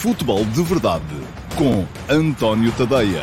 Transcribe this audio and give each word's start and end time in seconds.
Futebol 0.00 0.46
de 0.46 0.62
Verdade 0.62 1.04
com 1.58 1.84
António 2.10 2.72
Tadeia. 2.74 3.22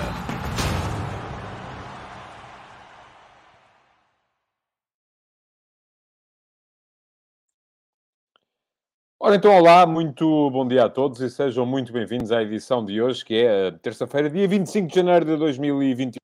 Ora 9.20 9.38
então, 9.38 9.58
olá, 9.58 9.88
muito 9.88 10.52
bom 10.52 10.68
dia 10.68 10.86
a 10.86 10.90
todos 10.90 11.20
e 11.20 11.32
sejam 11.32 11.66
muito 11.66 11.92
bem-vindos 11.92 12.32
à 12.32 12.44
edição 12.44 12.86
de 12.86 13.02
hoje, 13.02 13.26
que 13.26 13.34
é 13.34 13.72
terça-feira, 13.72 14.30
dia 14.30 14.48
25 14.48 14.88
de 14.88 14.94
janeiro 14.94 15.26
de 15.26 15.36
2022, 15.36 16.22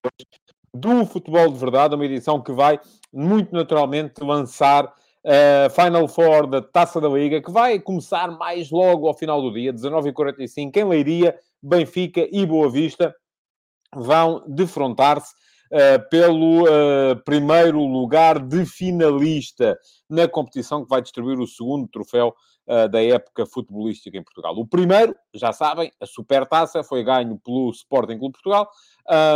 do 0.72 1.04
Futebol 1.08 1.52
de 1.52 1.58
Verdade, 1.58 1.96
uma 1.96 2.06
edição 2.06 2.40
que 2.40 2.52
vai 2.52 2.80
muito 3.12 3.52
naturalmente 3.52 4.24
lançar 4.24 4.94
a 5.26 5.70
Final 5.70 6.08
Four 6.08 6.48
da 6.48 6.62
Taça 6.62 7.00
da 7.00 7.08
Liga, 7.08 7.42
que 7.42 7.52
vai 7.52 7.80
começar 7.80 8.30
mais 8.38 8.70
logo 8.70 9.08
ao 9.08 9.14
final 9.14 9.42
do 9.42 9.54
dia, 9.54 9.74
19h45, 9.74 10.78
em 10.78 10.84
Leiria, 10.84 11.36
Benfica 11.62 12.28
e 12.32 12.46
Boa 12.46 12.70
Vista 12.70 13.16
vão 13.96 14.44
defrontar-se 14.48 15.34
uh, 15.72 16.10
pelo 16.10 16.64
uh, 16.64 17.16
primeiro 17.24 17.80
lugar 17.80 18.40
de 18.40 18.66
finalista 18.66 19.78
na 20.10 20.28
competição 20.28 20.84
que 20.84 20.90
vai 20.90 21.02
distribuir 21.02 21.40
o 21.40 21.48
segundo 21.48 21.88
troféu 21.88 22.34
uh, 22.68 22.88
da 22.88 23.04
época 23.04 23.46
futebolística 23.46 24.18
em 24.18 24.24
Portugal. 24.24 24.56
O 24.56 24.68
primeiro, 24.68 25.16
já 25.34 25.52
sabem, 25.52 25.92
a 26.00 26.06
Supertaça, 26.06 26.84
foi 26.84 27.04
ganho 27.04 27.38
pelo 27.38 27.70
Sporting 27.72 28.18
Clube 28.18 28.34
Portugal, 28.34 28.70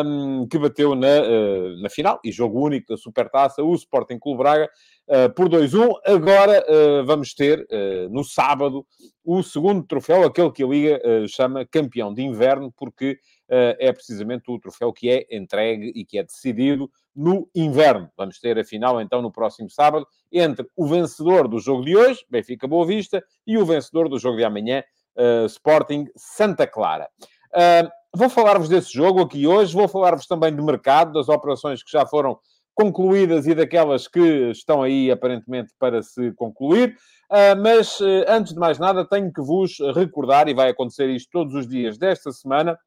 um, 0.05 0.47
que 0.47 0.57
bateu 0.57 0.95
na, 0.95 1.07
uh, 1.07 1.81
na 1.81 1.89
final, 1.89 2.19
e 2.23 2.31
jogo 2.31 2.65
único 2.65 2.87
da 2.87 2.97
Supertaça, 2.97 3.63
o 3.63 3.73
Sporting 3.75 4.19
Clube 4.19 4.39
Braga, 4.39 4.69
uh, 5.07 5.33
por 5.33 5.49
2-1. 5.49 5.93
Agora 6.05 6.65
vamos 7.05 7.33
ter, 7.33 7.65
no 8.09 8.23
sábado, 8.23 8.85
o 9.23 9.43
segundo 9.43 9.83
troféu, 9.83 10.23
aquele 10.23 10.51
que 10.51 10.63
a 10.63 10.67
Liga 10.67 11.01
chama 11.27 11.65
campeão 11.65 12.13
de 12.13 12.21
inverno, 12.21 12.73
porque 12.75 13.19
é 13.49 13.91
precisamente 13.91 14.49
o 14.49 14.59
troféu 14.59 14.91
que 14.91 15.09
é 15.09 15.25
entregue 15.31 15.91
e 15.95 16.05
que 16.05 16.17
é 16.17 16.23
decidido 16.23 16.89
no 17.17 17.49
inverno. 17.55 18.07
Vamos 18.15 18.39
ter 18.39 18.59
a 18.59 18.63
final, 18.63 19.01
então, 19.01 19.23
no 19.23 19.31
próximo 19.31 19.69
sábado, 19.71 20.05
entre 20.31 20.67
o 20.75 20.85
vencedor 20.85 21.47
do 21.47 21.57
jogo 21.57 21.83
de 21.83 21.97
hoje, 21.97 22.23
Benfica 22.29 22.67
Boa 22.67 22.85
Vista, 22.85 23.23
e 23.45 23.57
o 23.57 23.65
vencedor 23.65 24.07
do 24.07 24.19
jogo 24.19 24.37
de 24.37 24.43
amanhã, 24.43 24.83
uh, 25.17 25.47
Sporting 25.47 26.05
Santa 26.15 26.67
Clara. 26.67 27.09
Uh, 27.47 27.89
vou 28.15 28.29
falar-vos 28.29 28.69
desse 28.69 28.93
jogo 28.93 29.21
aqui 29.21 29.47
hoje, 29.47 29.73
vou 29.73 29.87
falar-vos 29.87 30.27
também 30.27 30.55
de 30.55 30.61
mercado, 30.61 31.13
das 31.13 31.27
operações 31.27 31.83
que 31.83 31.91
já 31.91 32.05
foram 32.05 32.37
concluídas 32.75 33.47
e 33.47 33.55
daquelas 33.55 34.07
que 34.07 34.51
estão 34.51 34.83
aí 34.83 35.09
aparentemente 35.09 35.73
para 35.79 36.03
se 36.03 36.31
concluir. 36.33 36.95
Uh, 37.31 37.59
mas 37.59 37.99
antes 38.27 38.53
de 38.53 38.59
mais 38.59 38.77
nada, 38.77 39.03
tenho 39.03 39.33
que 39.33 39.41
vos 39.41 39.79
recordar, 39.95 40.47
e 40.47 40.53
vai 40.53 40.69
acontecer 40.69 41.09
isto 41.09 41.31
todos 41.31 41.55
os 41.55 41.67
dias 41.67 41.97
desta 41.97 42.31
semana, 42.31 42.77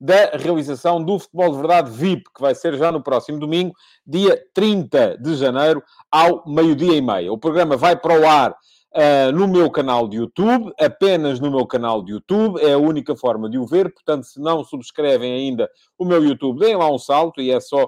da 0.00 0.30
realização 0.36 1.02
do 1.02 1.18
Futebol 1.18 1.50
de 1.50 1.56
Verdade 1.58 1.90
VIP, 1.90 2.24
que 2.34 2.40
vai 2.40 2.54
ser 2.54 2.76
já 2.78 2.90
no 2.90 3.02
próximo 3.02 3.38
domingo, 3.38 3.74
dia 4.06 4.40
30 4.54 5.18
de 5.18 5.36
janeiro, 5.36 5.82
ao 6.10 6.42
meio-dia 6.46 6.94
e 6.94 7.02
meia. 7.02 7.30
O 7.30 7.36
programa 7.36 7.76
vai 7.76 7.94
para 7.94 8.18
o 8.18 8.26
ar 8.26 8.52
uh, 8.52 9.32
no 9.32 9.46
meu 9.46 9.70
canal 9.70 10.08
de 10.08 10.16
YouTube, 10.16 10.72
apenas 10.80 11.38
no 11.38 11.50
meu 11.50 11.66
canal 11.66 12.02
de 12.02 12.12
YouTube, 12.12 12.58
é 12.62 12.72
a 12.72 12.78
única 12.78 13.14
forma 13.14 13.50
de 13.50 13.58
o 13.58 13.66
ver, 13.66 13.92
portanto, 13.92 14.24
se 14.24 14.40
não 14.40 14.64
subscrevem 14.64 15.32
ainda 15.32 15.68
o 15.98 16.04
meu 16.06 16.24
YouTube, 16.24 16.60
deem 16.60 16.76
lá 16.76 16.90
um 16.90 16.98
salto 16.98 17.42
e 17.42 17.50
é 17.50 17.60
só 17.60 17.86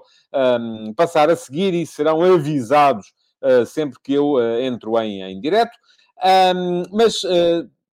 um, 0.60 0.92
passar 0.92 1.30
a 1.30 1.36
seguir 1.36 1.72
e 1.72 1.86
serão 1.86 2.22
avisados 2.22 3.06
uh, 3.42 3.64
sempre 3.64 3.98
que 4.02 4.12
eu 4.12 4.34
uh, 4.34 4.60
entro 4.60 5.00
em, 5.00 5.22
em 5.22 5.40
direto. 5.40 5.72
Um, 6.54 6.82
mas 6.92 7.22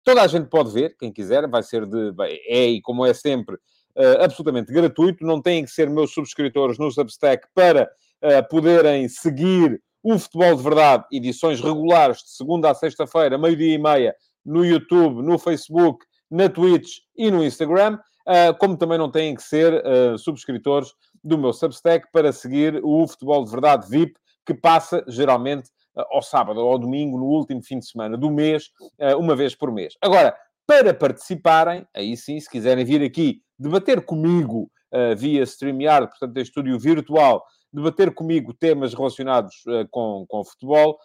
toda 0.02 0.22
a 0.22 0.26
gente 0.26 0.48
pode 0.48 0.70
ver, 0.70 0.96
quem 0.96 1.12
quiser, 1.12 1.46
vai 1.48 1.62
ser 1.62 1.84
de. 1.84 2.14
É, 2.46 2.68
e 2.68 2.80
como 2.80 3.04
é 3.04 3.12
sempre 3.12 3.58
uh, 3.96 4.22
absolutamente 4.22 4.72
gratuito. 4.72 5.24
Não 5.24 5.40
têm 5.40 5.64
que 5.64 5.70
ser 5.70 5.88
meus 5.88 6.12
subscritores 6.12 6.78
no 6.78 6.90
Substack 6.90 7.46
para 7.54 7.90
uh, 8.22 8.48
poderem 8.48 9.08
seguir 9.08 9.80
o 10.02 10.18
Futebol 10.18 10.54
de 10.54 10.62
Verdade, 10.62 11.04
edições 11.10 11.60
regulares 11.60 12.18
de 12.18 12.30
segunda 12.30 12.70
a 12.70 12.74
sexta-feira, 12.74 13.38
meio-dia 13.38 13.74
e 13.74 13.78
meia, 13.78 14.14
no 14.44 14.64
YouTube, 14.64 15.22
no 15.22 15.38
Facebook, 15.38 16.04
na 16.30 16.48
Twitch 16.48 16.98
e 17.16 17.30
no 17.30 17.42
Instagram. 17.42 17.98
Uh, 18.26 18.56
como 18.58 18.76
também 18.76 18.98
não 18.98 19.10
têm 19.10 19.34
que 19.34 19.42
ser 19.42 19.82
subscritores 20.18 20.92
do 21.22 21.38
meu 21.38 21.52
Substack 21.52 22.06
para 22.12 22.32
seguir 22.32 22.80
o 22.82 23.06
Futebol 23.06 23.44
de 23.44 23.50
Verdade 23.50 23.88
VIP, 23.88 24.14
que 24.46 24.54
passa 24.54 25.02
geralmente 25.08 25.70
ao 25.94 26.22
sábado 26.22 26.60
ou 26.60 26.72
ao 26.72 26.78
domingo, 26.78 27.18
no 27.18 27.26
último 27.26 27.62
fim 27.62 27.78
de 27.78 27.86
semana 27.86 28.16
do 28.16 28.30
mês, 28.30 28.70
uma 29.18 29.36
vez 29.36 29.54
por 29.54 29.70
mês. 29.70 29.94
Agora, 30.02 30.34
para 30.66 30.92
participarem, 30.94 31.86
aí 31.94 32.16
sim, 32.16 32.40
se 32.40 32.50
quiserem 32.50 32.84
vir 32.84 33.02
aqui 33.02 33.43
debater 33.58 34.04
comigo 34.04 34.70
uh, 34.92 35.16
via 35.16 35.44
StreamYard, 35.44 36.08
portanto, 36.08 36.36
em 36.36 36.42
estúdio 36.42 36.78
virtual, 36.78 37.44
debater 37.72 38.14
comigo 38.14 38.54
temas 38.54 38.94
relacionados 38.94 39.54
uh, 39.66 39.88
com, 39.90 40.24
com 40.28 40.44
futebol, 40.44 40.98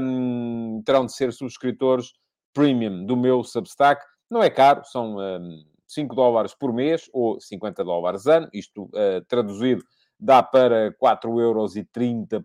um, 0.00 0.82
terão 0.84 1.06
de 1.06 1.14
ser 1.14 1.32
subscritores 1.32 2.12
premium 2.52 3.04
do 3.06 3.16
meu 3.16 3.44
Substack. 3.44 4.02
Não 4.28 4.42
é 4.42 4.50
caro, 4.50 4.84
são 4.84 5.16
um, 5.18 5.64
5 5.86 6.14
dólares 6.14 6.54
por 6.54 6.72
mês 6.72 7.08
ou 7.12 7.40
50 7.40 7.84
dólares 7.84 8.26
ano. 8.26 8.48
Isto 8.52 8.84
uh, 8.84 9.24
traduzido 9.28 9.84
dá 10.18 10.42
para 10.42 10.92
4,30 10.94 11.40
euros 11.40 11.74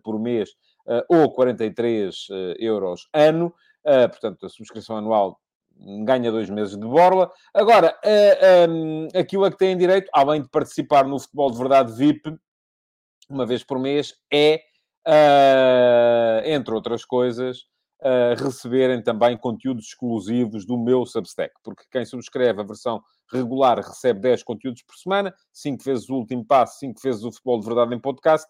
por 0.02 0.18
mês 0.18 0.50
ou 1.10 1.30
43 1.30 2.28
euros 2.58 3.06
ano. 3.12 3.52
portanto, 3.82 4.46
a 4.46 4.48
subscrição 4.48 4.96
anual 4.96 5.38
ganha 6.04 6.30
dois 6.30 6.48
meses 6.48 6.76
de 6.76 6.86
borla. 6.86 7.30
Agora, 7.54 7.96
uh, 8.04 8.70
um, 8.70 9.08
aquilo 9.14 9.44
a 9.44 9.50
que 9.50 9.58
têm 9.58 9.76
direito, 9.76 10.08
além 10.12 10.42
de 10.42 10.48
participar 10.48 11.06
no 11.06 11.18
futebol 11.18 11.50
de 11.50 11.58
verdade 11.58 11.92
VIP, 11.92 12.34
uma 13.28 13.44
vez 13.44 13.62
por 13.62 13.78
mês, 13.78 14.14
é, 14.32 14.60
uh, 15.06 16.46
entre 16.46 16.74
outras 16.74 17.04
coisas, 17.04 17.62
uh, 18.00 18.42
receberem 18.42 19.02
também 19.02 19.36
conteúdos 19.36 19.86
exclusivos 19.86 20.64
do 20.64 20.78
meu 20.78 21.04
Substack, 21.04 21.52
porque 21.62 21.84
quem 21.90 22.04
subscreve 22.04 22.60
a 22.60 22.64
versão 22.64 23.02
regular 23.32 23.78
recebe 23.78 24.20
10 24.20 24.44
conteúdos 24.44 24.82
por 24.82 24.94
semana, 24.94 25.34
5 25.52 25.82
vezes 25.82 26.08
o 26.08 26.14
último 26.14 26.44
passo, 26.44 26.78
5 26.78 27.00
vezes 27.02 27.24
o 27.24 27.32
futebol 27.32 27.58
de 27.58 27.66
verdade 27.66 27.94
em 27.94 27.98
podcast. 27.98 28.46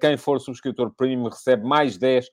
quem 0.00 0.16
for 0.16 0.40
subscritor 0.40 0.92
premium 0.96 1.28
recebe 1.28 1.64
mais 1.64 1.96
10 1.96 2.26
uh, 2.26 2.30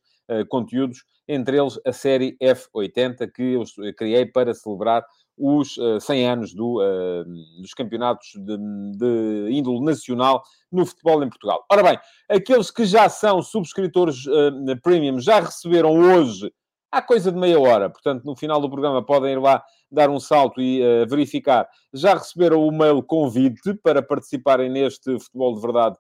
conteúdos, 0.50 1.04
entre 1.28 1.58
eles 1.58 1.80
a 1.86 1.92
série 1.92 2.38
F80, 2.42 3.32
que 3.32 3.54
eu 3.54 3.64
criei 3.96 4.26
para 4.26 4.54
celebrar 4.54 5.04
os 5.38 5.78
uh, 5.78 5.98
eh, 5.98 6.00
100 6.00 6.30
anos 6.30 6.54
do, 6.54 6.80
uh, 6.80 7.26
dos 7.60 7.74
campeonatos 7.74 8.34
de, 8.36 8.58
de, 8.98 9.52
índole 9.52 9.84
nacional 9.84 10.44
no 10.72 10.86
futebol 10.86 11.24
em 11.24 11.30
Portugal. 11.30 11.66
Ora 11.72 11.84
bem, 11.84 12.00
aqueles 12.30 12.70
que 12.70 12.86
já 12.86 13.10
são 13.10 13.42
subscritores 13.42 14.26
uh, 14.28 14.82
premium 14.82 15.20
já 15.20 15.40
receberam 15.40 15.92
hoje, 15.92 16.52
há 16.94 17.02
coisa 17.02 17.32
de 17.32 17.38
meia 17.38 17.60
hora, 17.60 17.90
portanto, 17.90 18.24
no 18.24 18.36
final 18.36 18.62
do 18.62 18.70
programa 18.70 19.04
podem 19.04 19.34
ir 19.34 19.40
lá 19.40 19.64
dar 19.92 20.10
um 20.12 20.20
salto 20.20 20.62
e 20.62 20.82
uh, 20.82 21.08
verificar. 21.10 21.68
Já 21.92 22.14
receberam 22.14 22.66
o 22.66 22.72
mail 22.72 23.02
convite 23.02 23.74
para 23.84 24.02
participarem 24.02 24.70
neste 24.70 25.20
Futebol 25.20 25.56
de 25.56 25.62
Verdade 25.62 25.98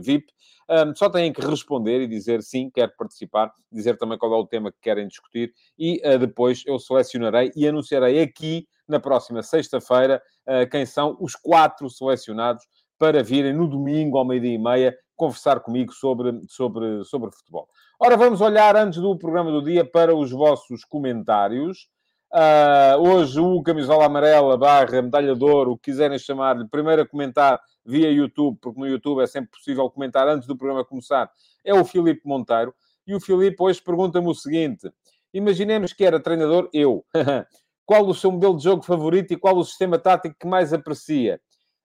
VIP. 0.00 0.32
Um, 0.70 0.94
só 0.94 1.08
têm 1.10 1.32
que 1.32 1.40
responder 1.40 2.02
e 2.02 2.06
dizer 2.06 2.42
sim, 2.42 2.70
quero 2.72 2.92
participar, 2.96 3.50
dizer 3.72 3.96
também 3.96 4.18
qual 4.18 4.32
é 4.32 4.36
o 4.36 4.46
tema 4.46 4.70
que 4.70 4.78
querem 4.80 5.08
discutir 5.08 5.52
e 5.78 6.00
uh, 6.04 6.18
depois 6.18 6.62
eu 6.66 6.78
selecionarei 6.78 7.50
e 7.56 7.66
anunciarei 7.66 8.20
aqui 8.20 8.68
na 8.86 9.00
próxima 9.00 9.42
sexta-feira 9.42 10.22
uh, 10.46 10.68
quem 10.70 10.86
são 10.86 11.16
os 11.20 11.34
quatro 11.34 11.88
selecionados 11.90 12.64
para 12.98 13.22
virem 13.22 13.54
no 13.54 13.66
domingo 13.66 14.18
ao 14.18 14.24
meio-dia 14.24 14.54
e 14.54 14.58
meia 14.58 14.96
conversar 15.16 15.60
comigo 15.60 15.92
sobre, 15.92 16.40
sobre, 16.48 17.04
sobre 17.04 17.30
futebol. 17.32 17.68
Ora, 18.00 18.16
vamos 18.16 18.40
olhar 18.40 18.76
antes 18.76 19.00
do 19.00 19.18
programa 19.18 19.50
do 19.50 19.60
dia 19.60 19.84
para 19.84 20.14
os 20.14 20.30
vossos 20.30 20.84
comentários. 20.84 21.88
Uh, 22.32 22.96
hoje 23.00 23.40
o 23.40 23.60
camisola 23.60 24.06
amarela 24.06 24.56
barra 24.56 25.02
medalha 25.02 25.34
de 25.34 25.44
ouro, 25.44 25.72
o 25.72 25.76
que 25.76 25.90
quiserem 25.90 26.16
chamar-lhe, 26.16 26.68
primeiro 26.68 27.02
a 27.02 27.08
comentar 27.08 27.60
via 27.84 28.08
YouTube, 28.08 28.56
porque 28.60 28.78
no 28.78 28.86
YouTube 28.86 29.20
é 29.20 29.26
sempre 29.26 29.50
possível 29.50 29.90
comentar 29.90 30.28
antes 30.28 30.46
do 30.46 30.56
programa 30.56 30.84
começar, 30.84 31.28
é 31.64 31.74
o 31.74 31.84
Filipe 31.84 32.20
Monteiro. 32.24 32.72
E 33.04 33.16
o 33.16 33.20
Filipe 33.20 33.56
hoje 33.58 33.82
pergunta-me 33.82 34.28
o 34.28 34.34
seguinte: 34.34 34.88
imaginemos 35.34 35.92
que 35.92 36.04
era 36.04 36.20
treinador 36.20 36.70
eu. 36.72 37.04
qual 37.84 38.06
o 38.06 38.14
seu 38.14 38.30
modelo 38.30 38.56
de 38.56 38.62
jogo 38.62 38.84
favorito 38.84 39.32
e 39.32 39.36
qual 39.36 39.56
o 39.56 39.64
sistema 39.64 39.98
tático 39.98 40.36
que 40.38 40.46
mais 40.46 40.72
aprecia? 40.72 41.40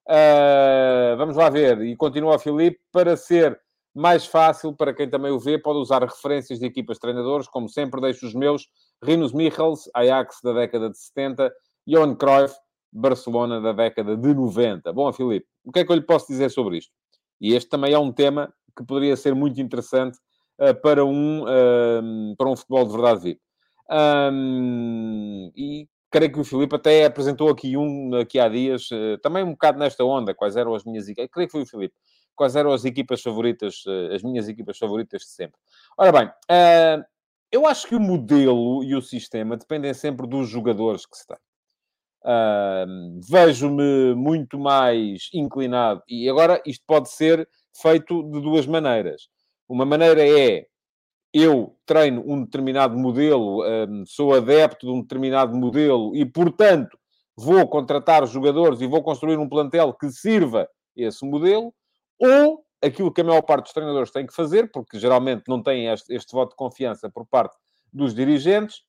Uh, 0.07 1.17
vamos 1.17 1.35
lá 1.35 1.49
ver. 1.49 1.81
E 1.81 1.95
continua 1.95 2.35
o 2.35 2.39
Filipe, 2.39 2.79
para 2.91 3.17
ser 3.17 3.59
mais 3.93 4.25
fácil, 4.25 4.73
para 4.73 4.93
quem 4.93 5.09
também 5.09 5.31
o 5.31 5.39
vê, 5.39 5.57
pode 5.57 5.79
usar 5.79 6.01
referências 6.01 6.59
de 6.59 6.65
equipas 6.65 6.97
treinadores, 6.97 7.47
como 7.47 7.69
sempre 7.69 8.01
deixo 8.01 8.25
os 8.25 8.33
meus, 8.33 8.67
Rinos 9.03 9.33
Michels, 9.33 9.89
Ajax 9.93 10.39
da 10.43 10.53
década 10.53 10.89
de 10.89 10.97
70, 10.97 11.53
Johan 11.87 12.15
Cruyff, 12.15 12.55
Barcelona 12.91 13.59
da 13.61 13.73
década 13.73 14.15
de 14.15 14.33
90. 14.33 14.91
Bom, 14.93 15.11
Filipe, 15.13 15.45
o 15.63 15.71
que 15.71 15.79
é 15.79 15.85
que 15.85 15.91
eu 15.91 15.95
lhe 15.95 16.01
posso 16.01 16.27
dizer 16.27 16.49
sobre 16.49 16.77
isto? 16.77 16.91
E 17.39 17.53
este 17.53 17.69
também 17.69 17.93
é 17.93 17.99
um 17.99 18.11
tema 18.11 18.53
que 18.75 18.85
poderia 18.85 19.15
ser 19.15 19.35
muito 19.35 19.59
interessante 19.59 20.17
uh, 20.59 20.73
para, 20.81 21.03
um, 21.05 21.43
uh, 21.43 22.35
para 22.37 22.49
um 22.49 22.55
futebol 22.55 22.85
de 22.85 22.91
verdade 22.91 23.21
VIP. 23.21 23.41
Um, 23.91 25.51
e 25.55 25.87
creio 26.09 26.31
que 26.31 26.39
o 26.39 26.43
Filipe 26.43 26.75
até 26.75 27.05
apresentou 27.05 27.49
aqui 27.49 27.75
um, 27.75 28.15
aqui 28.15 28.39
há 28.39 28.47
dias, 28.47 28.89
uh, 28.91 29.17
também 29.21 29.43
um 29.43 29.51
bocado 29.51 29.79
nesta 29.79 30.03
onda, 30.03 30.33
quais 30.33 30.55
eram 30.55 30.73
as 30.73 30.83
minhas 30.83 31.07
equipas, 31.07 31.29
creio 31.31 31.47
que 31.47 31.51
foi 31.51 31.63
o 31.63 31.67
Filipe, 31.67 31.95
quais 32.35 32.55
eram 32.55 32.71
as 32.71 32.85
equipas 32.85 33.21
favoritas, 33.21 33.83
uh, 33.85 34.13
as 34.13 34.23
minhas 34.23 34.47
equipas 34.47 34.77
favoritas 34.77 35.21
de 35.21 35.29
sempre. 35.29 35.59
Ora 35.97 36.11
bem, 36.11 36.27
uh, 36.27 37.03
eu 37.51 37.67
acho 37.67 37.87
que 37.87 37.95
o 37.95 37.99
modelo 37.99 38.83
e 38.83 38.95
o 38.95 39.01
sistema 39.01 39.55
dependem 39.55 39.93
sempre 39.93 40.27
dos 40.27 40.49
jogadores 40.49 41.05
que 41.05 41.17
se 41.17 41.27
têm. 41.27 41.37
Uh, 42.25 43.19
Vejo-me 43.29 44.15
muito 44.15 44.57
mais 44.57 45.29
inclinado, 45.33 46.01
e 46.07 46.29
agora 46.29 46.61
isto 46.65 46.83
pode 46.87 47.09
ser 47.09 47.47
feito 47.81 48.23
de 48.23 48.41
duas 48.41 48.65
maneiras. 48.65 49.27
Uma 49.67 49.85
maneira 49.85 50.27
é 50.27 50.65
eu 51.33 51.75
treino 51.85 52.23
um 52.25 52.43
determinado 52.43 52.95
modelo, 52.97 53.63
um, 53.65 54.05
sou 54.05 54.35
adepto 54.35 54.85
de 54.85 54.91
um 54.91 55.01
determinado 55.01 55.55
modelo 55.57 56.15
e, 56.15 56.23
portanto, 56.23 56.95
vou 57.35 57.67
contratar 57.67 58.25
jogadores 58.27 58.79
e 58.81 58.87
vou 58.87 59.01
construir 59.01 59.37
um 59.37 59.49
plantel 59.49 59.93
que 59.93 60.11
sirva 60.11 60.69
esse 60.95 61.25
modelo, 61.25 61.73
ou 62.19 62.63
aquilo 62.81 63.11
que 63.11 63.21
a 63.21 63.23
maior 63.23 63.41
parte 63.41 63.65
dos 63.65 63.73
treinadores 63.73 64.11
têm 64.11 64.25
que 64.25 64.33
fazer, 64.33 64.71
porque 64.71 64.99
geralmente 64.99 65.43
não 65.47 65.61
têm 65.61 65.87
este, 65.87 66.13
este 66.13 66.31
voto 66.33 66.49
de 66.49 66.55
confiança 66.55 67.09
por 67.09 67.25
parte 67.25 67.55
dos 67.91 68.13
dirigentes, 68.13 68.81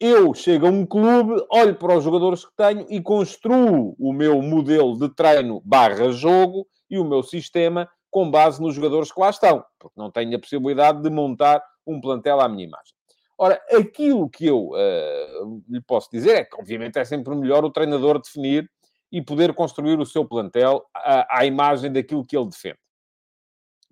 eu 0.00 0.32
chego 0.32 0.66
a 0.66 0.70
um 0.70 0.86
clube, 0.86 1.44
olho 1.52 1.76
para 1.76 1.96
os 1.96 2.02
jogadores 2.02 2.44
que 2.44 2.52
tenho 2.56 2.86
e 2.88 3.02
construo 3.02 3.94
o 3.98 4.12
meu 4.14 4.40
modelo 4.40 4.98
de 4.98 5.14
treino 5.14 5.60
barra 5.62 6.10
jogo 6.10 6.66
e 6.88 6.98
o 6.98 7.04
meu 7.04 7.22
sistema 7.22 7.86
com 8.10 8.30
base 8.30 8.62
nos 8.62 8.74
jogadores 8.74 9.12
que 9.12 9.20
lá 9.20 9.28
estão, 9.28 9.62
porque 9.78 10.00
não 10.00 10.10
tenho 10.10 10.34
a 10.34 10.40
possibilidade 10.40 11.02
de 11.02 11.10
montar 11.10 11.62
um 11.86 12.00
plantel 12.00 12.40
à 12.40 12.48
minha 12.48 12.64
imagem. 12.64 12.94
Ora, 13.38 13.60
aquilo 13.70 14.28
que 14.28 14.46
eu 14.46 14.70
uh, 14.70 15.62
lhe 15.68 15.80
posso 15.82 16.08
dizer 16.10 16.36
é 16.36 16.44
que, 16.44 16.56
obviamente, 16.58 16.98
é 16.98 17.04
sempre 17.04 17.34
melhor 17.34 17.64
o 17.64 17.70
treinador 17.70 18.20
definir 18.20 18.70
e 19.12 19.22
poder 19.22 19.54
construir 19.54 19.98
o 19.98 20.06
seu 20.06 20.24
plantel 20.24 20.84
à, 20.94 21.40
à 21.40 21.44
imagem 21.44 21.92
daquilo 21.92 22.24
que 22.24 22.36
ele 22.36 22.48
defende. 22.48 22.78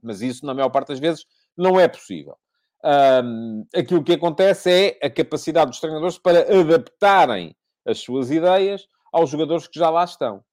Mas 0.02 0.22
isso, 0.22 0.46
na 0.46 0.54
maior 0.54 0.70
parte 0.70 0.88
das 0.88 1.00
vezes, 1.00 1.26
não 1.56 1.78
é 1.78 1.88
possível. 1.88 2.36
Um, 2.84 3.66
aquilo 3.74 4.04
que 4.04 4.12
acontece 4.12 4.70
é 4.70 5.06
a 5.06 5.10
capacidade 5.10 5.70
dos 5.70 5.80
treinadores 5.80 6.16
para 6.16 6.60
adaptarem 6.60 7.54
as 7.84 7.98
suas 7.98 8.30
ideias 8.30 8.86
aos 9.12 9.30
jogadores 9.30 9.66
que 9.66 9.78
já 9.78 9.90
lá 9.90 10.04
estão. 10.04 10.44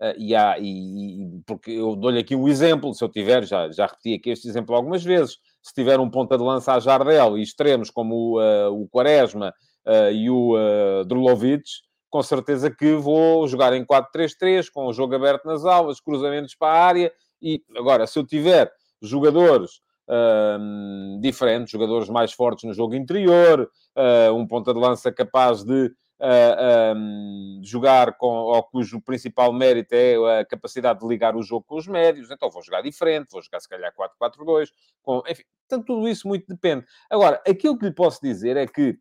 Uh, 0.00 0.14
e 0.18 0.34
há, 0.34 0.58
e, 0.58 1.40
porque 1.46 1.70
eu 1.70 1.94
dou-lhe 1.94 2.18
aqui 2.18 2.34
um 2.34 2.48
exemplo, 2.48 2.94
se 2.94 3.04
eu 3.04 3.08
tiver, 3.08 3.44
já, 3.44 3.70
já 3.70 3.86
repeti 3.86 4.14
aqui 4.14 4.30
este 4.30 4.48
exemplo 4.48 4.74
algumas 4.74 5.04
vezes, 5.04 5.38
se 5.62 5.72
tiver 5.74 6.00
um 6.00 6.10
ponta 6.10 6.36
de 6.36 6.42
lança 6.42 6.74
a 6.74 6.80
Jardel 6.80 7.38
e 7.38 7.42
extremos 7.42 7.90
como 7.90 8.40
uh, 8.40 8.72
o 8.72 8.88
Quaresma 8.88 9.54
uh, 9.86 10.10
e 10.10 10.28
o 10.28 10.56
uh, 10.56 11.04
Drulovic, 11.04 11.64
com 12.14 12.22
certeza 12.22 12.70
que 12.70 12.94
vou 12.94 13.48
jogar 13.48 13.72
em 13.72 13.84
4-3-3, 13.84 14.70
com 14.72 14.86
o 14.86 14.92
jogo 14.92 15.16
aberto 15.16 15.46
nas 15.46 15.64
aulas, 15.64 15.98
cruzamentos 16.00 16.54
para 16.54 16.72
a 16.72 16.86
área, 16.86 17.12
e 17.42 17.60
agora, 17.76 18.06
se 18.06 18.16
eu 18.16 18.24
tiver 18.24 18.72
jogadores 19.02 19.80
uh, 20.08 21.20
diferentes, 21.20 21.72
jogadores 21.72 22.08
mais 22.08 22.32
fortes 22.32 22.62
no 22.62 22.72
jogo 22.72 22.94
interior, 22.94 23.68
uh, 23.96 24.32
um 24.32 24.46
ponta 24.46 24.72
de 24.72 24.78
lança 24.78 25.10
capaz 25.10 25.64
de 25.64 25.86
uh, 26.20 26.96
um, 26.96 27.60
jogar 27.64 28.16
com, 28.16 28.28
ou 28.28 28.62
cujo 28.62 29.00
principal 29.00 29.52
mérito 29.52 29.96
é 29.96 30.38
a 30.38 30.44
capacidade 30.44 31.00
de 31.00 31.08
ligar 31.08 31.34
o 31.34 31.42
jogo 31.42 31.64
com 31.66 31.78
os 31.78 31.88
médios, 31.88 32.30
então 32.30 32.48
vou 32.48 32.62
jogar 32.62 32.80
diferente, 32.80 33.32
vou 33.32 33.42
jogar 33.42 33.58
se 33.58 33.68
calhar 33.68 33.92
4-4-2, 34.22 34.68
com, 35.02 35.20
enfim, 35.26 35.42
portanto, 35.68 35.84
tudo 35.84 36.08
isso 36.08 36.28
muito 36.28 36.46
depende. 36.46 36.86
Agora, 37.10 37.42
aquilo 37.44 37.76
que 37.76 37.86
lhe 37.86 37.92
posso 37.92 38.20
dizer 38.22 38.56
é 38.56 38.68
que 38.68 38.96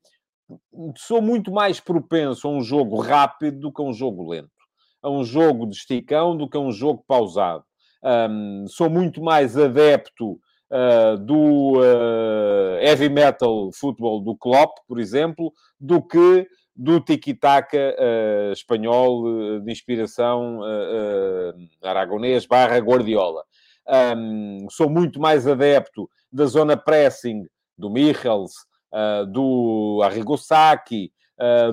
sou 0.97 1.21
muito 1.21 1.51
mais 1.51 1.79
propenso 1.79 2.47
a 2.47 2.51
um 2.51 2.61
jogo 2.61 2.99
rápido 2.99 3.59
do 3.59 3.71
que 3.71 3.81
a 3.81 3.85
um 3.85 3.93
jogo 3.93 4.29
lento, 4.29 4.49
a 5.01 5.09
um 5.09 5.23
jogo 5.23 5.65
de 5.67 5.75
esticão 5.75 6.35
do 6.35 6.49
que 6.49 6.57
a 6.57 6.59
um 6.59 6.71
jogo 6.71 7.03
pausado. 7.07 7.63
Um, 8.03 8.65
sou 8.67 8.89
muito 8.89 9.21
mais 9.21 9.57
adepto 9.57 10.33
uh, 10.33 11.17
do 11.17 11.79
uh, 11.79 12.77
heavy 12.81 13.07
metal 13.07 13.71
futebol 13.73 14.19
do 14.19 14.35
Klopp, 14.35 14.79
por 14.87 14.99
exemplo, 14.99 15.53
do 15.79 16.01
que 16.01 16.47
do 16.75 16.99
tiki-taka 16.99 17.95
uh, 17.97 18.51
espanhol 18.51 19.61
de 19.61 19.71
inspiração 19.71 20.61
aragonês 21.81 22.45
barra 22.45 22.77
Guardiola. 22.79 23.43
Um, 24.17 24.67
sou 24.69 24.89
muito 24.89 25.19
mais 25.19 25.47
adepto 25.47 26.09
da 26.31 26.45
zona 26.45 26.75
pressing 26.75 27.45
do 27.77 27.89
Michels, 27.89 28.53
do 29.31 30.01
Arrigo 30.03 30.35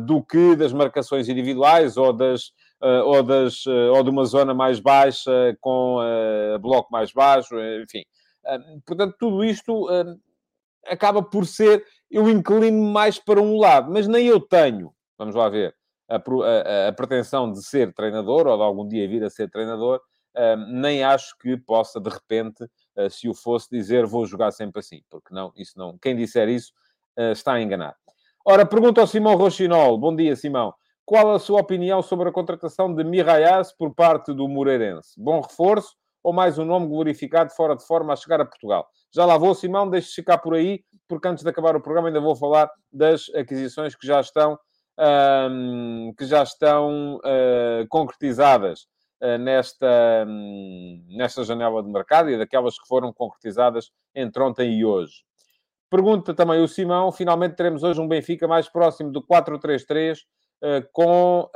do 0.02 0.22
que 0.22 0.56
das 0.56 0.72
marcações 0.72 1.28
individuais 1.28 1.96
ou 1.96 2.12
das 2.12 2.52
ou, 2.81 3.22
das, 3.22 3.67
ou 3.67 4.02
de 4.02 4.08
uma 4.08 4.25
zona 4.25 4.55
mais 4.55 4.81
baixa 4.81 5.56
com 5.61 5.99
bloco 6.61 6.90
mais 6.90 7.12
baixo, 7.12 7.55
enfim 7.82 8.02
portanto, 8.87 9.17
tudo 9.19 9.44
isto 9.44 9.87
acaba 10.87 11.22
por 11.22 11.46
ser. 11.46 11.84
Eu 12.11 12.28
inclino 12.28 12.82
mais 12.90 13.19
para 13.19 13.40
um 13.40 13.58
lado, 13.58 13.93
mas 13.93 14.08
nem 14.08 14.26
eu 14.26 14.40
tenho, 14.40 14.93
vamos 15.16 15.34
lá 15.34 15.49
ver, 15.49 15.75
a, 16.08 16.16
a, 16.16 16.88
a 16.88 16.93
pretensão 16.93 17.52
de 17.52 17.62
ser 17.64 17.93
treinador 17.94 18.46
ou 18.46 18.56
de 18.56 18.62
algum 18.62 18.87
dia 18.87 19.08
vir 19.08 19.23
a 19.23 19.31
ser 19.31 19.49
treinador, 19.49 20.00
nem 20.73 21.05
acho 21.05 21.37
que 21.38 21.56
possa, 21.56 22.00
de 22.00 22.08
repente, 22.08 22.64
ah, 22.96 23.08
se 23.08 23.28
o 23.28 23.34
fosse, 23.34 23.69
dizer 23.70 24.06
vou 24.06 24.26
jogar 24.26 24.50
sempre 24.50 24.81
assim, 24.81 25.02
porque 25.08 25.32
não, 25.32 25.52
isso 25.56 25.73
não. 25.76 25.99
Quem 25.99 26.16
disser 26.16 26.49
isso 26.49 26.73
ah, 26.73 26.79
está 27.16 27.54
a 27.54 27.62
enganar. 27.62 27.94
Ora, 28.44 28.64
pergunta 28.64 29.00
ao 29.00 29.06
Simão 29.06 29.36
Rochinol. 29.36 29.98
Bom 29.98 30.14
dia, 30.14 30.34
Simão. 30.34 30.72
Qual 31.04 31.32
a 31.32 31.38
sua 31.38 31.60
opinião 31.60 32.02
sobre 32.02 32.28
a 32.28 32.32
contratação 32.32 32.94
de 32.94 33.02
Miraias 33.02 33.72
por 33.72 33.94
parte 33.94 34.32
do 34.32 34.48
Moreirense? 34.48 35.20
Bom 35.20 35.40
reforço 35.40 35.94
ou 36.22 36.32
mais 36.32 36.58
um 36.58 36.64
nome 36.64 36.86
glorificado 36.86 37.50
fora 37.50 37.74
de 37.74 37.84
forma 37.84 38.12
a 38.12 38.16
chegar 38.16 38.40
a 38.40 38.44
Portugal. 38.44 38.86
Já 39.12 39.24
lá 39.24 39.36
vou, 39.36 39.54
Simão, 39.54 39.88
deixe 39.88 40.14
ficar 40.14 40.38
por 40.38 40.54
aí, 40.54 40.84
porque 41.08 41.26
antes 41.26 41.42
de 41.42 41.50
acabar 41.50 41.74
o 41.74 41.80
programa 41.80 42.08
ainda 42.08 42.20
vou 42.20 42.36
falar 42.36 42.70
das 42.92 43.28
aquisições 43.34 43.94
que 43.96 44.06
já 44.06 44.20
estão, 44.20 44.58
um, 45.50 46.12
que 46.16 46.24
já 46.26 46.42
estão 46.42 47.16
uh, 47.16 47.86
concretizadas 47.88 48.82
uh, 49.22 49.38
nesta, 49.38 50.24
um, 50.26 51.04
nesta 51.08 51.42
janela 51.42 51.82
de 51.82 51.90
mercado 51.90 52.30
e 52.30 52.38
daquelas 52.38 52.78
que 52.78 52.86
foram 52.86 53.12
concretizadas 53.12 53.90
entre 54.14 54.42
ontem 54.42 54.78
e 54.78 54.84
hoje. 54.84 55.24
Pergunta 55.90 56.32
também 56.32 56.62
o 56.62 56.69
Simão, 56.69 57.10
finalmente 57.10 57.56
teremos 57.56 57.82
hoje 57.82 58.00
um 58.00 58.06
Benfica 58.06 58.46
mais 58.46 58.69
próximo 58.69 59.10
do 59.10 59.20
4-3-3, 59.20 60.19
uh, 60.62 60.88
com 60.92 61.50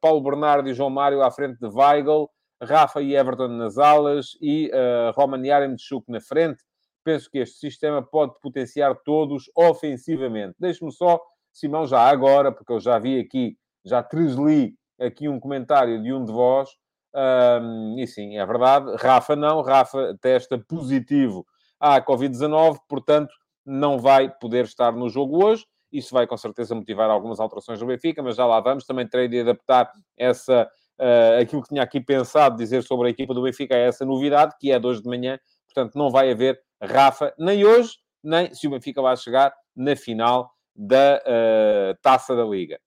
Paulo 0.00 0.20
Bernardo 0.20 0.68
e 0.68 0.74
João 0.74 0.90
Mário 0.90 1.22
à 1.22 1.30
frente 1.30 1.58
de 1.58 1.66
Weigl, 1.66 2.28
Rafa 2.62 3.00
e 3.00 3.14
Everton 3.14 3.48
nas 3.48 3.78
alas 3.78 4.36
e 4.40 4.70
uh, 4.70 5.12
Roman 5.14 5.46
Yaremchuk 5.46 6.10
na 6.10 6.20
frente. 6.20 6.62
Penso 7.04 7.30
que 7.30 7.38
este 7.38 7.58
sistema 7.58 8.02
pode 8.02 8.34
potenciar 8.40 8.94
todos 9.04 9.50
ofensivamente. 9.56 10.56
Deixe-me 10.58 10.92
só, 10.92 11.20
Simão, 11.52 11.86
já 11.86 12.02
agora, 12.02 12.52
porque 12.52 12.72
eu 12.72 12.80
já 12.80 12.98
vi 12.98 13.18
aqui, 13.18 13.56
já 13.84 14.02
tresli 14.02 14.74
aqui 15.00 15.28
um 15.28 15.40
comentário 15.40 16.02
de 16.02 16.12
um 16.12 16.24
de 16.24 16.32
vós. 16.32 16.68
Um, 17.14 17.98
e 17.98 18.06
sim, 18.06 18.36
é 18.36 18.44
verdade. 18.44 18.94
Rafa 18.96 19.34
não. 19.34 19.62
Rafa 19.62 20.16
testa 20.20 20.58
positivo 20.58 21.46
à 21.80 22.00
Covid-19, 22.00 22.78
portanto, 22.88 23.32
não 23.64 23.98
vai 23.98 24.28
poder 24.28 24.64
estar 24.64 24.92
no 24.92 25.08
jogo 25.08 25.44
hoje. 25.44 25.64
Isso 25.92 26.14
vai 26.14 26.26
com 26.26 26.36
certeza 26.36 26.74
motivar 26.74 27.10
algumas 27.10 27.40
alterações 27.40 27.78
do 27.78 27.86
Benfica, 27.86 28.22
mas 28.22 28.36
já 28.36 28.46
lá 28.46 28.60
vamos. 28.60 28.84
Também 28.84 29.06
terei 29.06 29.28
de 29.28 29.40
adaptar 29.40 29.90
essa 30.16 30.68
Uh, 31.00 31.40
aquilo 31.40 31.62
que 31.62 31.68
tinha 31.68 31.82
aqui 31.82 32.00
pensado 32.00 32.56
dizer 32.56 32.82
sobre 32.82 33.06
a 33.06 33.10
equipa 33.10 33.32
do 33.32 33.42
Benfica 33.42 33.76
é 33.76 33.86
essa 33.86 34.04
novidade, 34.04 34.56
que 34.58 34.72
é 34.72 34.80
de 34.80 34.84
hoje 34.84 35.00
de 35.00 35.08
manhã, 35.08 35.38
portanto 35.66 35.94
não 35.96 36.10
vai 36.10 36.32
haver 36.32 36.60
Rafa, 36.82 37.32
nem 37.38 37.64
hoje, 37.64 37.98
nem 38.20 38.52
se 38.52 38.66
o 38.66 38.70
Benfica 38.70 39.00
vai 39.00 39.16
chegar 39.16 39.54
na 39.76 39.94
final 39.94 40.50
da 40.74 41.22
uh, 41.24 41.98
Taça 42.02 42.34
da 42.34 42.44
Liga. 42.44 42.80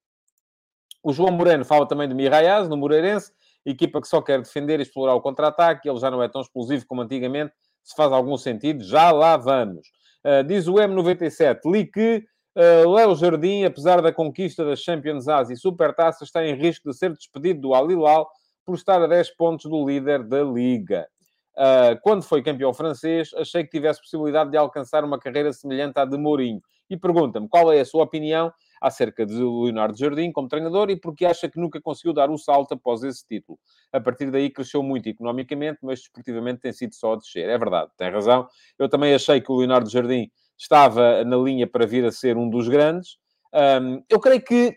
O 1.02 1.14
João 1.14 1.32
Moreno 1.32 1.64
fala 1.64 1.88
também 1.88 2.08
de 2.08 2.14
Miraias, 2.14 2.68
no 2.68 2.76
Moreirense, 2.76 3.32
equipa 3.66 4.02
que 4.02 4.08
só 4.10 4.22
quer 4.22 4.42
defender 4.42 4.80
e 4.80 4.84
explorar 4.84 5.16
o 5.16 5.22
contra-ataque, 5.22 5.90
ele 5.90 6.00
já 6.00 6.12
não 6.12 6.22
é 6.22 6.28
tão 6.28 6.42
explosivo 6.42 6.86
como 6.86 7.02
antigamente, 7.02 7.54
se 7.84 7.96
faz 7.96 8.12
algum 8.12 8.38
sentido, 8.38 8.84
já 8.84 9.12
lá 9.12 9.38
vamos. 9.38 9.88
Uh, 10.26 10.44
diz 10.44 10.68
o 10.68 10.74
M97, 10.74 11.60
li 11.66 11.86
que 11.86 12.24
Uh, 12.54 12.90
Léo 12.90 13.16
Jardim, 13.16 13.64
apesar 13.64 14.02
da 14.02 14.12
conquista 14.12 14.66
das 14.66 14.82
Champions 14.82 15.30
Asia 15.30 15.54
e 15.54 15.58
Supertaça, 15.58 16.26
está 16.26 16.46
em 16.46 16.54
risco 16.54 16.90
de 16.90 16.98
ser 16.98 17.14
despedido 17.14 17.62
do 17.62 17.74
Al 17.74 17.90
Hilal 17.90 18.30
por 18.66 18.76
estar 18.76 19.02
a 19.02 19.08
10 19.08 19.36
pontos 19.38 19.72
do 19.72 19.88
líder 19.88 20.22
da 20.24 20.44
Liga. 20.44 21.08
Uh, 21.56 21.98
quando 22.02 22.24
foi 22.24 22.44
campeão 22.44 22.74
francês, 22.74 23.34
achei 23.36 23.64
que 23.64 23.70
tivesse 23.70 24.02
possibilidade 24.02 24.52
de 24.52 24.58
alcançar 24.58 25.04
uma 25.06 25.18
carreira 25.18 25.54
semelhante 25.54 25.98
à 25.98 26.04
de 26.04 26.18
Mourinho. 26.18 26.62
E 26.90 26.98
pergunta-me 26.98 27.48
qual 27.48 27.72
é 27.72 27.80
a 27.80 27.86
sua 27.86 28.04
opinião 28.04 28.52
acerca 28.82 29.26
de 29.26 29.36
Leonardo 29.36 29.98
Jardim 29.98 30.32
como 30.32 30.48
treinador 30.48 30.90
e 30.90 30.96
porque 30.96 31.26
acha 31.26 31.48
que 31.48 31.60
nunca 31.60 31.80
conseguiu 31.80 32.14
dar 32.14 32.30
o 32.30 32.38
salto 32.38 32.74
após 32.74 33.04
esse 33.04 33.26
título. 33.26 33.60
A 33.94 34.02
partir 34.02 34.32
daí 34.32 34.50
cresceu 34.50 34.82
muito 34.82 35.08
economicamente, 35.08 35.80
mas 35.84 36.00
desportivamente 36.00 36.62
tem 36.62 36.74
sido 36.74 36.96
só 36.96 37.14
a 37.14 37.16
descer. 37.18 37.48
É 37.48 37.58
verdade, 37.58 37.92
tem 37.96 38.10
razão. 38.10 38.48
Eu 38.80 38.90
também 38.90 39.14
achei 39.14 39.40
que 39.40 39.52
o 39.52 39.58
Leonardo 39.58 39.90
Jardim 39.90 40.32
estava 40.58 41.24
na 41.24 41.38
linha 41.38 41.68
para 41.68 41.86
vir 41.86 42.04
a 42.04 42.12
ser 42.12 42.36
um 42.38 42.50
dos 42.50 42.68
grandes. 42.68 43.18
Um, 43.54 44.04
eu 44.10 44.20
creio 44.20 44.44
que 44.44 44.76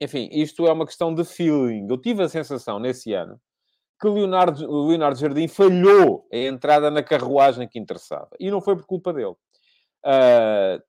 enfim, 0.00 0.28
isto 0.30 0.64
é 0.66 0.72
uma 0.72 0.86
questão 0.86 1.12
de 1.12 1.24
feeling. 1.24 1.88
Eu 1.90 1.98
tive 1.98 2.22
a 2.22 2.28
sensação 2.28 2.78
nesse 2.78 3.12
ano 3.12 3.40
que 4.00 4.08
Leonardo, 4.08 4.86
Leonardo 4.86 5.18
Jardim 5.18 5.48
falhou 5.48 6.26
a 6.32 6.36
entrada 6.36 6.90
na 6.90 7.02
carruagem 7.02 7.66
que 7.66 7.78
interessava. 7.78 8.30
E 8.38 8.50
não 8.50 8.60
foi 8.60 8.76
por 8.76 8.86
culpa 8.86 9.12
dele. 9.12 9.34
Uh, 10.04 10.80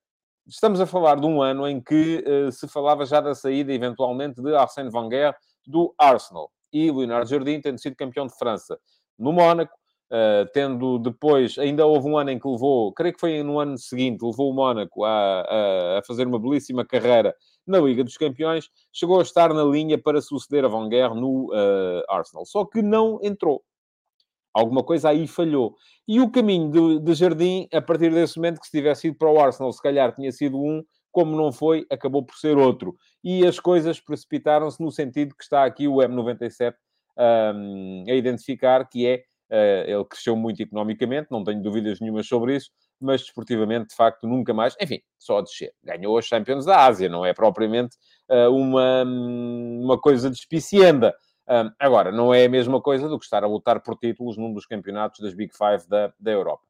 estamos 0.50 0.82
a 0.82 0.86
falar 0.86 1.20
de 1.20 1.26
um 1.26 1.42
ano 1.42 1.68
em 1.68 1.80
que 1.80 2.24
uh, 2.28 2.52
se 2.52 2.68
falava 2.68 3.06
já 3.06 3.22
da 3.22 3.36
saída, 3.36 3.72
eventualmente, 3.72 4.42
de 4.42 4.56
Arsène 4.56 4.90
Wenger 4.94 5.34
do 5.66 5.94
Arsenal. 5.98 6.52
E 6.74 6.92
Leonardo 6.92 7.30
Jardim 7.30 7.62
tendo 7.62 7.80
sido 7.80 7.96
campeão 7.96 8.26
de 8.26 8.36
França 8.38 8.80
no 9.18 9.32
Mónaco, 9.32 9.74
uh, 10.12 10.50
tendo 10.54 10.98
depois, 10.98 11.58
ainda 11.58 11.86
houve 11.86 12.08
um 12.08 12.18
ano 12.18 12.32
em 12.32 12.40
que 12.40 12.48
levou, 12.48 12.92
creio 12.94 13.14
que 13.14 13.20
foi 13.20 13.44
no 13.44 13.60
ano 13.60 13.78
seguinte, 13.78 14.24
levou 14.24 14.50
o 14.50 14.54
Mónaco 14.54 15.04
a, 15.04 15.42
a, 15.42 16.00
a 16.00 16.04
fazer 16.06 16.26
uma 16.28 16.40
belíssima 16.40 16.86
carreira 16.86 17.36
na 17.66 17.80
Liga 17.80 18.04
dos 18.04 18.18
Campeões, 18.18 18.70
chegou 18.92 19.20
a 19.20 19.24
estar 19.24 19.54
na 19.54 19.64
linha 19.64 19.98
para 20.02 20.22
suceder 20.22 20.66
a 20.66 20.68
Wenger 20.68 21.14
no 21.14 21.52
uh, 21.54 22.04
Arsenal. 22.10 22.46
Só 22.46 22.66
que 22.66 22.82
não 22.82 23.20
entrou. 23.22 23.64
Alguma 24.54 24.84
coisa 24.84 25.10
aí 25.10 25.28
falhou. 25.28 25.76
E 26.08 26.20
o 26.20 26.30
caminho 26.30 26.72
de, 26.72 27.00
de, 27.00 27.14
Jardim, 27.14 27.68
a 27.74 27.82
partir 27.82 28.12
desse 28.12 28.38
momento, 28.38 28.60
que 28.60 28.66
se 28.66 28.72
tivesse 28.72 29.08
ido 29.08 29.18
para 29.18 29.32
o 29.32 29.40
Arsenal, 29.40 29.72
se 29.72 29.82
calhar 29.82 30.14
tinha 30.14 30.32
sido 30.32 30.58
um, 30.58 30.84
como 31.12 31.36
não 31.36 31.52
foi, 31.52 31.86
acabou 31.90 32.24
por 32.24 32.36
ser 32.36 32.58
outro. 32.58 32.96
E 33.24 33.46
as 33.46 33.60
coisas 33.60 34.00
precipitaram-se 34.00 34.82
no 34.82 34.92
sentido 34.92 35.36
que 35.36 35.44
está 35.44 35.66
aqui 35.66 35.88
o 35.88 35.96
M97 35.96 36.74
um, 37.18 38.04
a 38.08 38.14
identificar, 38.14 38.88
que 38.88 39.06
é, 39.06 39.24
uh, 39.52 39.90
ele 39.90 40.06
cresceu 40.06 40.36
muito 40.36 40.62
economicamente, 40.62 41.28
não 41.30 41.44
tenho 41.44 41.62
dúvidas 41.62 42.00
nenhumas 42.00 42.28
sobre 42.28 42.56
isso, 42.56 42.72
mas 43.00 43.22
desportivamente, 43.22 43.90
de 43.90 43.96
facto, 43.96 44.28
nunca 44.28 44.54
mais. 44.54 44.76
Enfim, 44.82 45.00
só 45.18 45.40
a 45.40 45.42
descer. 45.42 45.74
Ganhou 45.84 46.18
as 46.18 46.26
Champions 46.26 46.66
da 46.66 46.86
Ásia, 46.86 47.10
não 47.10 47.26
é 47.26 47.34
propriamente 47.34 47.98
uh, 48.30 48.50
uma, 48.50 49.04
uma 49.04 50.00
coisa 50.00 50.30
despicienda. 50.30 51.14
Um, 51.50 51.72
agora, 51.80 52.12
não 52.12 52.32
é 52.32 52.46
a 52.46 52.50
mesma 52.50 52.80
coisa 52.80 53.10
do 53.10 53.18
que 53.18 53.26
estar 53.26 53.44
a 53.44 53.48
lutar 53.48 53.82
por 53.82 53.98
títulos 53.98 54.38
num 54.38 54.54
dos 54.54 54.68
campeonatos 54.68 55.20
das 55.20 55.34
Big 55.34 55.52
Five 55.56 55.90
da, 55.90 56.14
da 56.20 56.32
Europa. 56.32 56.62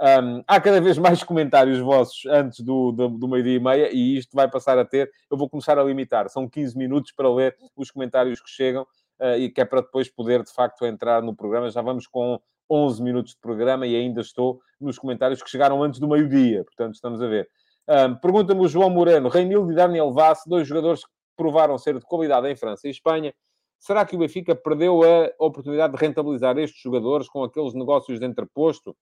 Um, 0.00 0.42
há 0.46 0.60
cada 0.60 0.80
vez 0.80 0.96
mais 0.98 1.22
comentários 1.24 1.80
vossos 1.80 2.24
antes 2.26 2.60
do, 2.60 2.92
do, 2.92 3.08
do 3.08 3.28
meio-dia 3.28 3.56
e 3.56 3.60
meia 3.60 3.90
e 3.92 4.16
isto 4.16 4.34
vai 4.34 4.48
passar 4.48 4.78
a 4.78 4.84
ter. 4.84 5.10
Eu 5.28 5.36
vou 5.36 5.50
começar 5.50 5.78
a 5.78 5.82
limitar. 5.82 6.28
São 6.28 6.48
15 6.48 6.78
minutos 6.78 7.10
para 7.12 7.28
ler 7.28 7.56
os 7.76 7.90
comentários 7.90 8.40
que 8.40 8.48
chegam 8.48 8.86
uh, 9.20 9.36
e 9.36 9.50
que 9.50 9.60
é 9.60 9.64
para 9.64 9.80
depois 9.80 10.08
poder, 10.08 10.44
de 10.44 10.52
facto, 10.52 10.86
entrar 10.86 11.22
no 11.22 11.34
programa. 11.34 11.68
Já 11.68 11.82
vamos 11.82 12.06
com 12.06 12.40
11 12.70 13.02
minutos 13.02 13.32
de 13.32 13.40
programa 13.40 13.84
e 13.84 13.96
ainda 13.96 14.20
estou 14.20 14.60
nos 14.80 14.96
comentários 14.96 15.42
que 15.42 15.50
chegaram 15.50 15.82
antes 15.82 15.98
do 15.98 16.08
meio-dia. 16.08 16.62
Portanto, 16.62 16.94
estamos 16.94 17.20
a 17.20 17.26
ver. 17.26 17.48
Um, 17.88 18.14
Pergunta-me 18.14 18.60
o 18.60 18.68
João 18.68 18.90
Moreno, 18.90 19.28
Reinildo 19.28 19.72
e 19.72 19.74
Daniel 19.74 20.12
Vaz, 20.12 20.42
dois 20.46 20.68
jogadores 20.68 21.04
que 21.04 21.10
provaram 21.36 21.76
ser 21.76 21.98
de 21.98 22.04
qualidade 22.04 22.48
em 22.48 22.54
França 22.54 22.86
e 22.86 22.90
Espanha. 22.92 23.34
Será 23.80 24.04
que 24.04 24.14
o 24.14 24.18
Benfica 24.18 24.54
perdeu 24.54 25.00
a 25.02 25.44
oportunidade 25.44 25.94
de 25.94 25.98
rentabilizar 25.98 26.56
estes 26.58 26.80
jogadores 26.80 27.28
com 27.28 27.42
aqueles 27.42 27.74
negócios 27.74 28.20
de 28.20 28.26
entreposto? 28.26 28.96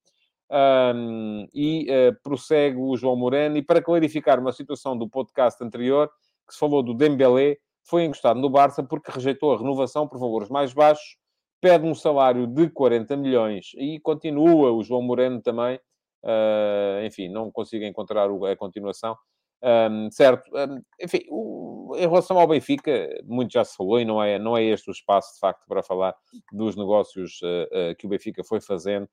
Um, 0.51 1.47
e 1.53 1.87
uh, 1.91 2.17
prossegue 2.23 2.79
o 2.79 2.97
João 2.97 3.17
Moreno. 3.17 3.59
E 3.59 3.63
para 3.63 3.83
clarificar 3.83 4.41
uma 4.41 4.53
situação 4.53 4.97
do 4.97 5.07
podcast 5.07 5.63
anterior, 5.63 6.09
que 6.47 6.55
se 6.55 6.59
falou 6.59 6.83
do 6.83 6.95
Dembélé, 6.95 7.59
foi 7.85 8.05
encostado 8.05 8.41
no 8.41 8.49
Barça 8.49 8.83
porque 8.83 9.11
rejeitou 9.11 9.53
a 9.53 9.59
renovação 9.59 10.09
por 10.09 10.19
valores 10.19 10.49
mais 10.49 10.73
baixos 10.73 11.19
pede 11.61 11.85
um 11.87 11.95
salário 11.95 12.47
de 12.47 12.69
40 12.71 13.17
milhões 13.17 13.73
e 13.77 13.99
continua 14.01 14.73
o 14.73 14.83
João 14.83 15.03
Moreno 15.03 15.41
também. 15.41 15.79
Uh, 16.23 17.05
enfim, 17.05 17.29
não 17.29 17.51
consigo 17.51 17.85
encontrar 17.85 18.29
a 18.29 18.57
continuação. 18.57 19.17
Um, 19.63 20.11
certo, 20.11 20.51
um, 20.55 20.81
enfim, 21.01 21.21
o, 21.29 21.78
em 21.97 22.09
relação 22.09 22.39
ao 22.39 22.47
Benfica, 22.47 23.09
muito 23.25 23.53
já 23.53 23.65
se 23.65 23.77
falou 23.77 24.01
e 24.01 24.05
não 24.05 24.23
é, 24.23 24.39
não 24.39 24.57
é 24.57 24.65
este 24.65 24.91
o 24.91 24.93
espaço, 24.93 25.35
de 25.35 25.41
facto, 25.41 25.65
para 25.67 25.83
falar 25.83 26.15
dos 26.53 26.77
negócios 26.77 27.41
uh, 27.43 27.91
uh, 27.93 27.97
que 27.97 28.07
o 28.07 28.09
Benfica 28.09 28.43
foi 28.45 28.61
fazendo 28.61 29.09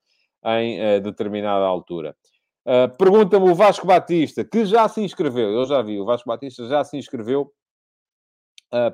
em 0.47 1.01
determinada 1.01 1.65
altura. 1.65 2.15
Pergunta-me 2.99 3.49
o 3.49 3.55
Vasco 3.55 3.87
Batista, 3.87 4.45
que 4.45 4.63
já 4.63 4.87
se 4.87 5.01
inscreveu, 5.01 5.49
eu 5.49 5.65
já 5.65 5.81
vi, 5.81 5.99
o 5.99 6.05
Vasco 6.05 6.29
Batista 6.29 6.67
já 6.67 6.83
se 6.83 6.95
inscreveu 6.95 7.51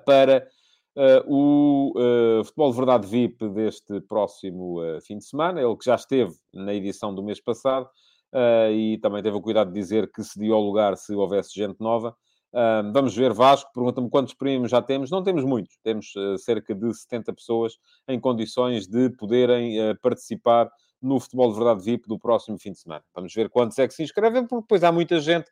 para 0.05 0.47
Uh, 0.93 1.23
o 1.25 1.93
uh, 1.95 2.43
Futebol 2.43 2.71
de 2.71 2.77
Verdade 2.77 3.07
VIP 3.07 3.47
deste 3.49 4.01
próximo 4.01 4.81
uh, 4.81 4.99
fim 4.99 5.17
de 5.17 5.25
semana, 5.25 5.61
ele 5.61 5.77
que 5.77 5.85
já 5.85 5.95
esteve 5.95 6.33
na 6.53 6.73
edição 6.73 7.15
do 7.15 7.23
mês 7.23 7.39
passado 7.39 7.89
e 8.73 8.97
também 9.01 9.21
teve 9.21 9.35
o 9.35 9.41
cuidado 9.41 9.73
de 9.73 9.77
dizer 9.77 10.09
que 10.09 10.23
cediu 10.23 10.53
ao 10.53 10.61
lugar 10.61 10.95
se 10.95 11.13
houvesse 11.13 11.53
gente 11.53 11.81
nova. 11.81 12.15
Vamos 12.93 13.15
ver, 13.15 13.33
Vasco, 13.33 13.71
pergunta-me 13.73 14.09
quantos 14.09 14.33
primos 14.33 14.71
já 14.71 14.81
temos. 14.81 15.09
Não 15.09 15.23
temos 15.23 15.43
muitos, 15.43 15.77
temos 15.83 16.13
cerca 16.39 16.75
de 16.75 16.93
70 16.93 17.33
pessoas 17.33 17.77
em 18.07 18.19
condições 18.19 18.87
de 18.87 19.09
poderem 19.11 19.77
participar 20.01 20.69
no 21.01 21.19
Futebol 21.19 21.51
de 21.51 21.57
Verdade 21.57 21.83
VIP 21.83 22.07
do 22.07 22.19
próximo 22.19 22.59
fim 22.59 22.71
de 22.71 22.79
semana. 22.79 23.03
Vamos 23.15 23.33
ver 23.33 23.49
quantos 23.49 23.77
é 23.79 23.87
que 23.87 23.93
se 23.93 24.03
inscrevem, 24.03 24.45
porque 24.45 24.63
depois 24.63 24.83
há 24.83 24.91
muita 24.91 25.19
gente 25.19 25.49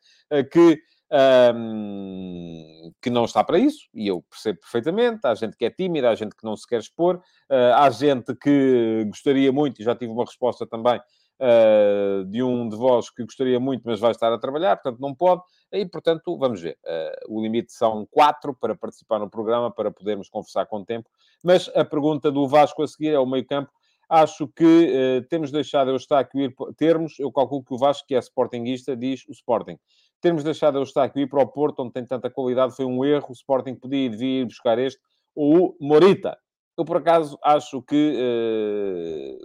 que 0.52 0.80
um, 1.12 2.92
que 3.02 3.10
não 3.10 3.26
está 3.26 3.44
para 3.44 3.58
isso, 3.58 3.88
e 3.94 4.08
eu 4.08 4.24
percebo 4.30 4.60
perfeitamente. 4.60 5.22
Há 5.24 5.34
gente 5.36 5.58
que 5.58 5.66
é 5.66 5.70
tímida, 5.70 6.10
há 6.10 6.16
gente 6.16 6.36
que 6.36 6.44
não 6.44 6.56
se 6.56 6.68
quer 6.68 6.80
expor, 6.80 7.18
uh, 7.18 7.74
há 7.76 7.90
gente 7.90 8.36
que 8.36 9.06
gostaria 9.08 9.52
muito, 9.52 9.82
e 9.82 9.84
já 9.84 9.96
tive 9.96 10.12
uma 10.12 10.26
resposta 10.26 10.68
também 10.68 11.00
uh, 11.40 12.26
de 12.26 12.44
um 12.44 12.68
de 12.68 12.76
vós 12.76 13.10
que 13.10 13.24
gostaria 13.24 13.60
muito, 13.60 13.84
mas 13.86 14.00
vai 14.00 14.12
estar 14.12 14.32
a 14.32 14.38
trabalhar, 14.38 14.78
portanto 14.78 15.00
não 15.00 15.16
pode. 15.16 15.42
E, 15.72 15.86
portanto, 15.86 16.38
vamos 16.38 16.62
ver. 16.62 16.78
Uh, 16.86 17.38
o 17.38 17.42
limite 17.42 17.72
são 17.72 18.08
quatro 18.10 18.56
para 18.56 18.76
participar 18.76 19.20
no 19.20 19.30
programa, 19.30 19.72
para 19.72 19.92
podermos 19.92 20.30
conversar 20.30 20.66
com 20.66 20.78
o 20.78 20.86
tempo. 20.86 21.10
Mas 21.44 21.70
a 21.76 21.86
pergunta 21.86 22.32
do 22.32 22.48
Vasco 22.48 22.82
a 22.82 22.88
seguir 22.88 23.14
é 23.14 23.20
o 23.20 23.26
meio-campo. 23.26 23.72
Acho 24.10 24.48
que 24.48 24.64
uh, 24.64 25.28
temos 25.30 25.52
deixado 25.52 25.92
eu 25.92 25.96
estar 25.96 26.20
aqui 26.20 26.54
termos, 26.76 27.20
eu 27.20 27.32
calculo 27.32 27.64
que 27.64 27.74
o 27.74 27.78
Vasco, 27.78 28.08
que 28.08 28.16
é 28.16 28.20
sportinguista, 28.20 28.96
diz 28.96 29.24
o 29.28 29.32
Sporting 29.32 29.78
termos 30.22 30.44
deixado 30.44 30.76
o 30.76 30.80
Eustáquio 30.80 31.22
ir 31.22 31.28
para 31.28 31.42
o 31.42 31.48
Porto, 31.48 31.82
onde 31.82 31.94
tem 31.94 32.06
tanta 32.06 32.30
qualidade, 32.30 32.76
foi 32.76 32.86
um 32.86 33.04
erro. 33.06 33.28
O 33.30 33.34
Sporting 33.34 33.76
podia 33.76 34.06
e 34.06 34.10
devia 34.10 34.42
ir 34.42 34.46
buscar 34.46 34.78
este, 34.78 35.00
ou 35.36 35.70
o 35.70 35.76
Morita. 35.80 36.38
Eu, 36.78 36.86
por 36.86 36.98
acaso, 36.98 37.38
acho 37.44 37.82
que 37.82 39.38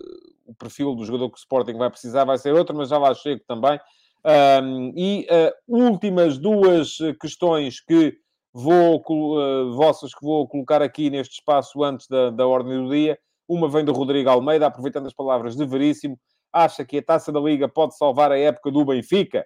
o 0.47 0.55
perfil 0.55 0.95
do 0.95 1.05
jogador 1.05 1.31
que 1.31 1.37
o 1.37 1.39
Sporting 1.39 1.75
vai 1.75 1.91
precisar 1.91 2.25
vai 2.25 2.39
ser 2.39 2.55
outro, 2.55 2.77
mas 2.77 2.89
já 2.89 2.99
lá 2.99 3.15
chego 3.15 3.43
também. 3.47 3.79
Um, 4.27 4.93
e 4.97 5.27
uh, 5.31 5.53
últimas 5.69 6.39
duas 6.39 6.97
questões 7.21 7.81
que 7.81 8.17
vou, 8.53 9.03
uh, 9.07 9.75
vossas 9.75 10.15
que 10.15 10.25
vou 10.25 10.49
colocar 10.49 10.81
aqui 10.81 11.11
neste 11.11 11.35
espaço 11.35 11.83
antes 11.83 12.07
da, 12.09 12.31
da 12.31 12.47
ordem 12.47 12.83
do 12.83 12.91
dia. 12.91 13.19
Uma 13.47 13.69
vem 13.69 13.85
do 13.85 13.93
Rodrigo 13.93 14.31
Almeida, 14.31 14.67
aproveitando 14.67 15.07
as 15.07 15.13
palavras 15.13 15.55
de 15.57 15.67
Veríssimo. 15.67 16.19
Acha 16.51 16.85
que 16.85 16.99
a 16.99 17.03
Taça 17.03 17.31
da 17.31 17.41
Liga 17.41 17.69
pode 17.69 17.97
salvar 17.97 18.33
a 18.33 18.39
época 18.39 18.71
do 18.71 18.85
Benfica? 18.85 19.45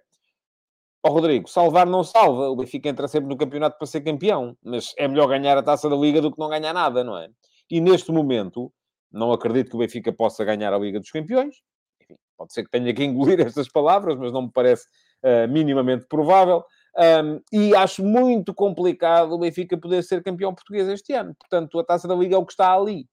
Ó 1.04 1.10
oh, 1.10 1.12
Rodrigo, 1.12 1.48
salvar 1.48 1.86
não 1.86 2.04
salva. 2.04 2.48
O 2.50 2.56
Benfica 2.56 2.88
entra 2.88 3.08
sempre 3.08 3.28
no 3.28 3.36
campeonato 3.36 3.78
para 3.78 3.86
ser 3.86 4.02
campeão. 4.02 4.56
Mas 4.62 4.92
é 4.96 5.08
melhor 5.08 5.26
ganhar 5.28 5.56
a 5.56 5.62
taça 5.62 5.88
da 5.88 5.96
Liga 5.96 6.20
do 6.20 6.30
que 6.30 6.38
não 6.38 6.48
ganhar 6.48 6.72
nada, 6.72 7.02
não 7.02 7.16
é? 7.16 7.28
E 7.70 7.80
neste 7.80 8.12
momento, 8.12 8.72
não 9.12 9.32
acredito 9.32 9.70
que 9.70 9.76
o 9.76 9.78
Benfica 9.78 10.12
possa 10.12 10.44
ganhar 10.44 10.72
a 10.72 10.78
Liga 10.78 11.00
dos 11.00 11.10
Campeões. 11.10 11.56
Enfim, 12.02 12.16
pode 12.36 12.52
ser 12.52 12.64
que 12.64 12.70
tenha 12.70 12.92
que 12.94 13.04
engolir 13.04 13.40
estas 13.46 13.68
palavras, 13.68 14.16
mas 14.16 14.32
não 14.32 14.42
me 14.42 14.50
parece 14.52 14.86
uh, 15.24 15.50
minimamente 15.50 16.06
provável. 16.06 16.64
Um, 16.96 17.40
e 17.52 17.74
acho 17.76 18.02
muito 18.02 18.52
complicado 18.52 19.32
o 19.32 19.38
Benfica 19.38 19.78
poder 19.78 20.02
ser 20.02 20.22
campeão 20.22 20.54
português 20.54 20.88
este 20.88 21.12
ano. 21.12 21.34
Portanto, 21.38 21.78
a 21.78 21.84
taça 21.84 22.08
da 22.08 22.14
Liga 22.14 22.34
é 22.34 22.38
o 22.38 22.44
que 22.44 22.52
está 22.52 22.74
ali. 22.74 23.06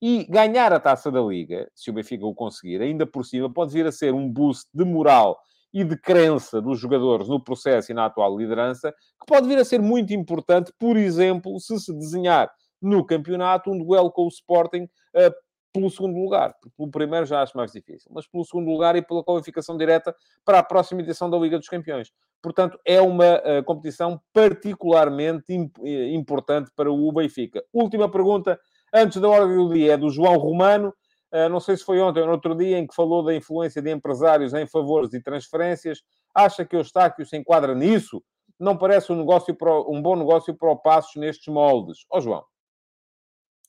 E 0.00 0.24
ganhar 0.24 0.72
a 0.72 0.78
taça 0.78 1.10
da 1.10 1.20
Liga, 1.20 1.68
se 1.74 1.90
o 1.90 1.92
Benfica 1.92 2.26
o 2.26 2.34
conseguir, 2.34 2.80
ainda 2.80 3.06
por 3.06 3.24
cima, 3.24 3.52
pode 3.52 3.72
vir 3.72 3.86
a 3.86 3.92
ser 3.92 4.12
um 4.12 4.28
boost 4.28 4.68
de 4.72 4.84
moral 4.84 5.38
e 5.72 5.82
de 5.82 5.96
crença 5.96 6.60
dos 6.60 6.78
jogadores 6.78 7.26
no 7.26 7.42
processo 7.42 7.90
e 7.90 7.94
na 7.94 8.04
atual 8.04 8.38
liderança, 8.38 8.92
que 8.92 9.26
pode 9.26 9.48
vir 9.48 9.58
a 9.58 9.64
ser 9.64 9.80
muito 9.80 10.12
importante, 10.12 10.72
por 10.78 10.96
exemplo, 10.96 11.58
se 11.58 11.78
se 11.80 11.92
desenhar 11.92 12.48
no 12.80 13.04
campeonato 13.04 13.70
um 13.70 13.78
duelo 13.78 14.10
com 14.10 14.24
o 14.24 14.28
Sporting 14.28 14.84
uh, 14.84 15.34
pelo 15.72 15.90
segundo 15.90 16.18
lugar. 16.18 16.54
Pelo 16.76 16.90
primeiro 16.90 17.26
já 17.26 17.42
acho 17.42 17.56
mais 17.56 17.72
difícil, 17.72 18.10
mas 18.14 18.26
pelo 18.26 18.44
segundo 18.44 18.70
lugar 18.70 18.94
e 18.96 19.02
pela 19.02 19.24
qualificação 19.24 19.76
direta 19.76 20.14
para 20.44 20.60
a 20.60 20.62
próxima 20.62 21.00
edição 21.00 21.28
da 21.28 21.36
Liga 21.36 21.58
dos 21.58 21.68
Campeões. 21.68 22.12
Portanto, 22.42 22.78
é 22.84 23.00
uma 23.00 23.36
uh, 23.38 23.64
competição 23.64 24.20
particularmente 24.32 25.52
imp 25.52 25.76
eh, 25.82 26.12
importante 26.12 26.70
para 26.76 26.92
o 26.92 27.12
Benfica. 27.12 27.64
Última 27.72 28.08
pergunta, 28.10 28.60
antes 28.92 29.20
da 29.20 29.28
ordem 29.28 29.56
do 29.56 29.72
dia, 29.72 29.94
é 29.94 29.96
do 29.96 30.10
João 30.10 30.36
Romano. 30.36 30.92
Ah, 31.34 31.48
não 31.48 31.58
sei 31.58 31.76
se 31.76 31.82
foi 31.82 32.00
ontem 32.00 32.20
ou 32.20 32.26
no 32.26 32.32
outro 32.32 32.54
dia, 32.54 32.78
em 32.78 32.86
que 32.86 32.94
falou 32.94 33.24
da 33.24 33.34
influência 33.34 33.82
de 33.82 33.90
empresários 33.90 34.54
em 34.54 34.68
favores 34.68 35.12
e 35.12 35.20
transferências. 35.20 36.00
Acha 36.32 36.64
que 36.64 36.76
o 36.76 36.78
Eustáquio 36.78 37.26
se 37.26 37.36
enquadra 37.36 37.74
nisso? 37.74 38.22
Não 38.56 38.78
parece 38.78 39.12
um, 39.12 39.16
negócio 39.16 39.56
um 39.88 40.00
bom 40.00 40.14
negócio 40.14 40.54
para 40.54 40.70
o 40.70 40.76
Passos 40.76 41.16
nestes 41.16 41.52
moldes? 41.52 42.06
Ó 42.08 42.18
oh, 42.18 42.20
João, 42.20 42.44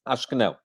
acho 0.05 0.27
que 0.27 0.35
não. 0.35 0.55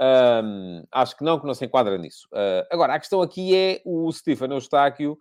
Um, 0.00 0.84
acho 0.90 1.16
que 1.16 1.24
não, 1.24 1.38
que 1.38 1.46
não 1.46 1.54
se 1.54 1.64
enquadra 1.64 1.96
nisso. 1.98 2.26
Uh, 2.32 2.66
agora, 2.70 2.94
a 2.94 2.98
questão 2.98 3.22
aqui 3.22 3.56
é 3.56 3.80
o 3.84 4.10
Stefano 4.10 4.54
Eustáquio 4.54 5.16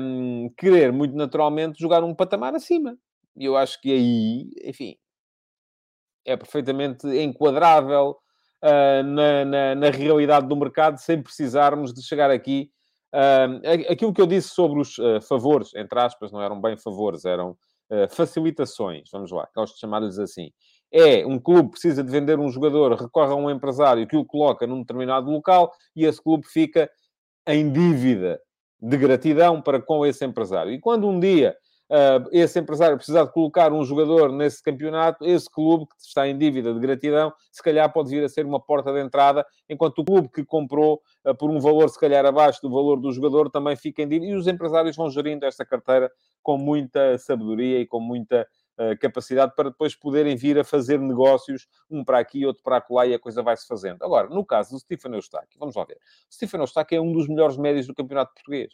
um, 0.00 0.50
querer, 0.56 0.92
muito 0.92 1.14
naturalmente, 1.16 1.80
jogar 1.80 2.02
um 2.02 2.14
patamar 2.14 2.54
acima. 2.54 2.96
E 3.36 3.44
eu 3.44 3.56
acho 3.56 3.80
que 3.80 3.92
aí, 3.92 4.50
enfim, 4.64 4.96
é 6.24 6.36
perfeitamente 6.36 7.06
enquadrável 7.06 8.16
uh, 8.62 9.02
na, 9.02 9.44
na, 9.44 9.74
na, 9.74 9.90
realidade 9.90 10.46
do 10.46 10.56
mercado, 10.56 10.98
sem 10.98 11.22
precisarmos 11.22 11.92
de 11.92 12.02
chegar 12.02 12.30
aqui. 12.30 12.70
Uh, 13.14 13.90
aquilo 13.90 14.12
que 14.12 14.20
eu 14.20 14.26
disse 14.26 14.48
sobre 14.48 14.80
os 14.80 14.98
uh, 14.98 15.20
favores, 15.20 15.74
entre 15.74 15.98
aspas, 15.98 16.32
não 16.32 16.42
eram 16.42 16.60
bem 16.60 16.76
favores, 16.76 17.24
eram 17.24 17.56
facilitações, 18.08 19.10
vamos 19.12 19.30
lá, 19.30 19.46
gosto 19.54 19.74
de 19.74 19.80
chamar-lhes 19.80 20.18
assim. 20.18 20.50
É 20.92 21.26
um 21.26 21.38
clube 21.38 21.70
precisa 21.70 22.04
de 22.04 22.10
vender 22.10 22.38
um 22.38 22.50
jogador, 22.50 22.94
recorre 22.94 23.32
a 23.32 23.36
um 23.36 23.50
empresário 23.50 24.06
que 24.06 24.16
o 24.16 24.24
coloca 24.24 24.66
num 24.66 24.80
determinado 24.80 25.30
local 25.30 25.72
e 25.96 26.04
esse 26.04 26.22
clube 26.22 26.46
fica 26.46 26.90
em 27.46 27.72
dívida 27.72 28.40
de 28.80 28.96
gratidão 28.96 29.62
para 29.62 29.80
com 29.80 30.04
esse 30.04 30.24
empresário. 30.24 30.72
E 30.72 30.78
quando 30.78 31.08
um 31.08 31.18
dia 31.18 31.56
uh, 31.92 32.28
esse 32.32 32.58
empresário 32.58 32.96
precisar 32.96 33.24
de 33.24 33.32
colocar 33.32 33.72
um 33.72 33.84
jogador 33.84 34.32
nesse 34.32 34.62
campeonato, 34.62 35.24
esse 35.24 35.48
clube 35.50 35.86
que 35.86 35.94
está 35.98 36.26
em 36.26 36.36
dívida 36.36 36.74
de 36.74 36.80
gratidão, 36.80 37.32
se 37.50 37.62
calhar 37.62 37.92
pode 37.92 38.10
vir 38.10 38.24
a 38.24 38.28
ser 38.28 38.44
uma 38.44 38.60
porta 38.60 38.92
de 38.92 39.00
entrada, 39.00 39.46
enquanto 39.68 40.00
o 40.00 40.04
clube 40.04 40.28
que 40.28 40.44
comprou 40.44 41.00
uh, 41.24 41.34
por 41.34 41.50
um 41.50 41.60
valor 41.60 41.88
se 41.88 41.98
calhar 41.98 42.24
abaixo 42.26 42.60
do 42.62 42.70
valor 42.70 43.00
do 43.00 43.12
jogador 43.12 43.50
também 43.50 43.76
fica 43.76 44.02
em 44.02 44.08
dívida. 44.08 44.32
E 44.32 44.36
os 44.36 44.46
empresários 44.46 44.96
vão 44.96 45.08
gerindo 45.10 45.46
esta 45.46 45.64
carteira 45.64 46.10
com 46.42 46.58
muita 46.58 47.16
sabedoria 47.18 47.80
e 47.80 47.86
com 47.86 48.00
muita 48.00 48.46
capacidade 49.00 49.52
para 49.54 49.70
depois 49.70 49.94
poderem 49.94 50.36
vir 50.36 50.58
a 50.58 50.64
fazer 50.64 50.98
negócios, 50.98 51.66
um 51.90 52.04
para 52.04 52.18
aqui, 52.18 52.44
outro 52.46 52.62
para 52.62 52.78
acolá, 52.78 53.06
e 53.06 53.14
a 53.14 53.18
coisa 53.18 53.42
vai-se 53.42 53.66
fazendo. 53.66 54.02
Agora, 54.02 54.28
no 54.28 54.44
caso 54.44 54.70
do 54.70 54.78
Stefano 54.78 55.16
Eustáquio, 55.16 55.58
vamos 55.58 55.74
lá 55.74 55.84
ver. 55.84 55.98
O 56.30 56.34
Stefano 56.34 56.64
Eustáquio 56.64 56.96
é 56.96 57.00
um 57.00 57.12
dos 57.12 57.28
melhores 57.28 57.56
médios 57.56 57.86
do 57.86 57.94
campeonato 57.94 58.34
português. 58.34 58.72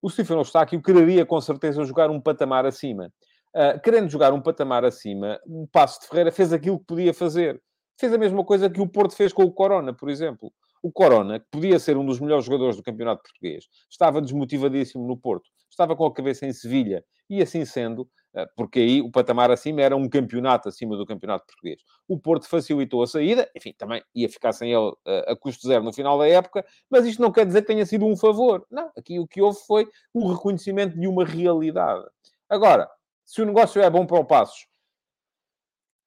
O 0.00 0.10
Stefano 0.10 0.40
Eustáquio 0.40 0.80
quereria, 0.82 1.24
com 1.24 1.40
certeza, 1.40 1.84
jogar 1.84 2.10
um 2.10 2.20
patamar 2.20 2.66
acima. 2.66 3.12
Uh, 3.54 3.80
querendo 3.82 4.10
jogar 4.10 4.32
um 4.32 4.40
patamar 4.40 4.84
acima, 4.84 5.40
o 5.46 5.66
Passo 5.66 6.00
de 6.00 6.08
Ferreira 6.08 6.30
fez 6.30 6.52
aquilo 6.52 6.78
que 6.78 6.84
podia 6.84 7.14
fazer. 7.14 7.60
Fez 7.98 8.12
a 8.12 8.18
mesma 8.18 8.44
coisa 8.44 8.68
que 8.68 8.80
o 8.80 8.86
Porto 8.86 9.16
fez 9.16 9.32
com 9.32 9.42
o 9.42 9.52
Corona, 9.52 9.94
por 9.94 10.10
exemplo. 10.10 10.52
O 10.86 10.92
Corona, 10.92 11.40
que 11.40 11.46
podia 11.50 11.80
ser 11.80 11.96
um 11.96 12.06
dos 12.06 12.20
melhores 12.20 12.44
jogadores 12.44 12.76
do 12.76 12.82
campeonato 12.84 13.20
português, 13.20 13.64
estava 13.90 14.22
desmotivadíssimo 14.22 15.04
no 15.04 15.16
Porto. 15.16 15.50
Estava 15.68 15.96
com 15.96 16.06
a 16.06 16.14
cabeça 16.14 16.46
em 16.46 16.52
Sevilha. 16.52 17.04
E 17.28 17.42
assim 17.42 17.64
sendo, 17.64 18.08
ah, 18.36 18.46
porque 18.54 18.78
aí 18.78 19.02
o 19.02 19.10
patamar 19.10 19.50
acima 19.50 19.82
era 19.82 19.96
um 19.96 20.08
campeonato 20.08 20.68
acima 20.68 20.96
do 20.96 21.04
campeonato 21.04 21.44
português. 21.44 21.82
O 22.06 22.16
Porto 22.16 22.48
facilitou 22.48 23.02
a 23.02 23.06
saída, 23.08 23.50
enfim, 23.56 23.74
também 23.76 24.00
ia 24.14 24.28
ficar 24.28 24.52
sem 24.52 24.72
ele 24.72 24.92
ah, 25.04 25.32
a 25.32 25.36
custo 25.36 25.66
zero 25.66 25.82
no 25.82 25.92
final 25.92 26.16
da 26.18 26.28
época, 26.28 26.64
mas 26.88 27.04
isto 27.04 27.20
não 27.20 27.32
quer 27.32 27.44
dizer 27.46 27.62
que 27.62 27.66
tenha 27.66 27.84
sido 27.84 28.06
um 28.06 28.16
favor. 28.16 28.64
Não, 28.70 28.88
aqui 28.96 29.18
o 29.18 29.26
que 29.26 29.42
houve 29.42 29.58
foi 29.66 29.88
o 30.14 30.32
reconhecimento 30.32 30.96
de 30.96 31.08
uma 31.08 31.24
realidade. 31.24 32.06
Agora, 32.48 32.88
se 33.24 33.42
o 33.42 33.44
negócio 33.44 33.82
é 33.82 33.90
bom 33.90 34.06
para 34.06 34.20
o 34.20 34.24
Passos, 34.24 34.68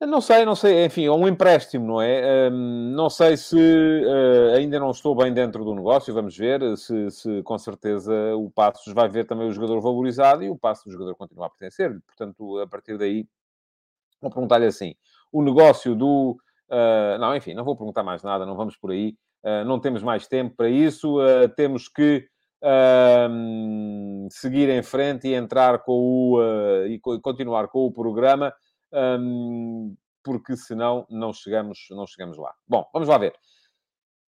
não 0.08 0.22
sei, 0.22 0.46
não 0.46 0.56
sei, 0.56 0.86
enfim, 0.86 1.06
é 1.06 1.12
um 1.12 1.28
empréstimo, 1.28 1.86
não 1.86 2.02
é? 2.02 2.50
Um, 2.50 2.92
não 2.96 3.10
sei 3.10 3.36
se 3.36 3.58
uh, 3.58 4.56
ainda 4.56 4.80
não 4.80 4.92
estou 4.92 5.14
bem 5.14 5.34
dentro 5.34 5.66
do 5.66 5.76
negócio, 5.76 6.14
vamos 6.14 6.38
ver 6.38 6.62
se, 6.78 7.12
se 7.12 7.44
com 7.44 7.58
certeza 7.58 8.14
o 8.38 8.50
Passos 8.50 8.94
vai 8.94 9.10
ver 9.10 9.26
também 9.26 9.50
o 9.50 9.52
jogador 9.52 9.82
valorizado 9.82 10.42
e 10.42 10.50
o 10.50 10.58
Passos 10.58 10.86
do 10.86 10.92
jogador 10.94 11.16
continua 11.16 11.48
a 11.48 11.50
pertencer. 11.50 12.00
Portanto, 12.08 12.60
a 12.60 12.68
partir 12.68 12.98
daí, 12.98 13.28
vou 14.22 14.32
perguntar-lhe 14.32 14.68
assim: 14.68 14.96
o 15.34 15.42
negócio 15.44 15.94
do. 15.94 16.38
Uh, 16.70 17.20
não, 17.20 17.36
enfim, 17.36 17.54
não 17.54 17.66
vou 17.66 17.76
perguntar 17.76 18.04
mais 18.04 18.24
nada, 18.24 18.46
não 18.46 18.56
vamos 18.56 18.78
por 18.78 18.92
aí, 18.92 19.18
uh, 19.44 19.66
não 19.66 19.82
temos 19.82 20.02
mais 20.02 20.28
tempo 20.28 20.56
para 20.56 20.70
isso, 20.70 21.18
temos 21.58 21.90
que. 21.90 22.26
seguir 24.32 24.70
em 24.70 24.82
frente 24.82 25.28
e 25.28 25.34
entrar 25.34 25.80
com 25.80 25.92
o 25.92 26.86
e 26.88 27.00
continuar 27.00 27.68
com 27.68 27.86
o 27.86 27.92
programa 27.92 28.54
um, 28.94 29.96
porque 30.24 30.56
senão 30.56 31.06
não 31.10 31.34
chegamos, 31.34 31.88
não 31.92 32.06
chegamos 32.06 32.38
lá. 32.38 32.54
Bom, 32.68 32.86
vamos 32.94 33.08
lá 33.08 33.18
ver. 33.18 33.34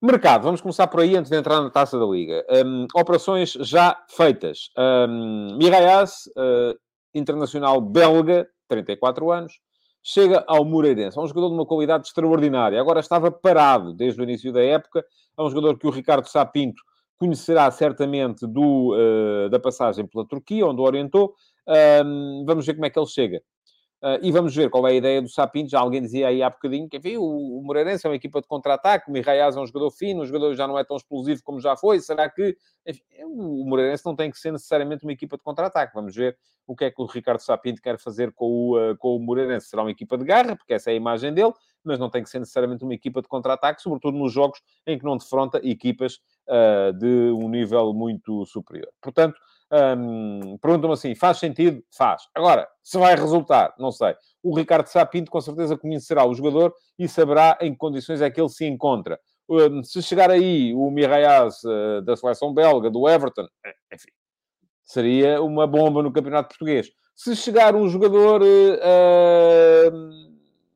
Mercado, 0.02 0.44
vamos 0.44 0.62
começar 0.62 0.88
por 0.88 1.02
aí 1.02 1.16
antes 1.16 1.30
de 1.30 1.38
entrar 1.38 1.62
na 1.62 1.70
taça 1.70 2.00
da 2.00 2.06
Liga. 2.06 2.44
Um, 2.66 2.88
operações 2.96 3.52
já 3.52 3.96
feitas. 4.10 4.72
Um, 4.76 5.58
Mirayas, 5.58 6.26
uh, 6.38 6.76
internacional 7.14 7.80
belga, 7.80 8.48
34 8.68 9.32
anos, 9.32 9.60
chega 10.02 10.44
ao 10.48 10.66
Moreirense. 10.66 11.20
É 11.20 11.22
um 11.22 11.28
jogador 11.28 11.50
de 11.50 11.54
uma 11.54 11.68
qualidade 11.68 12.08
extraordinária. 12.08 12.82
Agora 12.82 13.00
estava 13.00 13.30
parado 13.30 13.94
desde 13.94 14.20
o 14.20 14.24
início 14.24 14.52
da 14.52 14.64
época. 14.64 15.06
É 15.38 15.42
um 15.42 15.50
jogador 15.50 15.78
que 15.78 15.86
o 15.86 15.92
Ricardo 15.92 16.28
Sapinto 16.28 16.82
conhecerá 17.20 17.70
certamente 17.70 18.48
do, 18.48 18.96
uh, 18.96 19.50
da 19.50 19.60
passagem 19.60 20.08
pela 20.08 20.28
Turquia, 20.28 20.66
onde 20.66 20.82
o 20.82 20.84
orientou. 20.84 21.36
Um, 22.04 22.44
vamos 22.44 22.66
ver 22.66 22.74
como 22.74 22.88
é 22.88 22.90
que 22.90 22.98
ele 22.98 23.06
chega. 23.06 23.40
Uh, 24.02 24.18
e 24.24 24.32
vamos 24.32 24.56
ver 24.56 24.68
qual 24.72 24.88
é 24.88 24.92
a 24.92 24.94
ideia 24.96 25.22
do 25.22 25.30
Sapinto. 25.30 25.70
Já 25.70 25.80
alguém 25.80 26.02
dizia 26.02 26.28
aí 26.28 26.42
há 26.42 26.50
bocadinho 26.50 26.90
que 26.90 26.98
enfim, 26.98 27.18
o, 27.18 27.60
o 27.60 27.64
Moreirense 27.64 28.06
é 28.06 28.10
uma 28.10 28.16
equipa 28.16 28.42
de 28.42 28.48
contra-ataque, 28.48 29.08
o 29.08 29.14
Mirraias 29.14 29.56
é 29.56 29.60
um 29.60 29.66
jogador 29.68 29.92
fino, 29.92 30.22
o 30.22 30.26
jogador 30.26 30.56
já 30.56 30.68
não 30.68 30.78
é 30.78 30.84
tão 30.84 30.98
explosivo 30.98 31.42
como 31.44 31.60
já 31.60 31.78
foi. 31.78 32.00
Será 32.00 32.28
que 32.28 32.58
enfim, 32.86 33.04
o 33.24 33.64
Moreirense 33.64 34.04
não 34.04 34.16
tem 34.16 34.32
que 34.32 34.40
ser 34.40 34.52
necessariamente 34.52 35.04
uma 35.04 35.14
equipa 35.14 35.38
de 35.38 35.44
contra-ataque? 35.44 35.94
Vamos 35.94 36.16
ver 36.16 36.36
o 36.66 36.76
que 36.76 36.86
é 36.86 36.92
que 36.92 37.02
o 37.02 37.06
Ricardo 37.06 37.42
Sapinto 37.42 37.82
quer 37.82 38.00
fazer 38.00 38.32
com 38.32 38.46
o, 38.46 38.92
uh, 38.92 38.98
com 38.98 39.16
o 39.16 39.20
Moreirense. 39.20 39.68
Será 39.68 39.84
uma 39.84 39.92
equipa 39.92 40.18
de 40.18 40.24
garra, 40.24 40.56
porque 40.56 40.74
essa 40.74 40.90
é 40.90 40.94
a 40.94 40.96
imagem 40.96 41.32
dele, 41.32 41.54
mas 41.84 42.00
não 42.00 42.10
tem 42.10 42.24
que 42.24 42.30
ser 42.30 42.40
necessariamente 42.40 42.84
uma 42.84 42.94
equipa 42.94 43.22
de 43.22 43.28
contra-ataque, 43.28 43.82
sobretudo 43.82 44.18
nos 44.18 44.34
jogos 44.34 44.62
em 44.88 44.98
que 44.98 45.06
não 45.06 45.18
defronta 45.18 45.60
equipas 45.64 46.20
uh, 46.48 46.92
de 46.94 47.32
um 47.32 47.50
nível 47.50 47.94
muito 47.94 48.46
superior. 48.46 48.92
Portanto, 49.00 49.38
um, 49.72 50.58
Perguntam-me 50.58 50.94
assim: 50.94 51.16
faz 51.16 51.38
sentido? 51.38 51.84
Faz. 51.98 52.24
Agora, 52.36 52.68
se 52.84 52.98
vai 52.98 53.16
resultar, 53.16 53.74
não 53.80 53.92
sei. 53.92 54.16
O 54.44 54.56
Ricardo 54.56 54.88
Sapinto 54.88 55.32
com 55.32 55.40
certeza 55.40 55.78
conhecerá 55.78 56.26
o 56.26 56.34
jogador 56.34 56.74
e 57.00 57.08
saberá 57.08 57.58
em 57.62 57.72
que 57.72 57.78
condições 57.78 58.22
é 58.22 58.30
que 58.30 58.42
ele 58.42 58.50
se 58.50 58.66
encontra. 58.66 59.20
Um, 59.50 59.84
se 59.84 60.02
chegar 60.02 60.30
aí 60.30 60.74
o 60.74 60.90
Mirayas 60.90 61.64
uh, 61.64 62.02
da 62.04 62.16
seleção 62.16 62.54
belga, 62.54 62.90
do 62.90 63.08
Everton, 63.08 63.48
eh, 63.66 63.74
enfim, 63.94 64.10
seria 64.84 65.42
uma 65.42 65.68
bomba 65.68 66.02
no 66.02 66.12
campeonato 66.12 66.50
português. 66.50 66.90
Se 67.16 67.36
chegar 67.36 67.76
um 67.76 67.88
jogador, 67.88 68.42
uh, 68.42 69.92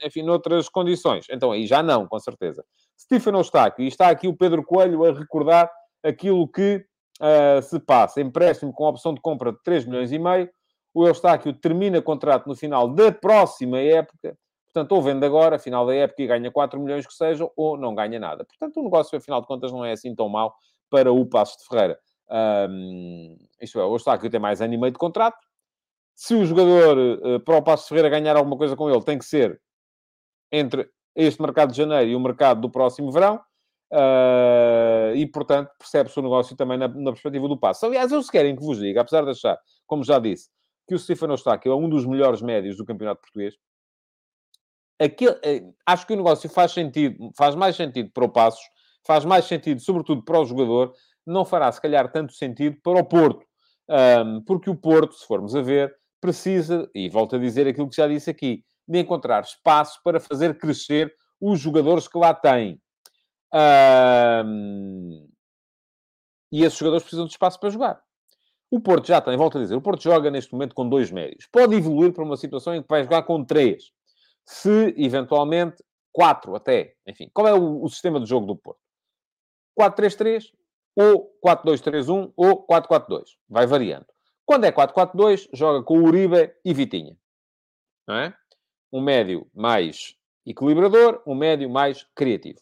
enfim, 0.06 0.24
noutras 0.24 0.68
condições, 0.70 1.26
então 1.30 1.52
aí 1.52 1.66
já 1.66 1.82
não, 1.82 2.08
com 2.08 2.20
certeza. 2.20 2.64
Stephen 3.00 3.36
Eustáquio, 3.36 3.84
e 3.84 3.88
está 3.88 4.10
aqui 4.10 4.28
o 4.28 4.36
Pedro 4.36 4.64
Coelho 4.64 5.06
a 5.06 5.14
recordar 5.14 5.72
aquilo 6.04 6.48
que 6.48 6.86
uh, 7.22 7.62
se 7.62 7.80
passa 7.80 8.22
empréstimo 8.22 8.74
com 8.74 8.86
opção 8.86 9.14
de 9.14 9.22
compra 9.22 9.52
de 9.52 9.62
3 9.64 9.86
milhões 9.86 10.12
e 10.12 10.20
meio, 10.20 10.50
o 10.94 11.06
Eustáquio 11.06 11.54
termina 11.54 12.02
contrato 12.02 12.48
no 12.48 12.56
final 12.56 12.88
da 12.88 13.12
próxima 13.12 13.80
época, 13.80 14.38
portanto, 14.66 14.92
ou 14.94 15.02
vende 15.02 15.26
agora, 15.26 15.60
final 15.60 15.86
da 15.86 15.94
época, 15.94 16.24
e 16.24 16.28
ganha 16.28 16.50
4 16.50 16.80
milhões 16.80 17.06
que 17.06 17.14
sejam, 17.14 17.52
ou 17.56 17.78
não 17.78 17.94
ganha 17.94 18.18
nada. 18.18 18.46
Portanto, 18.46 18.80
o 18.80 18.84
negócio, 18.84 19.18
afinal 19.18 19.42
de 19.42 19.48
contas, 19.48 19.72
não 19.72 19.84
é 19.84 19.92
assim 19.92 20.16
tão 20.16 20.30
mau 20.30 20.56
para 20.90 21.12
o 21.12 21.26
Passo 21.26 21.58
de 21.58 21.66
Ferreira. 21.68 22.00
Um, 22.70 23.38
isto 23.62 23.80
é, 23.80 23.84
o 23.84 23.94
Eustáquio 23.94 24.30
tem 24.30 24.40
mais 24.40 24.62
ano 24.62 24.74
e 24.74 24.78
meio 24.78 24.92
de 24.92 24.98
contrato. 24.98 25.38
Se 26.14 26.34
o 26.34 26.46
jogador, 26.46 26.98
uh, 26.98 27.40
para 27.42 27.58
o 27.58 27.62
Passo 27.62 27.84
de 27.84 27.90
Ferreira 27.90 28.10
ganhar 28.10 28.38
alguma 28.38 28.58
coisa 28.58 28.76
com 28.76 28.90
ele, 28.90 29.04
tem 29.04 29.18
que 29.18 29.26
ser 29.26 29.62
entre 30.50 30.90
este 31.14 31.42
mercado 31.42 31.72
de 31.72 31.78
janeiro 31.78 32.12
e 32.12 32.16
o 32.16 32.20
mercado 32.20 32.62
do 32.62 32.70
próximo 32.70 33.12
verão. 33.12 33.42
Uh, 33.96 35.16
e, 35.16 35.26
portanto, 35.26 35.72
percebe-se 35.80 36.20
o 36.20 36.22
negócio 36.22 36.54
também 36.58 36.78
na, 36.78 36.90
na, 36.90 37.12
perspectiva 37.12 37.48
do 37.48 37.58
passo. 37.58 37.86
Aliás, 37.86 38.12
eles 38.12 38.30
querem 38.30 38.54
que 38.54 38.62
vos 38.62 38.78
diga, 38.78 39.00
apesar 39.00 39.24
de 39.24 39.32
achar, 39.32 39.58
como 39.88 40.04
já 40.04 40.20
disse, 40.20 40.50
que 40.86 40.94
o 40.94 41.00
Stefano 41.00 41.32
Eustáquio 41.32 41.72
é 41.72 41.76
um 41.76 41.88
dos 41.88 42.06
melhores 42.06 42.42
médios 42.42 42.76
do 42.76 42.84
campeonato 42.84 43.22
português, 43.22 43.56
aquele, 45.00 45.40
eh, 45.44 45.64
acho 45.86 46.06
que 46.06 46.12
o 46.12 46.18
negócio 46.18 46.50
faz 46.50 46.74
sentido, 46.74 47.32
faz 47.38 47.56
mais 47.56 47.78
sentido 47.78 48.12
para 48.12 48.26
o 48.26 48.30
Passos, 48.30 48.64
faz 49.08 49.24
mais 49.24 49.46
sentido, 49.46 49.80
sobretudo 49.80 50.26
para 50.26 50.42
o 50.42 50.46
jogador, 50.46 50.94
não 51.26 51.46
fará, 51.46 51.72
se 51.72 51.82
calhar, 51.82 52.12
tanto 52.12 52.34
sentido 52.34 52.78
para 52.84 53.00
o 53.00 53.06
Porto. 53.06 53.46
Um, 53.90 54.42
porque 54.44 54.70
o 54.70 54.76
Porto, 54.76 55.14
se 55.14 55.26
formos 55.26 55.56
a 55.56 55.62
ver, 55.62 55.96
precisa, 56.20 56.90
e 56.94 57.08
volto 57.10 57.38
a 57.38 57.40
dizer 57.40 57.66
aquilo 57.66 57.90
que 57.90 57.96
já 57.96 58.08
disse 58.08 58.30
aqui, 58.30 58.64
de 58.86 59.00
encontrar 59.00 59.44
espaço 59.44 60.02
para 60.04 60.20
fazer 60.20 60.58
crescer 60.58 61.14
os 61.40 61.60
jogadores 61.60 62.08
que 62.08 62.18
lá 62.18 62.34
têm. 62.34 62.82
E 66.52 66.64
esses 66.64 66.78
jogadores 66.78 67.04
precisam 67.04 67.26
de 67.26 67.32
espaço 67.32 67.60
para 67.60 67.70
jogar. 67.70 68.02
O 68.70 68.80
Porto 68.80 69.08
já 69.08 69.22
tem, 69.22 69.38
volto 69.38 69.58
a 69.58 69.62
dizer, 69.62 69.76
o 69.76 69.82
Porto 69.82 70.02
joga 70.04 70.30
neste 70.30 70.52
momento 70.52 70.76
com 70.76 70.88
dois 70.88 71.12
médios. 71.12 71.48
Pode 71.52 71.76
evoluir 71.76 72.12
para 72.12 72.24
uma 72.24 72.36
situação 72.36 72.76
em 72.76 72.82
que 72.82 72.90
vai 72.90 73.04
jogar 73.04 73.24
com 73.24 73.44
três. 73.44 73.92
Se, 74.46 74.94
eventualmente, 74.98 75.84
quatro 76.12 76.56
até. 76.56 76.96
Enfim, 77.08 77.30
qual 77.34 77.48
é 77.48 77.54
o, 77.54 77.84
o 77.84 77.90
sistema 77.90 78.20
de 78.20 78.26
jogo 78.28 78.46
do 78.46 78.56
Porto? 78.56 78.80
4-3-3, 79.80 80.52
ou 80.96 81.32
4-2-3-1, 81.46 82.34
ou 82.36 82.66
4-4-2. 82.68 83.24
Vai 83.50 83.68
variando. 83.68 84.06
Quando 84.46 84.66
é 84.66 84.72
4-4-2, 84.72 85.50
joga 85.54 85.84
com 85.84 86.00
Uribe 86.00 86.54
e 86.64 86.74
Vitinha. 86.74 87.18
Não 88.08 88.16
é? 88.16 88.34
Um 88.92 89.02
médio 89.02 89.50
mais 89.54 90.16
equilibrador, 90.46 91.22
um 91.26 91.36
médio 91.36 91.70
mais 91.70 92.04
criativo. 92.16 92.60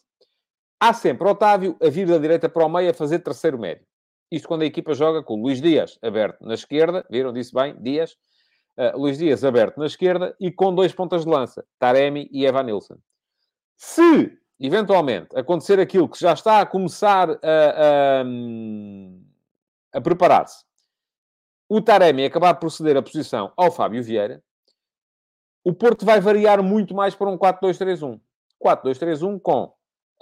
Há 0.80 0.92
sempre 0.92 1.26
Otávio 1.28 1.76
a 1.82 1.88
vir 1.88 2.06
da 2.06 2.18
direita 2.18 2.48
para 2.48 2.66
o 2.66 2.68
meio 2.68 2.90
a 2.90 2.94
fazer 2.94 3.20
terceiro 3.20 3.58
médio. 3.58 3.86
Isto 4.30 4.48
quando 4.48 4.62
a 4.62 4.66
equipa 4.66 4.94
joga 4.94 5.22
com 5.22 5.34
o 5.34 5.42
Luís 5.42 5.60
Dias 5.60 5.98
aberto 6.02 6.44
na 6.44 6.54
esquerda, 6.54 7.06
viram, 7.10 7.32
disse 7.32 7.54
bem, 7.54 7.74
Dias, 7.80 8.16
uh, 8.76 8.98
Luís 8.98 9.18
Dias 9.18 9.44
aberto 9.44 9.78
na 9.78 9.86
esquerda 9.86 10.34
e 10.40 10.50
com 10.50 10.74
dois 10.74 10.92
pontas 10.92 11.24
de 11.24 11.30
lança, 11.30 11.64
Taremi 11.78 12.28
e 12.32 12.44
Evan 12.44 12.64
Nilsson. 12.64 12.98
Se, 13.76 14.36
eventualmente, 14.58 15.36
acontecer 15.36 15.78
aquilo 15.78 16.08
que 16.08 16.18
já 16.18 16.32
está 16.32 16.60
a 16.60 16.66
começar 16.66 17.30
a, 17.30 17.34
a, 17.42 18.24
a 19.98 20.00
preparar-se, 20.00 20.64
o 21.68 21.80
Taremi 21.80 22.24
acabar 22.24 22.54
por 22.54 22.70
ceder 22.70 22.96
a 22.96 23.02
posição 23.02 23.52
ao 23.56 23.70
Fábio 23.70 24.02
Vieira, 24.02 24.42
o 25.64 25.72
Porto 25.72 26.04
vai 26.04 26.20
variar 26.20 26.62
muito 26.62 26.94
mais 26.94 27.14
para 27.14 27.30
um 27.30 27.38
4-2-3-1. 27.38 28.20
4-2-3-1 28.62 29.40
com 29.40 29.72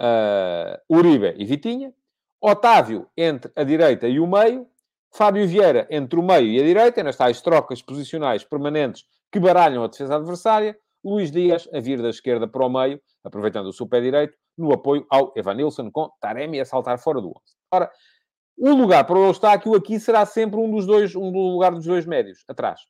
uh, 0.03 0.95
Uribe 0.95 1.33
e 1.37 1.45
Vitinha, 1.45 1.93
Otávio 2.41 3.07
entre 3.15 3.51
a 3.55 3.63
direita 3.63 4.07
e 4.07 4.19
o 4.19 4.27
meio, 4.27 4.67
Fábio 5.15 5.47
Vieira 5.47 5.87
entre 5.89 6.19
o 6.19 6.23
meio 6.23 6.47
e 6.47 6.59
a 6.59 6.63
direita, 6.63 7.01
nas 7.01 7.15
tais 7.15 7.41
trocas 7.41 7.81
posicionais 7.81 8.43
permanentes 8.43 9.05
que 9.31 9.39
baralham 9.39 9.83
a 9.83 9.87
defesa 9.87 10.15
adversária, 10.15 10.77
Luís 11.03 11.31
Dias 11.31 11.69
a 11.73 11.79
vir 11.79 12.01
da 12.01 12.09
esquerda 12.09 12.47
para 12.47 12.65
o 12.65 12.69
meio, 12.69 13.01
aproveitando 13.23 13.67
o 13.67 13.73
seu 13.73 13.87
pé 13.87 14.01
direito, 14.01 14.37
no 14.57 14.73
apoio 14.73 15.05
ao 15.09 15.33
Evanilson, 15.35 15.89
com 15.91 16.09
Taremi 16.19 16.59
a 16.59 16.65
saltar 16.65 16.99
fora 16.99 17.21
do 17.21 17.29
11. 17.29 17.37
Ora, 17.71 17.91
o 18.57 18.69
lugar 18.71 19.05
para 19.05 19.17
o 19.17 19.25
Eustáquio 19.25 19.73
aqui 19.75 19.99
será 19.99 20.25
sempre 20.25 20.59
um 20.59 20.69
dos 20.69 20.85
dois, 20.85 21.15
um 21.15 21.31
do 21.31 21.39
lugar 21.39 21.71
dos 21.71 21.85
dois 21.85 22.05
médios, 22.05 22.43
atrás. 22.47 22.81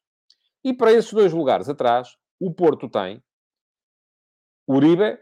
E 0.63 0.73
para 0.73 0.91
esses 0.91 1.11
dois 1.11 1.33
lugares 1.33 1.69
atrás, 1.69 2.15
o 2.39 2.53
Porto 2.53 2.89
tem 2.89 3.23
Uribe, 4.67 5.19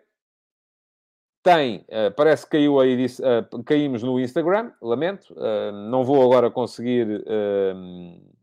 tem, 1.43 1.85
uh, 1.89 2.13
parece 2.15 2.45
que 2.45 2.51
caiu 2.51 2.79
aí, 2.79 3.05
uh, 3.05 3.63
caímos 3.63 4.03
no 4.03 4.19
Instagram, 4.19 4.71
lamento, 4.81 5.33
uh, 5.33 5.71
não 5.89 6.03
vou 6.03 6.21
agora 6.21 6.51
conseguir, 6.51 7.23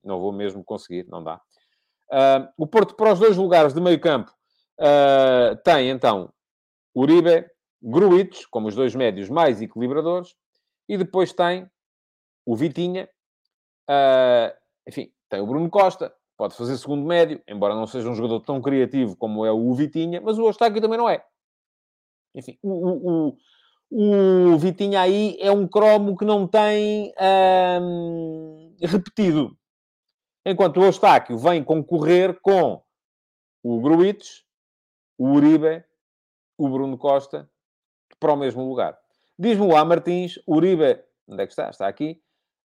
não 0.02 0.20
vou 0.20 0.32
mesmo 0.32 0.64
conseguir, 0.64 1.06
não 1.08 1.22
dá. 1.22 1.40
o 2.56 2.66
Porto, 2.66 2.94
para 2.94 3.12
os 3.12 3.18
dois 3.18 3.36
lugares 3.36 3.72
de 3.72 3.80
meio 3.80 4.00
campo, 4.00 4.32
tem 5.64 5.90
então 5.90 6.32
Uribe, 6.94 7.46
Gruitos, 7.80 8.46
como 8.46 8.66
os 8.68 8.74
dois 8.74 8.94
médios 8.94 9.28
mais 9.28 9.62
equilibradores, 9.62 10.34
e 10.88 10.96
depois 10.96 11.32
tem 11.32 11.68
o 12.44 12.56
Vitinha, 12.56 13.08
enfim, 14.88 15.12
tem 15.28 15.40
o 15.40 15.46
Bruno 15.46 15.70
Costa, 15.70 16.12
pode 16.36 16.56
fazer 16.56 16.76
segundo 16.78 17.06
médio, 17.06 17.40
embora 17.46 17.74
não 17.74 17.86
seja 17.86 18.08
um 18.08 18.14
jogador 18.14 18.40
tão 18.40 18.60
criativo 18.60 19.16
como 19.16 19.44
é 19.44 19.52
o 19.52 19.74
Vitinha, 19.74 20.20
mas 20.20 20.38
o 20.38 20.46
Eustáquio 20.46 20.80
também 20.80 20.98
não 20.98 21.08
é. 21.08 21.22
Enfim, 22.38 22.56
o, 22.62 23.32
o, 23.90 24.52
o, 24.52 24.58
Vitinha 24.58 25.00
aí 25.00 25.36
é 25.40 25.50
um 25.50 25.66
cromo 25.66 26.16
que 26.16 26.24
não 26.24 26.46
tem 26.46 27.12
hum, 27.82 28.76
repetido. 28.80 29.56
Enquanto 30.46 30.78
o 30.78 30.84
Eustáquio 30.84 31.36
vem 31.36 31.64
concorrer 31.64 32.38
com 32.40 32.80
o 33.62 33.80
Gruites, 33.80 34.44
o 35.18 35.32
Uribe, 35.32 35.84
o 36.56 36.68
Bruno 36.68 36.96
Costa, 36.96 37.50
para 38.20 38.32
o 38.32 38.36
mesmo 38.36 38.66
lugar. 38.68 38.96
Diz-me 39.36 39.66
o 39.66 39.76
A. 39.76 39.84
Martins, 39.84 40.38
Uribe, 40.46 41.02
onde 41.26 41.42
é 41.42 41.46
que 41.46 41.52
está? 41.52 41.70
Está 41.70 41.88
aqui. 41.88 42.20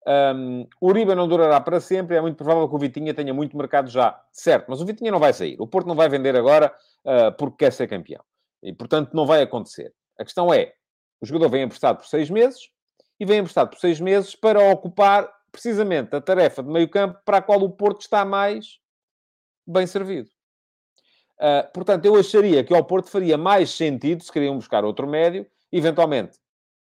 Um, 0.06 0.68
Uribe 0.82 1.16
não 1.16 1.28
durará 1.28 1.60
para 1.60 1.80
sempre, 1.80 2.16
é 2.16 2.22
muito 2.22 2.36
provável 2.36 2.70
que 2.70 2.76
o 2.76 2.80
Vitinha 2.80 3.14
tenha 3.14 3.34
muito 3.34 3.58
mercado 3.58 3.90
já. 3.90 4.22
Certo, 4.32 4.66
mas 4.68 4.82
o 4.82 4.86
Vitinha 4.86 5.12
não 5.12 5.20
vai 5.20 5.34
sair. 5.34 5.56
O 5.60 5.66
Porto 5.66 5.88
não 5.88 5.96
vai 5.96 6.10
vender 6.10 6.36
agora 6.36 6.72
uh, 7.06 7.36
porque 7.38 7.66
quer 7.66 7.72
ser 7.72 7.88
campeão. 7.88 8.24
E, 8.64 8.74
portanto, 8.74 9.12
não 9.14 9.26
vai 9.26 9.42
acontecer. 9.42 9.94
A 10.18 10.24
questão 10.24 10.54
é, 10.54 10.74
o 11.22 11.26
jogador 11.26 11.50
vem 11.50 11.64
emprestado 11.64 11.98
por 11.98 12.08
seis 12.08 12.30
meses 12.30 12.70
e 13.20 13.26
vem 13.26 13.40
emprestado 13.40 13.70
por 13.70 13.80
seis 13.80 14.00
meses 14.00 14.36
para 14.36 14.72
ocupar 14.72 15.30
precisamente 15.52 16.16
a 16.16 16.22
tarefa 16.22 16.64
de 16.64 16.70
meio 16.70 16.90
campo 16.90 17.20
para 17.24 17.38
a 17.38 17.42
qual 17.42 17.62
o 17.62 17.70
Porto 17.70 18.02
está 18.02 18.26
mais 18.26 18.80
bem 19.68 19.86
servido. 19.86 20.30
Uh, 21.38 21.72
portanto, 21.74 22.06
eu 22.06 22.16
acharia 22.16 22.64
que 22.64 22.74
ao 22.74 22.84
Porto 22.84 23.10
faria 23.10 23.38
mais 23.38 23.70
sentido, 23.70 24.24
se 24.24 24.32
queriam 24.32 24.56
buscar 24.56 24.84
outro 24.86 25.08
médio, 25.08 25.46
eventualmente 25.72 26.40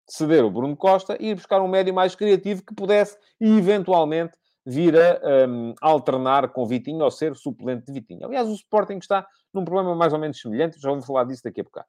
ceder 0.10 0.44
o 0.44 0.50
Bruno 0.50 0.76
Costa 0.76 1.18
e 1.20 1.30
ir 1.30 1.36
buscar 1.36 1.62
um 1.62 1.68
médio 1.68 1.94
mais 1.94 2.16
criativo 2.16 2.63
que 2.63 2.74
pudesse, 2.74 3.18
eventualmente, 3.40 4.38
vir 4.68 4.94
a 5.00 5.48
um, 5.48 5.74
alternar 5.82 6.50
com 6.50 6.66
Vitinho 6.66 7.02
ou 7.02 7.10
ser 7.10 7.34
suplente 7.38 7.86
de 7.86 7.94
Vitinho. 7.94 8.26
Aliás, 8.26 8.50
o 8.50 8.54
Sporting 8.54 8.98
está 8.98 9.26
num 9.54 9.64
problema 9.64 9.96
mais 9.96 10.12
ou 10.12 10.20
menos 10.20 10.42
semelhante, 10.42 10.78
já 10.78 10.90
vamos 10.90 11.06
falar 11.06 11.24
disso 11.24 11.44
daqui 11.44 11.62
a 11.62 11.64
bocado. 11.64 11.88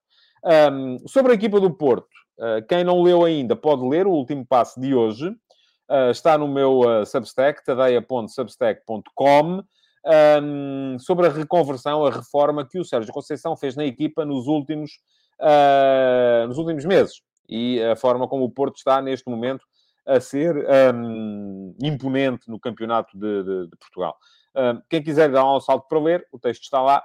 Um, 0.72 0.98
sobre 1.08 1.32
a 1.32 1.34
equipa 1.34 1.58
do 1.58 1.72
Porto, 1.72 2.06
uh, 2.38 2.64
quem 2.68 2.84
não 2.84 3.02
leu 3.02 3.24
ainda 3.24 3.56
pode 3.56 3.84
ler 3.84 4.06
o 4.06 4.12
último 4.12 4.46
passo 4.46 4.80
de 4.80 4.94
hoje. 4.94 5.28
Uh, 5.90 6.12
está 6.12 6.38
no 6.38 6.46
meu 6.46 6.80
uh, 6.80 7.04
Substack, 7.04 7.64
tadeia.substack.com, 7.64 9.64
um, 10.40 10.98
sobre 11.00 11.26
a 11.26 11.30
reconversão, 11.30 12.06
a 12.06 12.12
reforma 12.12 12.64
que 12.64 12.78
o 12.78 12.84
Sérgio 12.84 13.12
Conceição 13.12 13.56
fez 13.56 13.74
na 13.74 13.84
equipa 13.84 14.24
nos 14.24 14.46
últimos, 14.46 15.00
nos 16.46 16.58
últimos 16.58 16.84
meses 16.84 17.22
e 17.48 17.82
a 17.82 17.96
forma 17.96 18.28
como 18.28 18.44
o 18.44 18.50
Porto 18.50 18.76
está 18.76 19.00
neste 19.00 19.28
momento 19.28 19.64
a 20.08 20.20
ser 20.20 20.56
um, 20.94 21.76
imponente 21.82 22.48
no 22.50 22.58
campeonato 22.58 23.16
de, 23.16 23.42
de, 23.44 23.66
de 23.68 23.76
Portugal. 23.76 24.16
Um, 24.56 24.80
quem 24.88 25.02
quiser 25.02 25.30
dar 25.30 25.44
um 25.44 25.60
salto 25.60 25.86
para 25.86 26.00
ler, 26.00 26.26
o 26.32 26.38
texto 26.38 26.62
está 26.62 26.80
lá. 26.80 27.04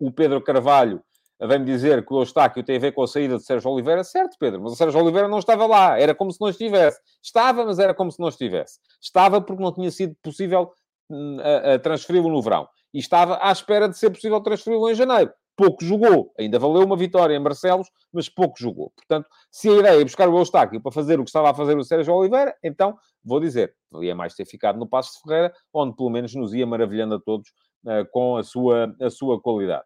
O 0.00 0.10
Pedro 0.10 0.42
Carvalho 0.42 1.00
vem-me 1.40 1.64
dizer 1.64 2.04
que 2.04 2.12
o 2.12 2.20
Eustáquio 2.20 2.64
tem 2.64 2.76
a 2.76 2.80
ver 2.80 2.92
com 2.92 3.02
a 3.02 3.06
saída 3.06 3.36
de 3.36 3.44
Sérgio 3.44 3.70
Oliveira. 3.70 4.02
Certo, 4.02 4.36
Pedro, 4.38 4.60
mas 4.60 4.72
o 4.72 4.76
Sérgio 4.76 5.00
Oliveira 5.00 5.28
não 5.28 5.38
estava 5.38 5.66
lá. 5.66 5.98
Era 5.98 6.14
como 6.14 6.32
se 6.32 6.40
não 6.40 6.48
estivesse. 6.48 7.00
Estava, 7.22 7.64
mas 7.64 7.78
era 7.78 7.94
como 7.94 8.10
se 8.10 8.18
não 8.18 8.28
estivesse. 8.28 8.80
Estava 9.00 9.40
porque 9.40 9.62
não 9.62 9.72
tinha 9.72 9.90
sido 9.90 10.16
possível 10.20 10.72
hum, 11.08 11.38
transferi-lo 11.82 12.28
no 12.28 12.42
verão. 12.42 12.68
E 12.92 12.98
estava 12.98 13.38
à 13.40 13.52
espera 13.52 13.88
de 13.88 13.96
ser 13.96 14.10
possível 14.10 14.40
transferi-lo 14.40 14.90
em 14.90 14.94
janeiro 14.94 15.32
pouco 15.56 15.84
jogou. 15.84 16.32
Ainda 16.38 16.58
valeu 16.58 16.84
uma 16.84 16.96
vitória 16.96 17.34
em 17.36 17.42
Barcelos, 17.42 17.88
mas 18.12 18.28
pouco 18.28 18.58
jogou. 18.58 18.90
Portanto, 18.90 19.28
se 19.50 19.68
a 19.68 19.72
ideia 19.72 20.00
é 20.00 20.04
buscar 20.04 20.28
o 20.28 20.38
Eustáquio 20.38 20.80
para 20.80 20.92
fazer 20.92 21.20
o 21.20 21.24
que 21.24 21.30
estava 21.30 21.50
a 21.50 21.54
fazer 21.54 21.76
o 21.76 21.84
Sérgio 21.84 22.14
Oliveira, 22.14 22.54
então, 22.62 22.96
vou 23.24 23.40
dizer, 23.40 23.74
valia 23.90 24.14
mais 24.14 24.34
ter 24.34 24.44
ficado 24.46 24.78
no 24.78 24.86
Passo 24.86 25.14
de 25.14 25.20
Ferreira, 25.20 25.54
onde 25.72 25.96
pelo 25.96 26.10
menos 26.10 26.34
nos 26.34 26.54
ia 26.54 26.66
maravilhando 26.66 27.14
a 27.14 27.20
todos 27.20 27.48
uh, 27.84 28.08
com 28.10 28.36
a 28.36 28.42
sua, 28.42 28.94
a 29.00 29.10
sua 29.10 29.40
qualidade. 29.40 29.84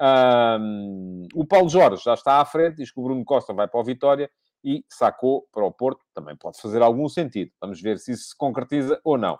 Um, 0.00 1.26
o 1.34 1.46
Paulo 1.46 1.68
Jorge 1.68 2.02
já 2.04 2.14
está 2.14 2.40
à 2.40 2.44
frente, 2.44 2.76
diz 2.76 2.90
que 2.90 2.98
o 2.98 3.02
Bruno 3.02 3.24
Costa 3.24 3.52
vai 3.52 3.68
para 3.68 3.80
o 3.80 3.84
Vitória 3.84 4.30
e 4.64 4.84
sacou 4.88 5.46
para 5.52 5.64
o 5.64 5.72
Porto. 5.72 6.04
Também 6.14 6.36
pode 6.36 6.60
fazer 6.60 6.82
algum 6.82 7.08
sentido. 7.08 7.50
Vamos 7.60 7.80
ver 7.80 7.98
se 7.98 8.12
isso 8.12 8.28
se 8.30 8.36
concretiza 8.36 9.00
ou 9.04 9.16
não. 9.16 9.38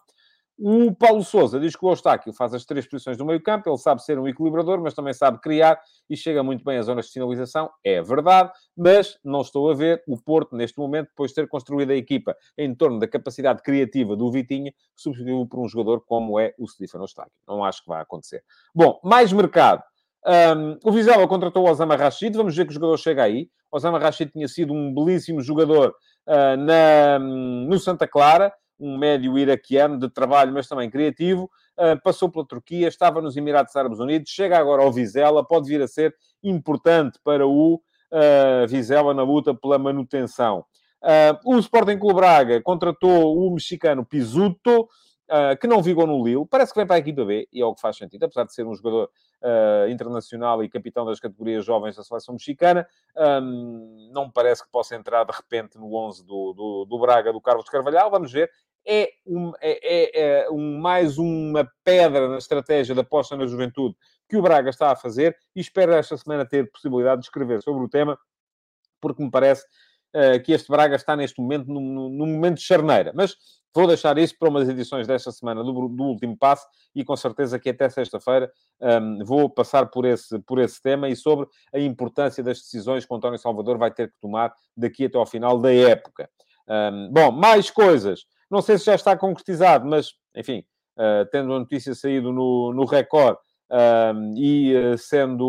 O 0.63 0.95
Paulo 0.95 1.25
Souza 1.25 1.59
diz 1.59 1.75
que 1.75 1.83
o 1.83 1.89
Eustáquio 1.89 2.35
faz 2.35 2.53
as 2.53 2.67
três 2.67 2.87
posições 2.87 3.17
do 3.17 3.25
meio 3.25 3.43
campo, 3.43 3.71
ele 3.71 3.79
sabe 3.79 4.05
ser 4.05 4.19
um 4.19 4.29
equilibrador, 4.29 4.79
mas 4.79 4.93
também 4.93 5.15
sabe 5.15 5.41
criar 5.41 5.81
e 6.09 6.15
chega 6.15 6.43
muito 6.43 6.63
bem 6.63 6.77
às 6.77 6.85
zonas 6.85 7.07
de 7.07 7.13
finalização. 7.13 7.71
É 7.83 8.03
verdade, 8.03 8.53
mas 8.77 9.19
não 9.25 9.41
estou 9.41 9.71
a 9.71 9.75
ver 9.75 10.03
o 10.07 10.21
Porto, 10.21 10.55
neste 10.55 10.79
momento, 10.79 11.09
depois 11.09 11.31
de 11.31 11.37
ter 11.37 11.49
construído 11.49 11.93
a 11.93 11.97
equipa 11.97 12.37
em 12.59 12.75
torno 12.75 12.99
da 12.99 13.09
capacidade 13.09 13.63
criativa 13.63 14.15
do 14.15 14.31
Vitinha, 14.31 14.71
substituí-lo 14.95 15.49
por 15.49 15.61
um 15.61 15.67
jogador 15.67 16.03
como 16.05 16.39
é 16.39 16.53
o 16.59 16.69
Stefano 16.69 17.05
Eustáquio. 17.05 17.33
Não 17.49 17.65
acho 17.65 17.83
que 17.83 17.89
vai 17.89 18.03
acontecer. 18.03 18.45
Bom, 18.75 19.01
mais 19.03 19.33
mercado. 19.33 19.83
Um, 20.27 20.79
o 20.85 20.93
Vizela 20.93 21.27
contratou 21.27 21.67
o 21.67 21.71
Osama 21.71 21.97
Rashid, 21.97 22.37
vamos 22.37 22.55
ver 22.55 22.67
que 22.67 22.73
o 22.73 22.75
jogador 22.75 22.99
chega 22.99 23.23
aí. 23.23 23.49
O 23.73 23.79
Osama 23.79 23.99
Rashid 23.99 24.31
tinha 24.31 24.47
sido 24.47 24.75
um 24.75 24.93
belíssimo 24.93 25.41
jogador 25.41 25.95
uh, 26.29 26.57
na, 26.59 27.19
no 27.19 27.79
Santa 27.79 28.07
Clara, 28.07 28.53
um 28.81 28.97
médio 28.97 29.39
iraquiano 29.39 29.99
de 29.99 30.09
trabalho, 30.09 30.53
mas 30.53 30.67
também 30.67 30.91
criativo, 30.91 31.51
uh, 31.79 32.01
passou 32.03 32.31
pela 32.31 32.47
Turquia, 32.47 32.89
estava 32.89 33.21
nos 33.21 33.37
Emirados 33.37 33.77
Árabes 33.77 33.99
Unidos, 34.01 34.31
chega 34.31 34.59
agora 34.59 34.83
ao 34.83 34.91
Vizela, 34.91 35.47
pode 35.47 35.69
vir 35.69 35.83
a 35.83 35.87
ser 35.87 36.15
importante 36.43 37.19
para 37.23 37.47
o 37.47 37.75
uh, 37.75 38.67
Vizela 38.69 39.13
na 39.13 39.23
luta 39.23 39.55
pela 39.55 39.79
manutenção. 39.79 40.65
Uh, 41.03 41.57
o 41.57 41.59
Sporting 41.59 41.99
Clube 41.99 42.17
Braga 42.17 42.61
contratou 42.63 43.37
o 43.37 43.51
mexicano 43.53 44.05
Pisuto, 44.05 44.83
uh, 45.31 45.57
que 45.59 45.67
não 45.67 45.83
vigou 45.83 46.07
no 46.07 46.23
Lille, 46.23 46.47
parece 46.47 46.73
que 46.73 46.79
vem 46.79 46.87
para 46.87 46.97
a 46.97 46.99
equipa 46.99 47.25
B, 47.25 47.49
e 47.53 47.63
é 47.63 47.65
o 47.65 47.75
que 47.75 47.81
faz 47.81 47.97
sentido, 47.97 48.25
apesar 48.25 48.45
de 48.45 48.53
ser 48.53 48.67
um 48.67 48.75
jogador 48.75 49.11
uh, 49.43 49.89
internacional 49.89 50.63
e 50.63 50.69
capitão 50.69 51.07
das 51.07 51.21
categorias 51.21 51.65
jovens 51.65 51.97
da 51.97 52.03
seleção 52.03 52.35
mexicana, 52.35 52.87
um, 53.43 54.11
não 54.13 54.27
me 54.27 54.33
parece 54.33 54.65
que 54.65 54.71
possa 54.71 54.95
entrar 54.95 55.25
de 55.25 55.33
repente 55.33 55.79
no 55.79 55.95
11 55.95 56.25
do, 56.25 56.53
do, 56.53 56.85
do 56.85 56.99
Braga, 56.99 57.33
do 57.33 57.41
Carlos 57.41 57.69
Carvalhal, 57.69 58.11
vamos 58.11 58.33
ver, 58.33 58.51
é, 58.91 59.09
um, 59.25 59.53
é, 59.61 59.79
é, 59.83 60.41
é 60.41 60.51
um, 60.51 60.81
mais 60.81 61.17
uma 61.17 61.71
pedra 61.85 62.29
na 62.29 62.39
estratégia 62.39 62.93
da 62.93 63.03
aposta 63.03 63.37
na 63.37 63.47
juventude 63.47 63.95
que 64.29 64.37
o 64.37 64.43
Braga 64.43 64.69
está 64.69 64.91
a 64.91 64.97
fazer 64.97 65.37
e 65.55 65.61
espero 65.61 65.93
esta 65.93 66.17
semana 66.17 66.45
ter 66.45 66.69
possibilidade 66.73 67.21
de 67.21 67.27
escrever 67.29 67.63
sobre 67.63 67.85
o 67.85 67.89
tema, 67.89 68.19
porque 69.01 69.23
me 69.23 69.31
parece 69.31 69.65
uh, 70.15 70.43
que 70.43 70.51
este 70.51 70.69
Braga 70.69 70.97
está 70.97 71.15
neste 71.15 71.41
momento 71.41 71.69
num, 71.69 72.09
num 72.09 72.27
momento 72.27 72.57
de 72.57 72.65
charneira. 72.65 73.13
Mas 73.15 73.37
vou 73.73 73.87
deixar 73.87 74.19
isso 74.19 74.37
para 74.37 74.49
umas 74.49 74.69
edições 74.69 75.07
desta 75.07 75.31
semana 75.31 75.63
do, 75.63 75.73
do 75.89 76.03
último 76.03 76.37
passo 76.37 76.67
e 76.93 77.05
com 77.05 77.15
certeza 77.15 77.61
que 77.61 77.71
até 77.71 77.89
sexta-feira 77.89 78.51
um, 78.81 79.25
vou 79.25 79.49
passar 79.49 79.87
por 79.87 80.05
esse, 80.05 80.37
por 80.41 80.59
esse 80.59 80.83
tema 80.83 81.09
e 81.09 81.15
sobre 81.15 81.47
a 81.73 81.79
importância 81.79 82.43
das 82.43 82.59
decisões 82.59 83.07
que 83.07 83.13
o 83.13 83.17
António 83.17 83.39
Salvador 83.39 83.79
vai 83.79 83.93
ter 83.93 84.09
que 84.09 84.19
tomar 84.21 84.53
daqui 84.77 85.05
até 85.05 85.17
ao 85.17 85.27
final 85.27 85.61
da 85.61 85.73
época. 85.73 86.29
Um, 86.69 87.13
bom, 87.13 87.31
mais 87.31 87.71
coisas. 87.71 88.25
Não 88.51 88.61
sei 88.61 88.79
se 88.79 88.87
já 88.87 88.95
está 88.95 89.17
concretizado, 89.17 89.87
mas, 89.87 90.13
enfim, 90.35 90.65
uh, 90.99 91.25
tendo 91.31 91.53
a 91.53 91.59
notícia 91.59 91.95
saído 91.95 92.33
no, 92.33 92.73
no 92.73 92.85
Record, 92.85 93.37
um, 93.71 94.35
e 94.37 94.75
uh, 94.75 94.99
sendo 94.99 95.47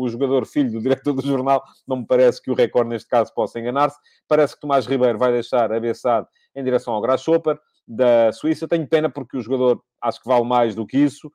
o 0.00 0.08
jogador 0.08 0.46
filho 0.46 0.70
do 0.70 0.80
diretor 0.80 1.12
do 1.12 1.26
jornal, 1.26 1.62
não 1.86 1.98
me 1.98 2.06
parece 2.06 2.40
que 2.40 2.50
o 2.50 2.54
Record, 2.54 2.88
neste 2.88 3.08
caso, 3.08 3.34
possa 3.34 3.58
enganar-se. 3.58 3.98
Parece 4.28 4.54
que 4.54 4.60
Tomás 4.60 4.86
Ribeiro 4.86 5.18
vai 5.18 5.32
deixar 5.32 5.72
a 5.72 5.80
Bessade 5.80 6.28
em 6.54 6.62
direção 6.62 6.94
ao 6.94 7.00
Grasshopper, 7.00 7.58
da 7.86 8.32
Suíça. 8.32 8.68
Tenho 8.68 8.86
pena 8.86 9.10
porque 9.10 9.36
o 9.36 9.42
jogador 9.42 9.82
acho 10.00 10.22
que 10.22 10.28
vale 10.28 10.44
mais 10.44 10.74
do 10.74 10.86
que 10.86 10.98
isso. 10.98 11.30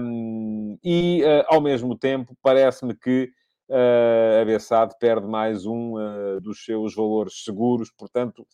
Um, 0.00 0.76
e, 0.82 1.22
uh, 1.22 1.44
ao 1.46 1.60
mesmo 1.60 1.96
tempo, 1.96 2.36
parece-me 2.42 2.94
que 2.94 3.30
uh, 3.68 4.44
Bessade 4.44 4.94
perde 4.98 5.26
mais 5.28 5.64
um 5.64 5.94
dos 6.42 6.64
seus 6.64 6.96
valores 6.96 7.44
seguros. 7.44 7.92
Portanto, 7.96 8.44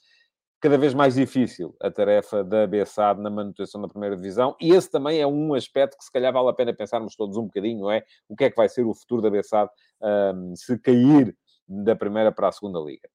cada 0.65 0.79
vez 0.79 0.95
mais 0.95 1.15
difícil 1.15 1.77
a 1.79 1.91
tarefa 1.91 2.43
da 2.43 2.67
BSAD 2.67 3.21
na 3.21 3.29
manutenção 3.29 3.83
da 3.83 3.87
primeira 3.87 4.17
divisão, 4.17 4.57
e 4.59 4.71
esse 4.71 4.91
também 4.91 5.21
é 5.21 5.27
um 5.27 5.53
aspecto 5.53 5.99
que 5.99 6.03
se 6.03 6.11
calhar 6.11 6.33
vale 6.33 6.49
a 6.49 6.55
pena 6.55 6.73
pensarmos 6.73 7.15
todos 7.15 7.37
um 7.37 7.43
bocadinho, 7.43 7.91
é? 7.91 8.03
O 8.27 8.35
que 8.35 8.45
é 8.45 8.51
que 8.51 8.57
vai 8.57 8.67
ser 8.67 8.83
o 8.83 8.95
futuro 8.95 9.21
da 9.21 9.29
BSAD 9.29 9.71
um, 10.35 10.57
se 10.57 10.79
cair 10.79 11.37
da 11.69 11.95
primeira 11.95 12.33
para 12.33 12.49
a 12.49 12.53
segunda 12.53 12.81
liga. 12.81 13.07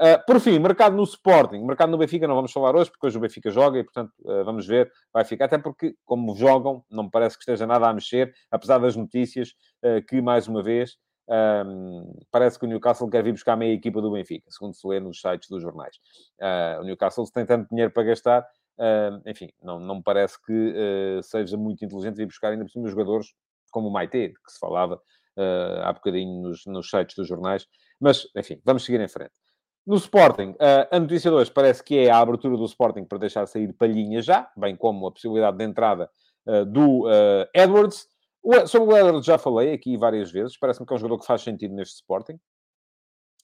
Uh, 0.00 0.18
por 0.26 0.40
fim, 0.40 0.58
mercado 0.58 0.96
no 0.96 1.04
Sporting, 1.04 1.64
mercado 1.64 1.90
no 1.90 1.96
Benfica 1.96 2.26
não 2.26 2.34
vamos 2.34 2.50
falar 2.50 2.74
hoje, 2.74 2.90
porque 2.90 3.06
hoje 3.06 3.18
o 3.18 3.20
Benfica 3.20 3.52
joga 3.52 3.78
e, 3.78 3.84
portanto, 3.84 4.12
uh, 4.24 4.44
vamos 4.44 4.66
ver, 4.66 4.90
vai 5.12 5.24
ficar, 5.24 5.44
até 5.44 5.58
porque, 5.58 5.94
como 6.04 6.34
jogam, 6.34 6.84
não 6.90 7.04
me 7.04 7.10
parece 7.10 7.36
que 7.36 7.42
esteja 7.42 7.68
nada 7.68 7.88
a 7.88 7.94
mexer, 7.94 8.34
apesar 8.50 8.78
das 8.78 8.96
notícias 8.96 9.50
uh, 9.84 10.04
que, 10.08 10.20
mais 10.20 10.48
uma 10.48 10.60
vez, 10.60 10.98
um, 11.28 12.18
parece 12.30 12.58
que 12.58 12.64
o 12.64 12.68
Newcastle 12.68 13.10
quer 13.10 13.22
vir 13.22 13.32
buscar 13.32 13.56
meia 13.56 13.72
equipa 13.72 14.00
do 14.00 14.12
Benfica, 14.12 14.48
segundo 14.50 14.74
se 14.74 14.86
lê 14.86 15.00
nos 15.00 15.20
sites 15.20 15.48
dos 15.48 15.60
jornais. 15.60 15.96
Uh, 16.40 16.80
o 16.80 16.84
Newcastle 16.84 17.24
tem 17.32 17.44
tanto 17.44 17.68
dinheiro 17.68 17.92
para 17.92 18.04
gastar, 18.04 18.42
uh, 18.78 19.28
enfim, 19.28 19.50
não, 19.62 19.80
não 19.80 19.96
me 19.96 20.02
parece 20.02 20.40
que 20.44 20.52
uh, 20.52 21.22
seja 21.22 21.56
muito 21.56 21.84
inteligente 21.84 22.16
vir 22.16 22.26
buscar 22.26 22.50
ainda 22.50 22.64
por 22.64 22.70
cima 22.70 22.88
jogadores 22.88 23.34
como 23.70 23.88
o 23.88 23.92
Maite, 23.92 24.34
que 24.44 24.52
se 24.52 24.58
falava 24.58 25.00
há 25.82 25.92
bocadinho 25.92 26.40
nos, 26.40 26.64
nos 26.64 26.88
sites 26.88 27.14
dos 27.14 27.28
jornais. 27.28 27.66
Mas, 28.00 28.26
enfim, 28.34 28.58
vamos 28.64 28.86
seguir 28.86 28.98
em 29.02 29.08
frente. 29.08 29.34
No 29.86 29.96
Sporting, 29.96 30.54
a 30.90 30.98
notícia 30.98 31.30
de 31.30 31.36
hoje 31.36 31.50
parece 31.50 31.84
que 31.84 31.98
é 31.98 32.10
a 32.10 32.20
abertura 32.20 32.56
do 32.56 32.64
Sporting 32.64 33.04
para 33.04 33.18
deixar 33.18 33.46
sair 33.46 33.70
Palhinha 33.74 34.22
já, 34.22 34.50
bem 34.56 34.74
como 34.74 35.06
a 35.06 35.12
possibilidade 35.12 35.58
de 35.58 35.64
entrada 35.64 36.08
do 36.68 37.06
Edwards. 37.54 38.08
Sobre 38.66 38.94
o 38.94 38.96
Edwards 38.96 39.26
já 39.26 39.38
falei 39.38 39.72
aqui 39.72 39.96
várias 39.96 40.30
vezes. 40.30 40.56
Parece-me 40.56 40.86
que 40.86 40.92
é 40.92 40.96
um 40.96 40.98
jogador 40.98 41.18
que 41.18 41.26
faz 41.26 41.42
sentido 41.42 41.74
neste 41.74 41.96
Sporting. 41.96 42.38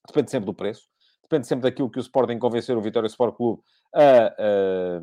Depende 0.06 0.30
sempre 0.30 0.46
do 0.46 0.54
preço. 0.54 0.88
Depende 1.22 1.46
sempre 1.46 1.68
daquilo 1.68 1.90
que 1.90 1.98
o 1.98 2.00
Sporting 2.00 2.38
convencer 2.38 2.76
o 2.76 2.80
Vitória 2.80 3.08
Sport 3.08 3.34
Clube 3.36 3.62
a, 3.94 4.26
a, 4.26 5.00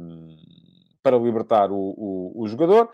para 1.03 1.17
libertar 1.17 1.71
o, 1.71 1.93
o, 1.97 2.43
o 2.43 2.47
jogador. 2.47 2.89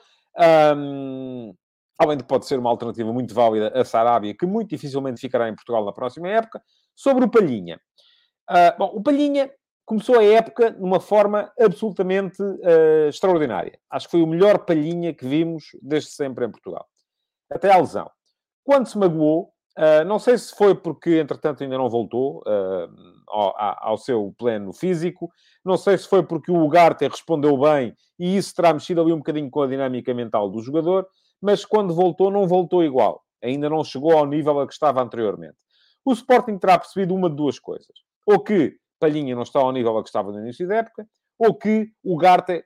Um, 0.76 1.54
além 1.98 2.18
de 2.18 2.24
que 2.24 2.30
pode 2.30 2.46
ser 2.48 2.58
uma 2.58 2.70
alternativa 2.72 3.14
muito 3.14 3.36
válida 3.36 3.72
a 3.80 3.86
Sarabia, 3.86 4.36
que 4.36 4.46
muito 4.46 4.70
dificilmente 4.70 5.22
ficará 5.22 5.48
em 5.48 5.56
Portugal 5.56 5.86
na 5.86 5.94
próxima 5.94 6.28
época. 6.30 6.62
Sobre 6.96 7.26
o 7.26 7.30
Palhinha. 7.30 7.80
Uh, 8.50 8.78
bom, 8.80 8.92
o 8.96 9.04
Palhinha 9.04 9.52
começou 9.86 10.18
a 10.18 10.24
época 10.24 10.72
de 10.72 10.82
uma 10.82 11.00
forma 11.00 11.52
absolutamente 11.60 12.42
uh, 12.42 13.10
extraordinária. 13.10 13.78
Acho 13.92 14.08
que 14.08 14.12
foi 14.12 14.22
o 14.24 14.28
melhor 14.28 14.66
Palhinha 14.66 15.14
que 15.14 15.28
vimos 15.28 15.66
desde 15.84 16.10
sempre 16.10 16.46
em 16.46 16.52
Portugal 16.52 16.88
até 17.52 17.72
à 17.72 17.78
lesão. 17.78 18.10
Quando 18.64 18.88
se 18.88 18.98
magoou, 18.98 19.52
uh, 19.78 20.06
não 20.06 20.20
sei 20.20 20.38
se 20.38 20.56
foi 20.56 20.76
porque, 20.76 21.20
entretanto, 21.20 21.64
ainda 21.64 21.78
não 21.78 21.90
voltou 21.90 22.40
uh, 22.40 22.90
ao, 23.28 23.54
ao, 23.90 23.98
seu 23.98 24.34
pleno 24.38 24.74
físico, 24.74 25.30
não 25.64 25.78
sei 25.78 25.98
se 25.98 26.08
foi 26.08 26.24
porque 26.24 26.52
o 26.52 26.64
Ugarte 26.64 27.08
respondeu 27.08 27.58
bem 27.58 27.96
e 28.20 28.38
isso 28.38 28.56
terá 28.56 28.74
mexido 28.74 29.02
ali 29.02 29.14
um 29.14 29.18
bocadinho 29.18 29.50
com 29.50 29.62
a 29.62 29.68
dinâmica 29.68 30.14
mental 30.14 30.50
do 30.50 30.62
jogador, 30.62 31.08
mas 31.42 31.66
quando 31.66 31.94
voltou, 31.94 32.32
não 32.32 32.48
voltou 32.48 32.84
igual. 32.84 33.22
Ainda 33.44 33.70
não 33.70 33.84
chegou 33.84 34.18
ao 34.18 34.26
nível 34.26 34.60
a 34.60 34.68
que 34.68 34.74
estava 34.74 35.02
anteriormente. 35.02 35.56
O 36.04 36.14
Sporting 36.14 36.58
terá 36.58 36.80
percebido 36.80 37.14
uma 37.14 37.30
de 37.30 37.36
duas 37.36 37.60
coisas. 37.60 37.94
Ou 38.26 38.40
que 38.40 38.78
Palhinha 39.00 39.36
não 39.36 39.44
está 39.44 39.60
ao 39.60 39.72
nível 39.72 39.98
a 39.98 40.04
que 40.04 40.10
estava 40.10 40.32
no 40.32 40.40
início 40.40 40.68
da 40.68 40.78
época, 40.78 41.08
ou 41.38 41.54
que 41.54 41.92
o 42.04 42.18
Garte 42.18 42.64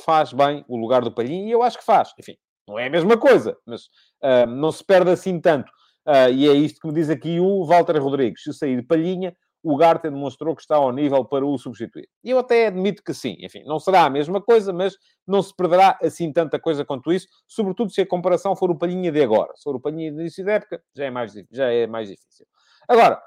faz 0.00 0.32
bem 0.32 0.64
o 0.68 0.76
lugar 0.76 1.02
do 1.02 1.12
Palhinha, 1.12 1.46
e 1.46 1.50
eu 1.50 1.62
acho 1.62 1.78
que 1.78 1.84
faz. 1.84 2.12
Enfim, 2.18 2.36
não 2.68 2.78
é 2.78 2.86
a 2.86 2.90
mesma 2.90 3.16
coisa, 3.16 3.56
mas 3.66 3.86
uh, 4.22 4.46
não 4.46 4.70
se 4.70 4.84
perde 4.84 5.10
assim 5.10 5.40
tanto. 5.40 5.70
Uh, 6.06 6.30
e 6.32 6.48
é 6.48 6.52
isto 6.52 6.80
que 6.80 6.86
me 6.86 6.94
diz 6.94 7.10
aqui 7.10 7.40
o 7.40 7.64
Walter 7.64 8.00
Rodrigues. 8.00 8.42
Se 8.42 8.52
sair 8.52 8.76
de 8.76 8.82
palhinha, 8.82 9.34
o 9.62 9.76
Garten 9.76 10.12
demonstrou 10.12 10.54
que 10.54 10.62
está 10.62 10.76
ao 10.76 10.92
nível 10.92 11.24
para 11.24 11.44
o 11.44 11.58
substituir. 11.58 12.08
E 12.22 12.30
eu 12.30 12.38
até 12.38 12.68
admito 12.68 13.02
que 13.02 13.12
sim. 13.12 13.36
Enfim, 13.40 13.62
não 13.64 13.78
será 13.78 14.04
a 14.04 14.10
mesma 14.10 14.40
coisa, 14.40 14.72
mas 14.72 14.96
não 15.26 15.42
se 15.42 15.54
perderá 15.54 15.98
assim 16.02 16.32
tanta 16.32 16.58
coisa 16.58 16.84
quanto 16.84 17.12
isso, 17.12 17.26
sobretudo 17.46 17.90
se 17.90 18.00
a 18.00 18.06
comparação 18.06 18.54
for 18.54 18.70
o 18.70 18.78
palhinha 18.78 19.10
de 19.10 19.22
agora. 19.22 19.52
Se 19.56 19.64
for 19.64 19.76
o 19.76 19.80
palhinha 19.80 20.12
do 20.12 20.20
início 20.20 20.44
da 20.44 20.52
época, 20.52 20.80
já 20.94 21.04
é 21.06 21.10
mais, 21.10 21.32
já 21.50 21.70
é 21.70 21.86
mais 21.86 22.08
difícil. 22.08 22.46
Agora, 22.88 23.20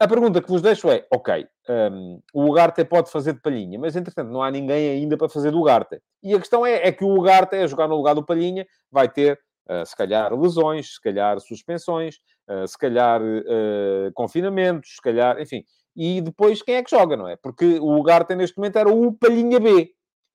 a 0.00 0.06
pergunta 0.06 0.40
que 0.40 0.48
vos 0.48 0.62
deixo 0.62 0.88
é, 0.90 1.04
ok, 1.10 1.44
um, 1.68 2.20
o 2.32 2.44
Ugarte 2.44 2.84
pode 2.84 3.10
fazer 3.10 3.32
de 3.32 3.40
Palhinha, 3.40 3.78
mas 3.78 3.96
entretanto 3.96 4.30
não 4.30 4.42
há 4.42 4.50
ninguém 4.50 4.90
ainda 4.90 5.16
para 5.16 5.28
fazer 5.28 5.50
do 5.50 5.60
Ugarte. 5.60 6.00
E 6.22 6.32
a 6.34 6.38
questão 6.38 6.64
é, 6.64 6.86
é 6.86 6.92
que 6.92 7.04
o 7.04 7.18
Ugarte, 7.18 7.56
a 7.56 7.66
jogar 7.66 7.88
no 7.88 7.96
lugar 7.96 8.14
do 8.14 8.24
Palhinha, 8.24 8.64
vai 8.92 9.08
ter, 9.08 9.40
uh, 9.68 9.84
se 9.84 9.96
calhar, 9.96 10.32
lesões, 10.32 10.94
se 10.94 11.00
calhar 11.00 11.40
suspensões, 11.40 12.16
uh, 12.48 12.66
se 12.68 12.78
calhar 12.78 13.20
uh, 13.20 14.12
confinamentos, 14.14 14.96
se 14.96 15.02
calhar, 15.02 15.40
enfim. 15.40 15.64
E 15.96 16.20
depois 16.20 16.62
quem 16.62 16.76
é 16.76 16.82
que 16.82 16.90
joga, 16.90 17.16
não 17.16 17.26
é? 17.26 17.36
Porque 17.36 17.80
o 17.80 17.98
Ugarte 17.98 18.36
neste 18.36 18.56
momento 18.56 18.76
era 18.76 18.88
o 18.88 19.12
Palhinha 19.12 19.58
B. 19.58 19.90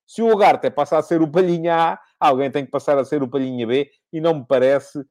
Se 0.06 0.22
o 0.22 0.30
Ugarte 0.30 0.70
passar 0.72 0.98
a 0.98 1.04
ser 1.04 1.22
o 1.22 1.32
Palhinha 1.32 1.94
A, 1.94 2.00
alguém 2.20 2.52
tem 2.52 2.66
que 2.66 2.72
passar 2.72 2.98
a 2.98 3.06
ser 3.06 3.24
o 3.24 3.30
Palhinha 3.30 3.66
B 3.66 3.90
e 4.12 4.20
não 4.20 4.34
me 4.34 4.46
parece, 4.46 5.02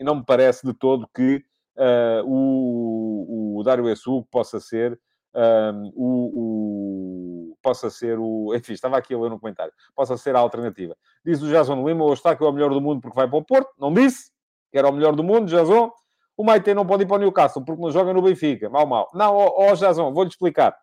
não 0.00 0.16
me 0.16 0.24
parece 0.26 0.66
de 0.66 0.74
todo 0.74 1.08
que 1.14 1.44
uh, 1.76 2.24
o, 2.26 3.58
o 3.58 3.62
Dário 3.62 3.88
Essu 3.88 4.24
possa 4.30 4.60
ser 4.60 4.98
um, 5.36 5.92
o, 5.94 7.50
o, 7.50 7.58
possa 7.62 7.90
ser 7.90 8.18
o. 8.18 8.52
Enfim, 8.56 8.72
estava 8.72 8.96
aqui 8.96 9.14
a 9.14 9.18
ler 9.18 9.28
no 9.28 9.38
comentário. 9.38 9.72
Possa 9.94 10.16
ser 10.16 10.34
a 10.34 10.38
alternativa. 10.38 10.96
Diz 11.24 11.42
o 11.42 11.48
Jason 11.48 11.86
Lima, 11.86 12.04
o 12.04 12.16
que 12.16 12.44
é 12.44 12.46
o 12.46 12.52
melhor 12.52 12.70
do 12.70 12.80
mundo 12.80 13.02
porque 13.02 13.16
vai 13.16 13.28
para 13.28 13.38
o 13.38 13.44
Porto. 13.44 13.70
Não 13.78 13.92
disse 13.92 14.30
que 14.72 14.78
era 14.78 14.88
o 14.88 14.92
melhor 14.92 15.14
do 15.14 15.22
mundo, 15.22 15.46
Jason. 15.46 15.92
O 16.36 16.44
Maite 16.44 16.72
não 16.74 16.86
pode 16.86 17.04
ir 17.04 17.06
para 17.06 17.16
o 17.16 17.18
Newcastle 17.18 17.64
porque 17.64 17.80
não 17.80 17.90
joga 17.90 18.12
no 18.12 18.22
Benfica. 18.22 18.68
Mal, 18.68 18.86
mal. 18.86 19.10
Não, 19.14 19.34
ó, 19.34 19.70
ó 19.70 19.74
Jason, 19.74 20.12
vou-lhe 20.12 20.30
explicar. 20.30 20.76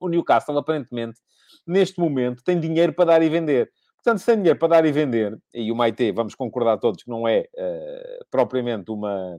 O 0.00 0.08
Newcastle, 0.08 0.56
aparentemente, 0.56 1.18
neste 1.66 1.98
momento, 1.98 2.42
tem 2.42 2.58
dinheiro 2.58 2.92
para 2.92 3.06
dar 3.06 3.22
e 3.22 3.28
vender. 3.28 3.70
Portanto, 3.96 4.20
se 4.20 4.26
tem 4.26 4.36
dinheiro 4.36 4.58
para 4.58 4.68
dar 4.68 4.86
e 4.86 4.92
vender, 4.92 5.38
e 5.52 5.72
o 5.72 5.76
Maite, 5.76 6.12
vamos 6.12 6.34
concordar 6.34 6.78
todos 6.78 7.02
que 7.02 7.10
não 7.10 7.26
é 7.26 7.40
uh, 7.40 8.24
propriamente 8.30 8.90
uma 8.90 9.38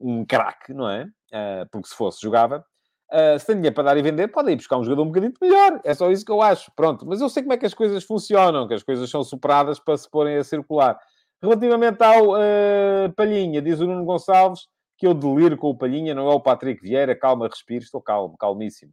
um 0.00 0.24
craque, 0.24 0.72
não 0.72 0.88
é? 0.88 1.04
Uh, 1.04 1.68
porque 1.70 1.88
se 1.88 1.94
fosse, 1.94 2.20
jogava. 2.20 2.64
Uh, 3.12 3.38
se 3.38 3.46
tem 3.46 3.56
dinheiro 3.56 3.74
para 3.74 3.84
dar 3.84 3.96
e 3.96 4.02
vender, 4.02 4.28
pode 4.28 4.50
ir 4.52 4.56
buscar 4.56 4.78
um 4.78 4.84
jogador 4.84 5.02
um 5.02 5.08
bocadinho 5.08 5.32
melhor. 5.40 5.80
É 5.84 5.94
só 5.94 6.10
isso 6.10 6.24
que 6.24 6.32
eu 6.32 6.40
acho. 6.40 6.70
Pronto. 6.74 7.04
Mas 7.06 7.20
eu 7.20 7.28
sei 7.28 7.42
como 7.42 7.52
é 7.52 7.58
que 7.58 7.66
as 7.66 7.74
coisas 7.74 8.04
funcionam, 8.04 8.66
que 8.66 8.74
as 8.74 8.82
coisas 8.82 9.10
são 9.10 9.22
superadas 9.22 9.78
para 9.78 9.96
se 9.96 10.08
porem 10.08 10.36
a 10.36 10.44
circular. 10.44 10.98
Relativamente 11.42 12.02
ao 12.02 12.34
uh, 12.34 13.12
Palhinha, 13.16 13.60
diz 13.60 13.80
o 13.80 13.86
Nuno 13.86 14.04
Gonçalves 14.04 14.68
que 15.00 15.06
eu 15.06 15.14
deliro 15.14 15.56
com 15.56 15.70
o 15.70 15.74
Palhinha, 15.74 16.14
não 16.14 16.30
é 16.30 16.34
o 16.34 16.40
Patrick 16.40 16.82
Vieira. 16.82 17.16
Calma, 17.16 17.48
respire, 17.48 17.82
estou 17.82 18.02
calmo, 18.02 18.36
calmíssimo. 18.36 18.92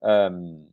Um, 0.00 0.68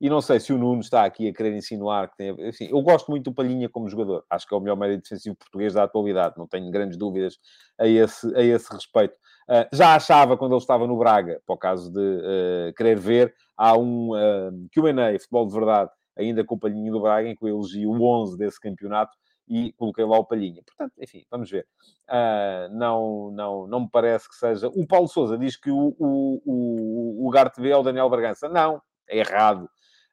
e 0.00 0.08
não 0.08 0.22
sei 0.22 0.40
se 0.40 0.52
o 0.52 0.56
Nuno 0.56 0.80
está 0.80 1.04
aqui 1.04 1.28
a 1.28 1.32
querer 1.32 1.54
insinuar 1.54 2.08
que 2.10 2.16
tem. 2.16 2.48
Enfim, 2.48 2.68
eu 2.70 2.80
gosto 2.80 3.10
muito 3.10 3.24
do 3.24 3.34
Palhinha 3.34 3.68
como 3.68 3.88
jogador. 3.88 4.24
Acho 4.30 4.46
que 4.46 4.54
é 4.54 4.56
o 4.56 4.60
melhor 4.60 4.76
médio 4.76 5.00
defensivo 5.00 5.36
português 5.36 5.74
da 5.74 5.82
atualidade. 5.82 6.38
Não 6.38 6.46
tenho 6.46 6.70
grandes 6.70 6.96
dúvidas 6.96 7.38
a 7.78 7.86
esse, 7.86 8.34
a 8.34 8.42
esse 8.42 8.72
respeito. 8.72 9.14
Uh, 9.48 9.68
já 9.76 9.94
achava 9.94 10.38
quando 10.38 10.52
ele 10.52 10.60
estava 10.60 10.86
no 10.86 10.96
Braga, 10.96 11.42
para 11.44 11.54
o 11.54 11.58
caso 11.58 11.92
de 11.92 12.00
uh, 12.00 12.72
querer 12.74 12.98
ver, 12.98 13.34
há 13.56 13.76
um 13.76 14.12
uh, 14.12 14.68
QA, 14.72 15.18
futebol 15.18 15.46
de 15.46 15.52
verdade, 15.52 15.90
ainda 16.16 16.44
com 16.44 16.54
o 16.54 16.58
Palhinha 16.58 16.90
do 16.90 17.00
Braga, 17.00 17.28
em 17.28 17.36
que 17.36 17.44
eu 17.44 17.48
elogio 17.48 17.90
o 17.90 18.02
11 18.02 18.38
desse 18.38 18.58
campeonato 18.58 19.12
e 19.46 19.72
coloquei 19.72 20.04
lá 20.04 20.18
o 20.18 20.24
Palhinha. 20.24 20.62
Portanto, 20.64 20.94
enfim, 20.98 21.26
vamos 21.30 21.50
ver. 21.50 21.66
Uh, 22.08 22.72
não, 22.72 23.30
não, 23.32 23.66
não 23.66 23.80
me 23.80 23.88
parece 23.90 24.28
que 24.30 24.36
seja. 24.36 24.68
O 24.68 24.86
Paulo 24.86 25.08
Souza 25.08 25.36
diz 25.36 25.58
que 25.58 25.70
o, 25.70 25.94
o, 25.98 26.42
o, 26.46 27.26
o 27.26 27.30
Garte 27.30 27.68
é 27.68 27.76
o 27.76 27.82
Daniel 27.82 28.08
Bragança. 28.08 28.48
Não, 28.48 28.80
é 29.06 29.18
errado. 29.18 29.68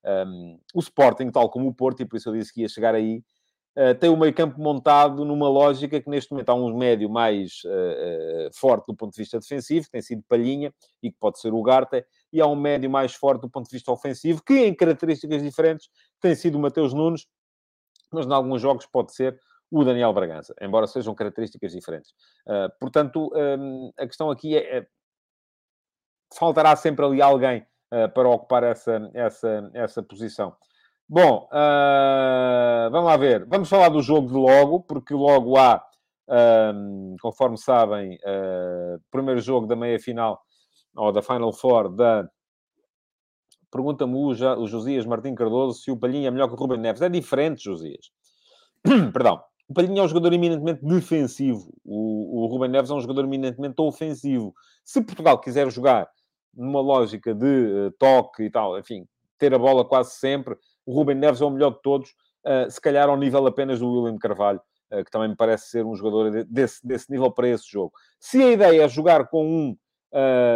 Um, 0.08 0.58
o 0.74 0.80
Sporting, 0.80 1.30
tal 1.32 1.50
como 1.50 1.68
o 1.68 1.74
Porto, 1.74 2.02
e 2.02 2.06
por 2.06 2.16
isso 2.16 2.30
eu 2.30 2.34
disse 2.34 2.54
que 2.54 2.62
ia 2.62 2.70
chegar 2.70 2.96
aí, 2.96 3.22
uh, 3.78 3.94
tem 4.00 4.10
o 4.10 4.16
meio 4.16 4.34
campo 4.34 4.58
montado 4.58 5.26
numa 5.26 5.50
lógica 5.50 6.00
que 6.00 6.10
neste 6.10 6.32
momento 6.32 6.50
há 6.50 6.54
um 6.54 6.78
médio 6.78 7.10
mais 7.10 7.62
uh, 7.66 8.48
uh, 8.48 8.50
forte 8.54 8.88
do 8.88 8.96
ponto 8.96 9.12
de 9.14 9.22
vista 9.22 9.38
defensivo, 9.38 9.86
que 9.86 9.92
tem 9.92 10.02
sido 10.02 10.24
Palhinha, 10.28 10.74
e 11.04 11.12
que 11.12 11.18
pode 11.20 11.40
ser 11.40 11.54
o 11.54 11.62
Garta, 11.62 12.06
e 12.32 12.40
há 12.40 12.48
um 12.48 12.56
médio 12.56 12.90
mais 12.90 13.14
forte 13.14 13.42
do 13.42 13.50
ponto 13.50 13.66
de 13.66 13.76
vista 13.76 13.92
ofensivo, 13.92 14.42
que 14.42 14.54
em 14.54 14.74
características 14.74 15.44
diferentes 15.44 15.90
tem 16.22 16.34
sido 16.36 16.58
o 16.58 16.62
Mateus 16.62 16.94
Nunes, 16.94 17.28
mas 18.12 18.26
em 18.26 18.32
alguns 18.32 18.62
jogos 18.62 18.86
pode 18.86 19.14
ser 19.14 19.38
o 19.70 19.84
Daniel 19.84 20.14
Bragança, 20.14 20.56
embora 20.62 20.88
sejam 20.88 21.14
características 21.14 21.74
diferentes. 21.74 22.14
portanto, 22.80 23.30
um, 23.36 23.92
a 23.98 24.08
questão 24.08 24.32
aqui 24.32 24.56
é, 24.56 24.78
é 24.78 24.88
faltará 26.34 26.74
sempre 26.78 27.06
ali 27.06 27.22
alguém 27.22 27.60
uh, 27.62 27.66
para 28.14 28.30
ocupar 28.30 28.64
essa, 28.64 29.10
essa, 29.14 29.72
essa 29.74 30.04
posição. 30.04 30.54
Bom, 31.10 31.48
uh, 31.54 32.92
vamos 32.92 33.06
lá 33.06 33.16
ver. 33.16 33.46
Vamos 33.46 33.70
falar 33.70 33.88
do 33.88 34.02
jogo 34.02 34.28
de 34.28 34.34
logo, 34.34 34.82
porque 34.82 35.14
logo 35.14 35.58
há, 35.58 35.82
um, 36.76 37.16
conforme 37.22 37.58
sabem, 37.58 38.16
uh, 38.16 39.02
primeiro 39.10 39.40
jogo 39.40 39.66
da 39.66 39.76
meia-final, 39.76 40.42
ou 40.96 41.12
da 41.14 41.22
Final 41.22 41.54
Four, 41.54 41.96
da... 41.96 42.30
Pergunta-me 43.72 44.16
o, 44.16 44.28
o 44.28 44.68
Josias 44.68 45.06
Martim 45.06 45.34
Cardoso 45.34 45.80
se 45.80 45.90
o 45.92 45.98
Palhinha 45.98 46.28
é 46.28 46.32
melhor 46.32 46.50
que 46.50 46.56
o 46.56 46.58
Ruben 46.58 46.80
Neves. 46.80 47.02
É 47.02 47.08
diferente, 47.08 47.64
Josias. 47.64 48.12
Perdão. 49.14 49.42
O 49.70 49.74
Palhinha 49.74 50.02
é 50.02 50.04
um 50.04 50.08
jogador 50.10 50.34
eminentemente 50.34 50.84
defensivo. 50.84 51.74
O, 51.86 52.44
o 52.44 52.48
Ruben 52.48 52.70
Neves 52.70 52.90
é 52.90 52.94
um 52.94 53.02
jogador 53.02 53.24
eminentemente 53.24 53.76
ofensivo. 53.82 54.54
Se 54.84 55.02
Portugal 55.02 55.40
quiser 55.40 55.70
jogar 55.72 56.10
numa 56.54 56.82
lógica 56.82 57.34
de 57.34 57.46
uh, 57.46 57.92
toque 57.98 58.44
e 58.44 58.50
tal, 58.50 58.78
enfim, 58.80 59.08
ter 59.38 59.54
a 59.54 59.60
bola 59.60 59.86
quase 59.86 60.16
sempre, 60.16 60.56
o 60.86 60.94
Ruben 60.94 61.16
Neves 61.16 61.42
é 61.42 61.46
o 61.46 61.50
melhor 61.50 61.72
de 61.72 61.82
todos, 61.82 62.10
uh, 62.46 62.70
se 62.70 62.82
calhar 62.82 63.10
ao 63.10 63.18
nível 63.18 63.46
apenas 63.46 63.80
do 63.80 63.90
William 63.90 64.18
Carvalho, 64.18 64.62
uh, 64.92 65.04
que 65.04 65.12
também 65.12 65.30
me 65.30 65.36
parece 65.36 65.70
ser 65.70 65.86
um 65.86 65.96
jogador 65.96 66.46
desse, 66.46 66.86
desse 66.86 67.12
nível 67.12 67.32
para 67.32 67.48
esse 67.48 67.70
jogo. 67.70 67.94
Se 68.20 68.42
a 68.42 68.52
ideia 68.52 68.84
é 68.84 68.90
jogar 68.90 69.28
com 69.28 69.46
um 69.46 69.78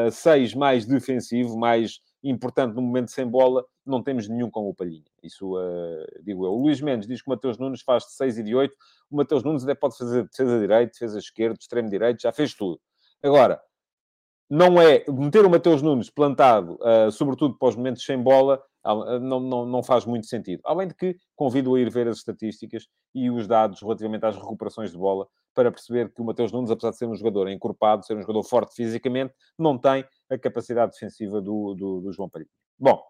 6 0.09 0.55
mais 0.55 0.85
defensivo, 0.85 1.57
mais 1.57 1.99
importante 2.23 2.75
no 2.75 2.81
momento 2.81 3.11
sem 3.11 3.27
bola, 3.27 3.65
não 3.85 4.01
temos 4.01 4.27
nenhum 4.27 4.49
com 4.49 4.69
o 4.69 4.73
Palhinha. 4.73 5.03
Isso 5.23 5.57
uh, 5.57 6.23
digo 6.23 6.45
eu. 6.45 6.51
O 6.51 6.61
Luís 6.61 6.81
Mendes 6.81 7.07
diz 7.07 7.21
que 7.21 7.27
o 7.27 7.31
Mateus 7.31 7.57
Nunes 7.57 7.81
faz 7.81 8.03
de 8.03 8.13
6 8.13 8.37
e 8.39 8.43
de 8.43 8.55
8. 8.55 8.73
O 9.09 9.17
Mateus 9.17 9.43
Nunes 9.43 9.63
até 9.63 9.73
pode 9.73 9.97
fazer 9.97 10.23
defesa 10.23 10.59
direita, 10.59 10.93
defesa 10.93 11.19
esquerda, 11.19 11.57
extremo 11.59 11.89
direito, 11.89 12.21
já 12.21 12.31
fez 12.31 12.53
tudo. 12.53 12.79
Agora, 13.23 13.61
não 14.51 14.81
é 14.81 15.05
meter 15.07 15.45
o 15.45 15.49
Mateus 15.49 15.81
Nunes 15.81 16.09
plantado, 16.09 16.77
uh, 16.81 17.09
sobretudo 17.09 17.57
para 17.57 17.69
os 17.69 17.75
momentos 17.77 18.03
sem 18.03 18.21
bola, 18.21 18.61
uh, 18.85 19.17
não, 19.17 19.39
não, 19.39 19.65
não 19.65 19.81
faz 19.81 20.03
muito 20.03 20.27
sentido. 20.27 20.61
Além 20.65 20.89
de 20.89 20.93
que 20.93 21.15
convido 21.37 21.73
a 21.73 21.79
ir 21.79 21.89
ver 21.89 22.09
as 22.09 22.17
estatísticas 22.17 22.85
e 23.15 23.31
os 23.31 23.47
dados 23.47 23.81
relativamente 23.81 24.25
às 24.25 24.35
recuperações 24.35 24.91
de 24.91 24.97
bola 24.97 25.25
para 25.55 25.71
perceber 25.71 26.13
que 26.13 26.21
o 26.21 26.25
Mateus 26.25 26.51
Nunes, 26.51 26.69
apesar 26.69 26.91
de 26.91 26.97
ser 26.97 27.05
um 27.05 27.15
jogador 27.15 27.47
encorpado, 27.47 28.05
ser 28.05 28.17
um 28.17 28.21
jogador 28.21 28.43
forte 28.43 28.75
fisicamente, 28.75 29.33
não 29.57 29.77
tem 29.77 30.03
a 30.29 30.37
capacidade 30.37 30.91
defensiva 30.91 31.39
do, 31.39 31.73
do, 31.73 32.01
do 32.01 32.11
João 32.11 32.29
Palhinha. 32.29 32.51
Bom, 32.77 33.01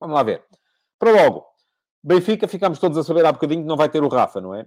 vamos 0.00 0.14
lá 0.14 0.22
ver. 0.22 0.42
Para 0.98 1.12
logo, 1.12 1.44
Benfica, 2.06 2.46
ficamos 2.46 2.78
todos 2.78 2.96
a 2.96 3.02
saber 3.02 3.26
há 3.26 3.32
bocadinho 3.32 3.62
que 3.62 3.68
não 3.68 3.76
vai 3.76 3.88
ter 3.88 4.00
o 4.00 4.06
Rafa, 4.06 4.40
não 4.40 4.54
é? 4.54 4.64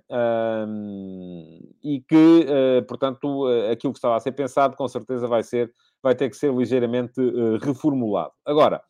E 1.81 2.01
que, 2.01 2.45
uh, 2.45 2.85
portanto, 2.85 3.47
uh, 3.47 3.71
aquilo 3.71 3.93
que 3.93 3.97
estava 3.97 4.17
a 4.17 4.19
ser 4.19 4.33
pensado, 4.33 4.75
com 4.75 4.85
certeza 4.89 5.25
vai 5.25 5.41
ser, 5.41 5.71
vai 6.03 6.13
ter 6.13 6.29
que 6.29 6.35
ser 6.35 6.53
ligeiramente 6.53 7.21
uh, 7.21 7.57
reformulado. 7.61 8.33
Agora, 8.45 8.81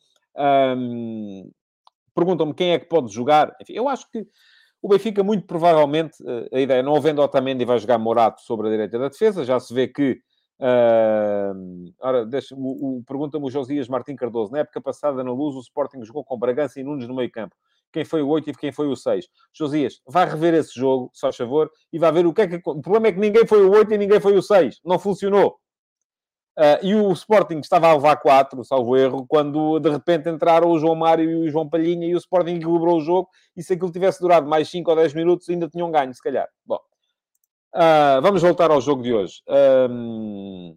um, 0.76 1.48
perguntam-me 2.12 2.52
quem 2.52 2.72
é 2.72 2.80
que 2.80 2.88
pode 2.88 3.14
jogar. 3.14 3.54
Enfim, 3.62 3.74
eu 3.74 3.88
acho 3.88 4.10
que 4.10 4.26
o 4.82 4.88
Benfica, 4.88 5.22
muito 5.22 5.46
provavelmente, 5.46 6.16
a 6.52 6.58
ideia, 6.58 6.82
não 6.82 6.96
havendo 6.96 7.22
Otamendi, 7.22 7.64
vai 7.64 7.78
jogar 7.78 7.98
Morato 7.98 8.40
sobre 8.42 8.66
a 8.66 8.70
direita 8.72 8.98
da 8.98 9.08
defesa. 9.10 9.44
Já 9.44 9.60
se 9.60 9.72
vê 9.72 9.86
que 9.86 10.20
Uh, 10.62 11.90
ora, 12.02 12.28
o, 12.52 12.98
o, 12.98 13.04
pergunta-me 13.04 13.46
o 13.46 13.50
Josias 13.50 13.88
Martim 13.88 14.14
Cardoso. 14.14 14.52
Na 14.52 14.58
época 14.58 14.78
passada, 14.78 15.24
na 15.24 15.32
Luz, 15.32 15.56
o 15.56 15.60
Sporting 15.60 16.04
jogou 16.04 16.22
com 16.22 16.38
Bragança 16.38 16.78
e 16.78 16.84
Nunes 16.84 17.08
no 17.08 17.14
meio 17.14 17.30
campo. 17.30 17.56
Quem 17.92 18.04
foi 18.04 18.22
o 18.22 18.28
8 18.28 18.50
e 18.50 18.54
quem 18.54 18.72
foi 18.72 18.86
o 18.88 18.96
6? 18.96 19.26
Josias, 19.52 20.00
vai 20.06 20.28
rever 20.28 20.54
esse 20.54 20.78
jogo, 20.78 21.10
só 21.12 21.32
favor, 21.32 21.70
e 21.92 21.98
vai 21.98 22.12
ver 22.12 22.26
o 22.26 22.32
que 22.32 22.42
é 22.42 22.46
que... 22.46 22.56
O 22.56 22.80
problema 22.80 23.08
é 23.08 23.12
que 23.12 23.18
ninguém 23.18 23.46
foi 23.46 23.64
o 23.64 23.70
8 23.70 23.92
e 23.94 23.98
ninguém 23.98 24.20
foi 24.20 24.36
o 24.36 24.42
6. 24.42 24.80
Não 24.84 24.98
funcionou. 24.98 25.56
Uh, 26.58 26.84
e 26.84 26.94
o 26.94 27.10
Sporting 27.12 27.58
estava 27.60 27.88
a 27.88 27.94
levar 27.94 28.16
4, 28.16 28.64
salvo 28.64 28.96
erro, 28.96 29.24
quando 29.26 29.78
de 29.78 29.88
repente 29.88 30.28
entraram 30.28 30.70
o 30.70 30.78
João 30.78 30.94
Mário 30.94 31.30
e 31.30 31.48
o 31.48 31.50
João 31.50 31.68
Palhinha 31.68 32.06
e 32.06 32.14
o 32.14 32.18
Sporting 32.18 32.56
equilibrou 32.56 32.98
o 32.98 33.00
jogo. 33.00 33.28
E 33.56 33.62
se 33.62 33.72
aquilo 33.72 33.90
tivesse 33.90 34.20
durado 34.20 34.46
mais 34.48 34.68
5 34.68 34.90
ou 34.90 34.96
10 34.96 35.14
minutos, 35.14 35.48
ainda 35.48 35.68
tinham 35.68 35.90
ganho, 35.90 36.12
se 36.14 36.22
calhar. 36.22 36.48
Bom, 36.66 36.78
Uh, 37.74 38.20
vamos 38.20 38.42
voltar 38.42 38.70
ao 38.70 38.80
jogo 38.80 39.02
de 39.02 39.12
hoje. 39.12 39.42
Um, 39.88 40.76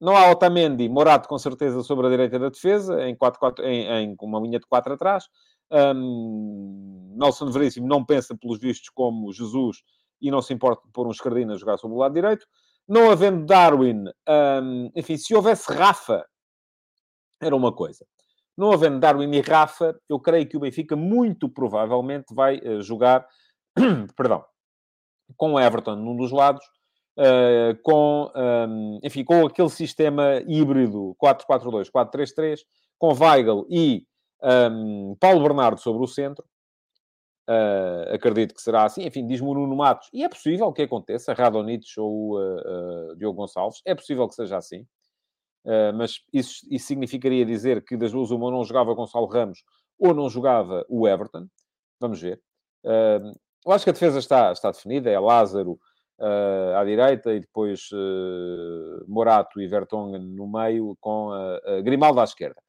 não 0.00 0.16
há 0.16 0.30
Otamendi, 0.30 0.88
Morato 0.88 1.28
com 1.28 1.38
certeza 1.38 1.82
sobre 1.82 2.06
a 2.06 2.10
direita 2.10 2.38
da 2.38 2.48
defesa, 2.48 3.08
em, 3.08 3.14
4, 3.14 3.40
4, 3.40 3.64
em, 3.64 3.86
em 3.86 4.16
uma 4.20 4.40
linha 4.40 4.60
de 4.60 4.66
4 4.66 4.94
atrás. 4.94 5.24
Um, 5.72 7.14
Nelson 7.16 7.50
Veríssimo 7.50 7.86
não 7.86 8.04
pensa, 8.04 8.36
pelos 8.36 8.58
vistos, 8.58 8.90
como 8.90 9.32
Jesus 9.32 9.82
e 10.20 10.30
não 10.30 10.40
se 10.40 10.54
importa 10.54 10.86
de 10.86 10.92
pôr 10.92 11.06
um 11.06 11.10
escardino 11.10 11.52
a 11.52 11.56
jogar 11.56 11.78
sobre 11.78 11.96
o 11.96 12.00
lado 12.00 12.14
direito. 12.14 12.46
Não 12.88 13.10
havendo 13.10 13.46
Darwin, 13.46 14.04
um, 14.28 14.90
enfim, 14.94 15.16
se 15.16 15.34
houvesse 15.34 15.72
Rafa, 15.72 16.26
era 17.40 17.54
uma 17.54 17.72
coisa. 17.72 18.06
Não 18.56 18.72
havendo 18.72 19.00
Darwin 19.00 19.32
e 19.32 19.40
Rafa, 19.40 19.98
eu 20.08 20.20
creio 20.20 20.46
que 20.46 20.56
o 20.56 20.60
Benfica 20.60 20.94
muito 20.94 21.48
provavelmente 21.48 22.34
vai 22.34 22.58
uh, 22.58 22.82
jogar, 22.82 23.26
perdão, 24.16 24.44
com 25.36 25.58
Everton 25.58 25.96
num 25.96 26.16
dos 26.16 26.30
lados, 26.30 26.64
uh, 27.18 27.80
com, 27.82 28.30
um, 28.34 29.00
enfim, 29.02 29.24
com 29.24 29.46
aquele 29.46 29.70
sistema 29.70 30.42
híbrido 30.46 31.16
4-4-2, 31.22 31.90
4-3-3, 31.90 32.60
com 32.98 33.14
Weigl 33.14 33.66
e 33.70 34.06
um, 34.42 35.16
Paulo 35.18 35.42
Bernardo 35.42 35.80
sobre 35.80 36.02
o 36.02 36.06
centro. 36.06 36.44
Uh, 37.48 38.14
acredito 38.14 38.54
que 38.54 38.62
será 38.62 38.84
assim. 38.84 39.04
Enfim, 39.04 39.26
diz-me 39.26 39.48
o 39.48 39.54
Nuno 39.54 39.76
Matos. 39.76 40.08
E 40.12 40.24
é 40.24 40.28
possível 40.28 40.72
que 40.72 40.82
aconteça, 40.82 41.34
Radonich 41.34 41.98
ou 41.98 42.38
uh, 42.38 43.16
Diogo 43.16 43.36
Gonçalves. 43.36 43.80
É 43.84 43.94
possível 43.94 44.28
que 44.28 44.34
seja 44.34 44.56
assim. 44.56 44.86
mas 45.96 46.20
isso, 46.32 46.66
isso 46.70 46.86
significaria 46.86 47.44
dizer 47.44 47.84
que 47.84 47.96
das 47.96 48.12
duas 48.12 48.30
uma 48.30 48.50
não 48.50 48.64
jogava 48.64 48.94
Gonçalo 48.94 49.26
Ramos 49.26 49.62
ou 49.98 50.12
não 50.12 50.28
jogava 50.28 50.84
o 50.88 51.06
Everton. 51.06 51.46
Vamos 52.00 52.20
ver. 52.20 52.40
Uh, 52.84 53.32
eu 53.64 53.72
acho 53.72 53.84
que 53.84 53.90
a 53.90 53.92
defesa 53.92 54.18
está, 54.18 54.52
está 54.52 54.70
definida, 54.72 55.08
é 55.08 55.18
Lázaro 55.18 55.78
uh, 56.18 56.76
à 56.76 56.84
direita 56.84 57.32
e 57.32 57.40
depois 57.40 57.88
uh, 57.92 59.04
Morato 59.06 59.60
e 59.60 59.68
Vertonghen 59.68 60.20
no 60.20 60.50
meio, 60.50 60.96
com 61.00 61.30
uh, 61.30 61.82
Grimaldo 61.82 62.20
à 62.20 62.24
esquerda. 62.24 62.60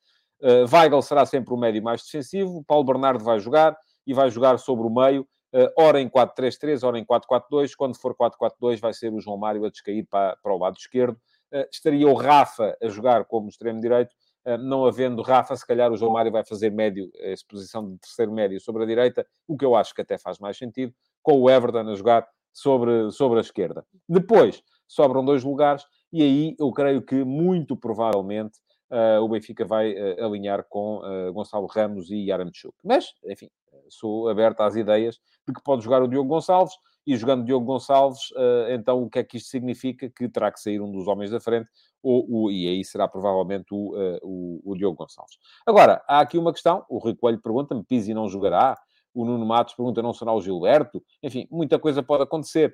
Uh, 0.44 0.68
Weigl 0.70 1.02
será 1.02 1.26
sempre 1.26 1.54
o 1.54 1.58
médio 1.58 1.82
mais 1.82 2.04
defensivo, 2.04 2.64
Paulo 2.68 2.84
Bernardo 2.84 3.24
vai 3.24 3.40
jogar 3.40 3.78
e 4.06 4.14
vai 4.14 4.30
jogar 4.30 4.60
sobre 4.60 4.86
o 4.86 4.90
meio, 4.90 5.22
uh, 5.56 5.72
ora 5.78 6.02
em 6.02 6.10
4-3-3, 6.10 6.86
ora 6.86 7.00
em 7.00 7.06
4-4-2. 7.06 7.72
Quando 7.78 7.98
for 7.98 8.14
4-4-2, 8.14 8.80
vai 8.80 8.94
ser 8.94 9.14
o 9.14 9.22
João 9.22 9.38
Mário 9.38 9.64
a 9.66 9.70
descair 9.70 10.06
para, 10.06 10.36
para 10.44 10.54
o 10.54 10.58
lado 10.58 10.76
esquerdo. 10.78 11.18
Uh, 11.54 11.66
estaria 11.72 12.08
o 12.08 12.14
Rafa 12.14 12.78
a 12.82 12.90
jogar 12.90 13.24
como 13.26 13.48
extremo 13.48 13.80
direito 13.80 14.14
eh, 14.46 14.58
não 14.58 14.86
havendo 14.86 15.22
Rafa, 15.22 15.56
se 15.56 15.66
calhar 15.66 15.92
o 15.92 15.98
João 15.98 16.12
Mário 16.12 16.32
vai 16.32 16.44
fazer 16.44 16.70
médio, 16.70 17.10
essa 17.16 17.44
posição 17.48 17.92
de 17.94 17.98
terceiro 18.00 18.32
médio 18.32 18.60
sobre 18.60 18.84
a 18.84 18.86
direita, 18.86 19.26
o 19.48 19.58
que 19.58 19.64
eu 19.64 19.76
acho 19.76 19.94
que 19.94 20.02
até 20.02 20.18
faz 20.18 20.38
mais 20.38 20.58
sentido, 20.58 20.94
com 21.22 21.40
o 21.42 21.50
Everton 21.50 21.90
a 21.90 21.96
jogar 21.96 22.28
sobre, 22.52 23.10
sobre 23.12 23.38
a 23.40 23.42
esquerda. 23.42 23.86
Depois, 24.08 24.62
sobram 24.88 25.24
dois 25.24 25.44
lugares, 25.44 25.86
e 26.12 26.22
aí 26.22 26.56
eu 26.60 26.72
creio 26.72 27.02
que, 27.02 27.24
muito 27.24 27.76
provavelmente, 27.76 28.60
uh, 28.60 28.63
o 29.22 29.28
Benfica 29.28 29.66
vai 29.66 29.94
uh, 29.94 30.26
alinhar 30.26 30.66
com 30.70 30.98
uh, 30.98 31.34
Gonçalo 31.34 31.68
Ramos 31.68 32.12
e 32.12 32.28
Yaramchuk. 32.28 32.76
Mas, 32.84 33.14
enfim, 33.26 33.50
sou 33.90 34.30
aberto 34.30 34.62
às 34.62 34.76
ideias 34.76 35.20
de 35.48 35.54
que 35.54 35.64
pode 35.64 35.84
jogar 35.84 36.02
o 36.02 36.08
Diogo 36.08 36.30
Gonçalves, 36.30 36.76
e 37.06 37.18
jogando 37.18 37.44
Diogo 37.44 37.66
Gonçalves, 37.66 38.30
então 38.70 39.04
o 39.04 39.10
que 39.10 39.20
é 39.20 39.24
que 39.26 39.36
isto 39.36 39.50
significa? 39.50 40.10
Que 40.10 40.30
terá 40.30 40.50
que 40.50 40.58
sair 40.58 40.80
um 40.80 40.90
dos 40.90 41.06
homens 41.06 41.32
da 41.32 41.40
frente, 41.42 41.70
ou, 42.02 42.26
o, 42.30 42.50
e 42.50 42.66
aí 42.66 42.82
será 42.86 43.10
provavelmente 43.10 43.66
o, 43.74 43.94
o, 44.22 44.62
o, 44.64 44.74
Diogo 44.74 44.96
Gonçalves. 44.96 45.38
Agora, 45.68 46.02
há 46.08 46.22
aqui 46.22 46.38
uma 46.38 46.54
questão, 46.54 46.86
o 46.88 46.98
Rui 47.00 47.14
Coelho 47.14 47.42
pergunta-me, 47.42 47.84
Pizzi 47.84 48.14
não 48.14 48.30
jogará? 48.30 48.78
O 49.14 49.26
Nuno 49.26 49.46
Matos 49.46 49.76
pergunta, 49.76 50.02
não 50.02 50.14
será 50.14 50.34
o 50.34 50.42
Gilberto? 50.42 51.04
Enfim, 51.22 51.46
muita 51.52 51.78
coisa 51.78 52.02
pode 52.02 52.24
acontecer. 52.24 52.74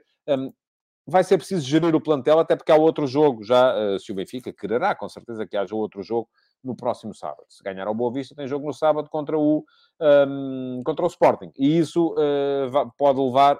Vai 1.10 1.24
ser 1.24 1.38
preciso 1.38 1.66
gerir 1.68 1.96
o 1.96 2.02
plantel, 2.02 2.40
até 2.40 2.56
porque 2.56 2.72
há 2.72 2.76
outro 2.76 3.08
jogo 3.08 3.44
já, 3.44 3.76
uh, 3.76 4.00
se 4.00 4.12
o 4.12 4.16
Benfica 4.16 4.54
quererá, 4.54 4.94
com 4.94 5.10
certeza 5.10 5.46
que 5.46 5.58
haja 5.58 5.76
outro 5.76 6.04
jogo 6.04 6.30
no 6.64 6.76
próximo 6.76 7.14
sábado. 7.14 7.46
Se 7.50 7.64
ganhar 7.64 7.88
ao 7.88 7.96
Boa 7.96 8.12
Vista, 8.12 8.36
tem 8.36 8.48
jogo 8.48 8.68
no 8.68 8.74
sábado 8.74 9.10
contra 9.10 9.38
o, 9.38 9.66
um, 10.02 10.82
contra 10.86 11.06
o 11.06 11.08
Sporting. 11.08 11.52
E 11.58 11.78
isso 11.78 12.14
uh, 12.14 12.92
pode 12.98 13.20
levar 13.20 13.60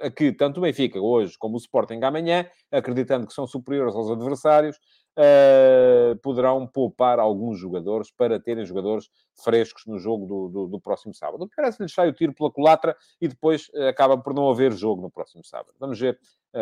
a 0.00 0.10
que 0.10 0.32
tanto 0.32 0.58
o 0.58 0.60
Benfica 0.62 1.00
hoje 1.00 1.36
como 1.38 1.56
o 1.56 1.58
Sporting 1.58 2.00
amanhã, 2.02 2.46
acreditando 2.70 3.26
que 3.26 3.32
são 3.32 3.46
superiores 3.46 3.94
aos 3.94 4.10
adversários, 4.10 4.76
uh, 5.18 6.16
poderão 6.22 6.66
poupar 6.66 7.18
alguns 7.18 7.58
jogadores 7.58 8.10
para 8.10 8.38
terem 8.38 8.64
jogadores 8.64 9.10
frescos 9.42 9.82
no 9.86 9.98
jogo 9.98 10.26
do, 10.26 10.48
do, 10.48 10.66
do 10.68 10.80
próximo 10.80 11.12
sábado. 11.12 11.42
O 11.42 11.48
pior 11.48 11.66
é 11.66 11.70
lhes 11.80 11.92
sai 11.92 12.08
o 12.08 12.12
tiro 12.12 12.32
pela 12.32 12.50
culatra 12.50 12.96
e 13.20 13.26
depois 13.26 13.68
acaba 13.88 14.16
por 14.16 14.32
não 14.32 14.48
haver 14.48 14.72
jogo 14.72 15.02
no 15.02 15.10
próximo 15.10 15.44
sábado. 15.44 15.74
Vamos 15.80 15.98
ver 15.98 16.18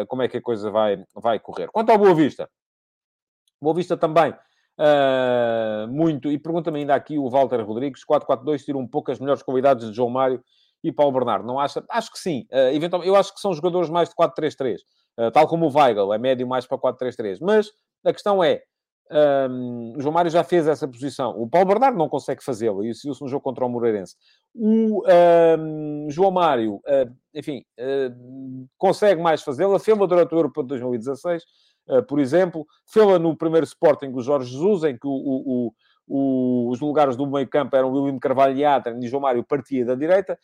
como 0.09 0.23
é 0.23 0.29
que 0.29 0.37
a 0.37 0.43
coisa 0.43 0.71
vai, 0.71 1.03
vai 1.15 1.39
correr. 1.39 1.69
Quanto 1.69 1.91
ao 1.91 1.99
Boa 1.99 2.15
Vista, 2.15 2.49
Boa 3.61 3.75
Vista 3.75 3.97
também. 3.97 4.35
Uh, 4.79 5.89
muito, 5.89 6.31
e 6.31 6.39
pergunta-me 6.39 6.81
ainda 6.81 6.95
aqui 6.95 7.19
o 7.19 7.31
Walter 7.31 7.65
Rodrigues, 7.65 8.03
4-4-2 8.05 8.63
tira 8.63 8.77
um 8.77 8.87
pouco 8.87 9.11
as 9.11 9.19
melhores 9.19 9.43
qualidades 9.43 9.89
de 9.89 9.97
João 9.97 10.11
Mário 10.11 10.43
e 10.85 10.93
Paulo 10.93 11.13
Bernardo, 11.13 11.47
não 11.47 11.59
acha? 11.59 11.83
Acho 11.89 12.13
que 12.13 12.19
sim, 12.19 12.47
uh, 12.53 12.75
eventualmente, 12.75 13.09
eu 13.09 13.17
acho 13.17 13.33
que 13.33 13.41
são 13.41 13.55
jogadores 13.55 13.89
mais 13.89 14.11
de 14.11 14.15
4-3-3, 14.15 14.77
uh, 15.19 15.31
tal 15.31 15.49
como 15.49 15.67
o 15.67 15.75
Weigl, 15.75 16.13
é 16.13 16.19
médio 16.19 16.47
mais 16.47 16.67
para 16.67 16.77
4-3-3, 16.77 17.39
mas 17.41 17.71
a 18.05 18.13
questão 18.13 18.45
é, 18.45 18.63
Um, 19.11 19.95
o 19.97 20.01
João 20.01 20.13
Mário 20.13 20.31
já 20.31 20.43
fez 20.43 20.67
essa 20.67 20.87
posição. 20.89 21.31
O 21.41 21.49
Paulo 21.49 21.69
Bernardo 21.69 21.97
não 21.97 22.09
consegue 22.09 22.43
fazê-lo. 22.43 22.85
E 22.85 22.91
isso 22.91 23.17
no 23.21 23.29
jogo 23.29 23.43
contra 23.43 23.65
o 23.65 23.69
Moreirense. 23.69 24.17
O 24.55 25.03
um, 25.59 26.07
João 26.11 26.31
Mário, 26.31 26.77
uh, 26.77 27.15
enfim, 27.35 27.65
uh, 27.79 28.69
consegue 28.77 29.23
mais 29.23 29.43
fazê-la. 29.43 29.79
Fez-la 29.79 30.07
durante 30.07 30.35
o 30.35 30.39
Europa 30.39 30.63
de 30.63 30.69
2016, 30.69 31.43
uh, 31.89 32.03
por 32.03 32.19
exemplo. 32.19 32.67
Fez-la 32.87 33.19
no 33.19 33.37
primeiro 33.37 33.65
Sporting 33.65 34.11
do 34.11 34.21
Jorge 34.21 34.51
Jesus, 34.51 34.85
em 34.85 34.97
que 34.97 35.07
o, 35.07 35.13
o, 35.13 35.73
os 36.09 36.81
lugares 36.81 37.17
do 37.17 37.27
meio 37.27 37.49
campo 37.49 37.75
eram 37.75 37.93
William 37.93 38.19
Carvalho 38.19 38.57
e 38.57 38.65
Adrian 38.65 38.99
e 39.01 39.09
João 39.09 39.23
Mário 39.23 39.43
partia 39.43 39.85
da 39.85 39.95
direita. 39.95 40.39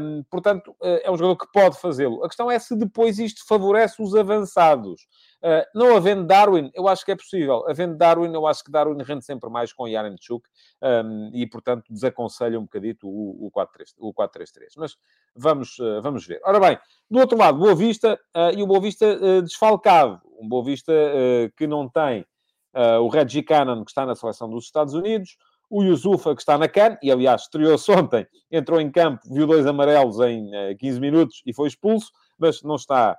Um, 0.00 0.22
portanto, 0.30 0.74
é 0.80 1.10
um 1.10 1.16
jogador 1.16 1.36
que 1.36 1.52
pode 1.52 1.78
fazê-lo. 1.80 2.24
A 2.24 2.28
questão 2.28 2.50
é 2.50 2.58
se 2.58 2.76
depois 2.76 3.18
isto 3.18 3.46
favorece 3.46 4.02
os 4.02 4.14
avançados. 4.14 5.02
Uh, 5.42 5.66
não 5.74 5.96
havendo 5.96 6.24
Darwin, 6.24 6.70
eu 6.72 6.86
acho 6.86 7.04
que 7.04 7.10
é 7.10 7.16
possível. 7.16 7.68
Havendo 7.68 7.96
Darwin, 7.96 8.32
eu 8.32 8.46
acho 8.46 8.62
que 8.62 8.70
Darwin 8.70 9.02
rende 9.02 9.24
sempre 9.24 9.50
mais 9.50 9.72
com 9.72 9.88
Yarenchuk 9.88 10.46
um, 10.80 11.30
e, 11.34 11.44
portanto, 11.48 11.84
desaconselho 11.90 12.60
um 12.60 12.62
bocadito 12.62 13.08
o, 13.08 13.48
o 13.48 14.14
4-3-3. 14.14 14.74
Mas 14.76 14.96
vamos, 15.34 15.78
uh, 15.80 16.00
vamos 16.00 16.24
ver. 16.24 16.40
Ora 16.44 16.60
bem, 16.60 16.78
do 17.10 17.18
outro 17.18 17.36
lado, 17.36 17.58
Boa 17.58 17.74
Vista 17.74 18.14
uh, 18.36 18.56
e 18.56 18.62
o 18.62 18.66
Boa 18.68 18.80
Vista 18.80 19.42
desfalcado. 19.42 20.20
Um 20.38 20.48
Boa 20.48 20.64
Vista 20.64 20.92
que 21.56 21.66
não 21.66 21.88
tem 21.88 22.24
o 23.00 23.08
Reggie 23.08 23.42
Cannon, 23.42 23.84
que 23.84 23.90
está 23.90 24.06
na 24.06 24.14
seleção 24.14 24.48
dos 24.48 24.64
Estados 24.64 24.94
Unidos, 24.94 25.36
o 25.68 25.82
Yusufa, 25.82 26.34
que 26.34 26.42
está 26.42 26.58
na 26.58 26.68
CAN, 26.68 26.98
e 27.02 27.10
aliás 27.10 27.42
estreou-se 27.42 27.90
ontem, 27.92 28.26
entrou 28.50 28.80
em 28.80 28.90
campo, 28.90 29.20
viu 29.30 29.46
dois 29.46 29.66
amarelos 29.66 30.20
em 30.20 30.50
15 30.78 31.00
minutos 31.00 31.42
e 31.46 31.52
foi 31.52 31.68
expulso, 31.68 32.10
mas 32.38 32.62
não 32.62 32.76
está 32.76 33.16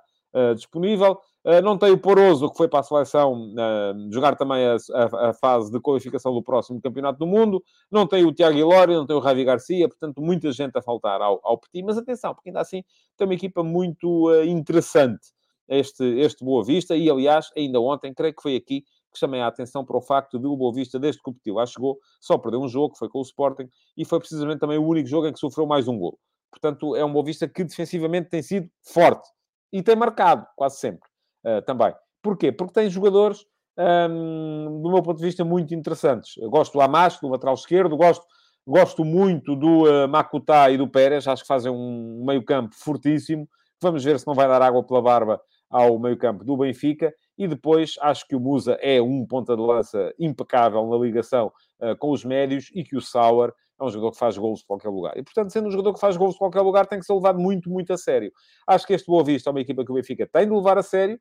disponível. 0.54 1.18
Uh, 1.44 1.60
não 1.60 1.76
tem 1.76 1.90
o 1.90 1.98
Poroso, 1.98 2.50
que 2.50 2.56
foi 2.56 2.68
para 2.68 2.80
a 2.80 2.82
seleção 2.82 3.52
uh, 3.52 4.10
jogar 4.12 4.34
também 4.34 4.64
a, 4.64 4.76
a, 4.94 5.28
a, 5.28 5.34
fase 5.34 5.70
de 5.70 5.78
qualificação 5.78 6.32
do 6.32 6.42
próximo 6.42 6.80
Campeonato 6.80 7.18
do 7.18 7.26
Mundo. 7.26 7.62
Não 7.90 8.06
tem 8.06 8.24
o 8.24 8.32
Tiago 8.32 8.56
Ilório, 8.56 8.96
não 8.96 9.06
tem 9.06 9.14
o 9.14 9.22
Javi 9.22 9.44
Garcia, 9.44 9.86
portanto, 9.86 10.22
muita 10.22 10.50
gente 10.52 10.78
a 10.78 10.80
faltar 10.80 11.20
ao, 11.20 11.40
ao 11.44 11.58
Petit. 11.58 11.84
Mas 11.84 11.98
atenção, 11.98 12.34
porque 12.34 12.48
ainda 12.48 12.62
assim 12.62 12.82
tem 13.14 13.26
uma 13.26 13.34
equipa 13.34 13.62
muito 13.62 14.30
uh, 14.30 14.42
interessante, 14.42 15.34
este, 15.68 16.02
este 16.18 16.42
Boa 16.42 16.64
Vista. 16.64 16.96
E, 16.96 17.10
aliás, 17.10 17.50
ainda 17.54 17.78
ontem, 17.78 18.14
creio 18.14 18.34
que 18.34 18.42
foi 18.42 18.56
aqui 18.56 18.82
que 19.14 19.18
chamei 19.18 19.40
a 19.40 19.46
atenção 19.46 19.84
para 19.84 19.96
o 19.96 20.02
facto 20.02 20.38
de 20.38 20.46
o 20.46 20.56
Boa 20.56 20.74
Vista, 20.74 20.98
desde 20.98 21.18
que 21.20 21.24
competiu, 21.24 21.54
lá 21.54 21.64
chegou, 21.64 21.98
só 22.20 22.36
perdeu 22.36 22.60
um 22.60 22.68
jogo, 22.68 22.96
foi 22.98 23.08
com 23.08 23.20
o 23.20 23.22
Sporting, 23.22 23.68
e 23.96 24.04
foi 24.04 24.18
precisamente 24.18 24.58
também 24.58 24.76
o 24.76 24.84
único 24.84 25.08
jogo 25.08 25.26
em 25.26 25.32
que 25.32 25.38
sofreu 25.38 25.66
mais 25.66 25.88
um 25.88 25.98
gol. 25.98 26.18
Portanto, 26.50 26.94
é 26.94 27.04
um 27.04 27.12
Boa 27.12 27.24
Vista 27.24 27.48
que 27.48 27.64
defensivamente 27.64 28.28
tem 28.28 28.42
sido 28.42 28.68
forte. 28.82 29.28
E 29.72 29.82
tem 29.82 29.96
marcado, 29.96 30.46
quase 30.56 30.78
sempre 30.78 31.08
uh, 31.44 31.62
também. 31.62 31.92
Porquê? 32.22 32.52
Porque 32.52 32.72
tem 32.72 32.88
jogadores, 32.88 33.44
um, 33.78 34.80
do 34.82 34.90
meu 34.92 35.02
ponto 35.02 35.18
de 35.18 35.24
vista, 35.24 35.44
muito 35.44 35.74
interessantes. 35.74 36.36
Eu 36.38 36.48
gosto 36.48 36.74
do 36.74 36.80
Amash, 36.80 37.18
do 37.20 37.28
lateral 37.28 37.54
esquerdo, 37.54 37.96
gosto, 37.96 38.24
gosto 38.66 39.04
muito 39.04 39.56
do 39.56 39.84
uh, 39.84 40.08
Makuta 40.08 40.70
e 40.70 40.76
do 40.76 40.88
Pérez, 40.88 41.26
acho 41.26 41.42
que 41.42 41.48
fazem 41.48 41.72
um 41.72 42.24
meio-campo 42.24 42.74
fortíssimo. 42.76 43.48
Vamos 43.82 44.04
ver 44.04 44.18
se 44.20 44.26
não 44.26 44.34
vai 44.34 44.46
dar 44.46 44.62
água 44.62 44.82
pela 44.84 45.02
barba 45.02 45.40
ao 45.68 45.98
meio-campo 45.98 46.44
do 46.44 46.56
Benfica. 46.56 47.12
E 47.36 47.48
depois 47.48 47.94
acho 48.00 48.26
que 48.26 48.36
o 48.36 48.40
Musa 48.40 48.78
é 48.80 49.00
um 49.02 49.26
ponta 49.26 49.56
de 49.56 49.62
lança 49.62 50.14
impecável 50.18 50.86
na 50.86 50.96
ligação 50.96 51.52
uh, 51.80 51.96
com 51.98 52.10
os 52.10 52.24
médios 52.24 52.70
e 52.74 52.84
que 52.84 52.96
o 52.96 53.00
Sauer 53.00 53.52
é 53.80 53.84
um 53.84 53.88
jogador 53.88 54.12
que 54.12 54.18
faz 54.18 54.38
gols 54.38 54.60
de 54.60 54.66
qualquer 54.66 54.88
lugar. 54.88 55.16
E, 55.16 55.22
portanto, 55.22 55.50
sendo 55.50 55.66
um 55.66 55.70
jogador 55.70 55.94
que 55.94 56.00
faz 56.00 56.16
gols 56.16 56.34
de 56.34 56.38
qualquer 56.38 56.60
lugar, 56.60 56.86
tem 56.86 56.98
que 56.98 57.04
ser 57.04 57.12
levado 57.12 57.40
muito, 57.40 57.68
muito 57.68 57.92
a 57.92 57.98
sério. 57.98 58.32
Acho 58.66 58.86
que 58.86 58.92
este 58.92 59.06
Boa 59.06 59.24
Vista 59.24 59.50
é 59.50 59.52
uma 59.52 59.60
equipa 59.60 59.84
que 59.84 59.90
o 59.90 59.94
Benfica 59.94 60.28
tem 60.32 60.46
de 60.46 60.54
levar 60.54 60.78
a 60.78 60.82
sério. 60.82 61.18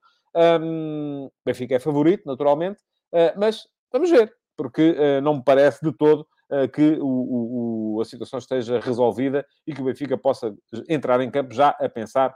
Um, 0.61 1.25
o 1.25 1.31
Benfica 1.45 1.75
é 1.75 1.79
favorito, 1.79 2.23
naturalmente, 2.25 2.79
uh, 3.11 3.37
mas 3.37 3.67
vamos 3.91 4.09
ver, 4.09 4.31
porque 4.55 4.91
uh, 4.91 5.21
não 5.21 5.35
me 5.35 5.43
parece 5.43 5.83
de 5.83 5.91
todo 5.91 6.27
que 6.71 6.99
o, 7.01 7.95
o, 7.95 8.01
a 8.01 8.05
situação 8.05 8.37
esteja 8.37 8.79
resolvida 8.79 9.43
e 9.65 9.73
que 9.73 9.81
o 9.81 9.85
Benfica 9.85 10.15
possa 10.15 10.53
entrar 10.87 11.19
em 11.21 11.31
campo 11.31 11.51
já 11.51 11.69
a 11.69 11.89
pensar 11.89 12.35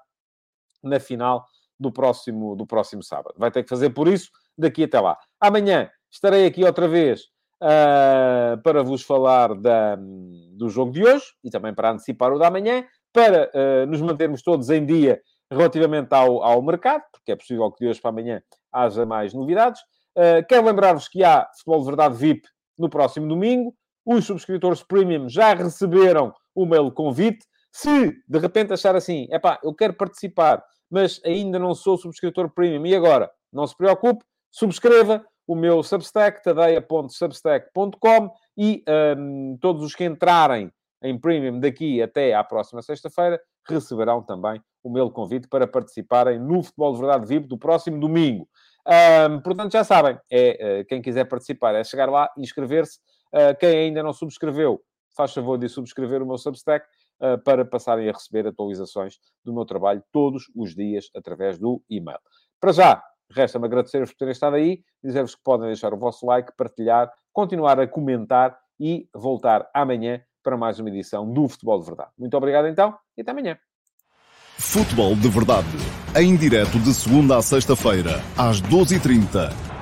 na 0.81 0.99
final 0.99 1.45
do 1.79 1.91
próximo, 1.91 2.55
do 2.55 2.65
próximo 2.65 3.03
sábado. 3.03 3.35
Vai 3.37 3.51
ter 3.51 3.63
que 3.63 3.69
fazer 3.69 3.91
por 3.91 4.07
isso 4.07 4.29
daqui 4.57 4.83
até 4.83 4.99
lá. 4.99 5.17
Amanhã 5.39 5.89
estarei 6.11 6.45
aqui 6.45 6.63
outra 6.63 6.87
vez 6.87 7.21
uh, 7.61 8.61
para 8.63 8.83
vos 8.83 9.01
falar 9.01 9.53
da, 9.55 9.95
do 9.95 10.69
jogo 10.69 10.91
de 10.91 11.03
hoje 11.03 11.25
e 11.43 11.49
também 11.49 11.73
para 11.73 11.91
antecipar 11.91 12.31
o 12.33 12.39
da 12.39 12.49
manhã, 12.49 12.83
para 13.13 13.51
uh, 13.53 13.85
nos 13.87 14.01
mantermos 14.01 14.41
todos 14.41 14.69
em 14.69 14.85
dia 14.85 15.21
relativamente 15.51 16.13
ao, 16.13 16.43
ao 16.43 16.61
mercado, 16.61 17.03
porque 17.11 17.31
é 17.31 17.35
possível 17.35 17.71
que 17.71 17.83
de 17.83 17.89
hoje 17.89 18.01
para 18.01 18.09
amanhã 18.09 18.41
haja 18.71 19.05
mais 19.05 19.33
novidades. 19.33 19.81
Uh, 20.15 20.45
quero 20.47 20.65
lembrar-vos 20.65 21.07
que 21.07 21.23
há 21.23 21.47
Futebol 21.57 21.79
de 21.79 21.85
Verdade 21.85 22.15
VIP 22.15 22.47
no 22.77 22.89
próximo 22.89 23.27
domingo. 23.27 23.73
Os 24.05 24.25
subscritores 24.25 24.83
premium 24.83 25.29
já 25.29 25.53
receberam 25.53 26.33
o 26.55 26.65
mail 26.65 26.91
convite. 26.91 27.45
Se 27.71 28.13
de 28.27 28.39
repente 28.39 28.73
achar 28.73 28.95
assim, 28.95 29.27
é 29.31 29.39
eu 29.63 29.73
quero 29.73 29.93
participar, 29.93 30.63
mas 30.89 31.21
ainda 31.25 31.59
não 31.59 31.75
sou 31.75 31.97
subscritor 31.97 32.49
premium, 32.49 32.85
e 32.85 32.95
agora? 32.95 33.29
Não 33.51 33.65
se 33.65 33.75
preocupe, 33.75 34.23
subscreva 34.51 35.25
o 35.47 35.55
meu 35.55 35.81
Substack, 35.81 36.43
tadeia.substack.com 36.43 38.31
e 38.57 38.83
um, 39.17 39.57
todos 39.61 39.81
os 39.83 39.95
que 39.95 40.03
entrarem 40.03 40.71
em 41.01 41.17
Premium 41.17 41.59
daqui 41.59 42.01
até 42.01 42.33
à 42.33 42.43
próxima 42.43 42.81
sexta-feira 42.81 43.39
receberão 43.67 44.21
também 44.21 44.61
o 44.83 44.89
meu 44.89 45.09
convite 45.09 45.47
para 45.47 45.67
participarem 45.67 46.39
no 46.39 46.63
Futebol 46.63 46.93
de 46.93 46.99
Verdade 46.99 47.25
VIP 47.27 47.47
do 47.47 47.57
próximo 47.57 47.99
domingo. 47.99 48.47
Um, 49.29 49.41
portanto, 49.41 49.73
já 49.73 49.83
sabem, 49.83 50.17
é, 50.31 50.81
uh, 50.81 50.85
quem 50.87 51.01
quiser 51.01 51.25
participar 51.25 51.75
é 51.75 51.83
chegar 51.83 52.09
lá 52.09 52.29
e 52.37 52.41
inscrever-se. 52.41 52.99
Uh, 53.33 53.57
quem 53.59 53.77
ainda 53.77 54.01
não 54.01 54.13
subscreveu, 54.13 54.81
faz 55.15 55.33
favor 55.33 55.57
de 55.57 55.67
subscrever 55.67 56.21
o 56.21 56.25
meu 56.25 56.37
Substack 56.37 56.85
para 57.43 57.65
passarem 57.65 58.09
a 58.09 58.11
receber 58.11 58.47
atualizações 58.47 59.15
do 59.43 59.53
meu 59.53 59.65
trabalho 59.65 60.03
todos 60.11 60.43
os 60.55 60.75
dias 60.75 61.09
através 61.15 61.57
do 61.57 61.81
e-mail. 61.89 62.19
Para 62.59 62.71
já, 62.71 63.03
Resta-me 63.29 63.65
agradecer-vos 63.65 64.11
por 64.11 64.17
terem 64.17 64.31
estado 64.31 64.55
aí, 64.55 64.81
dizer-vos 65.03 65.35
que 65.35 65.41
podem 65.43 65.67
deixar 65.67 65.93
o 65.93 65.97
vosso 65.97 66.25
like, 66.25 66.51
partilhar, 66.55 67.11
continuar 67.33 67.79
a 67.79 67.87
comentar 67.87 68.57
e 68.79 69.07
voltar 69.13 69.69
amanhã 69.73 70.21
para 70.41 70.55
mais 70.55 70.79
uma 70.79 70.89
edição 70.89 71.31
do 71.31 71.47
Futebol 71.47 71.79
de 71.79 71.85
Verdade. 71.85 72.11
Muito 72.17 72.37
obrigado 72.37 72.67
então 72.67 72.97
e 73.17 73.21
até 73.21 73.31
amanhã. 73.31 73.57
Futebol 74.57 75.15
de 75.15 75.29
Verdade, 75.29 75.67
em 76.15 76.35
direto 76.35 76.79
de 76.79 76.93
segunda 76.93 77.37
a 77.37 77.41
sexta-feira, 77.41 78.21
às 78.37 78.61
12h30 78.61 79.76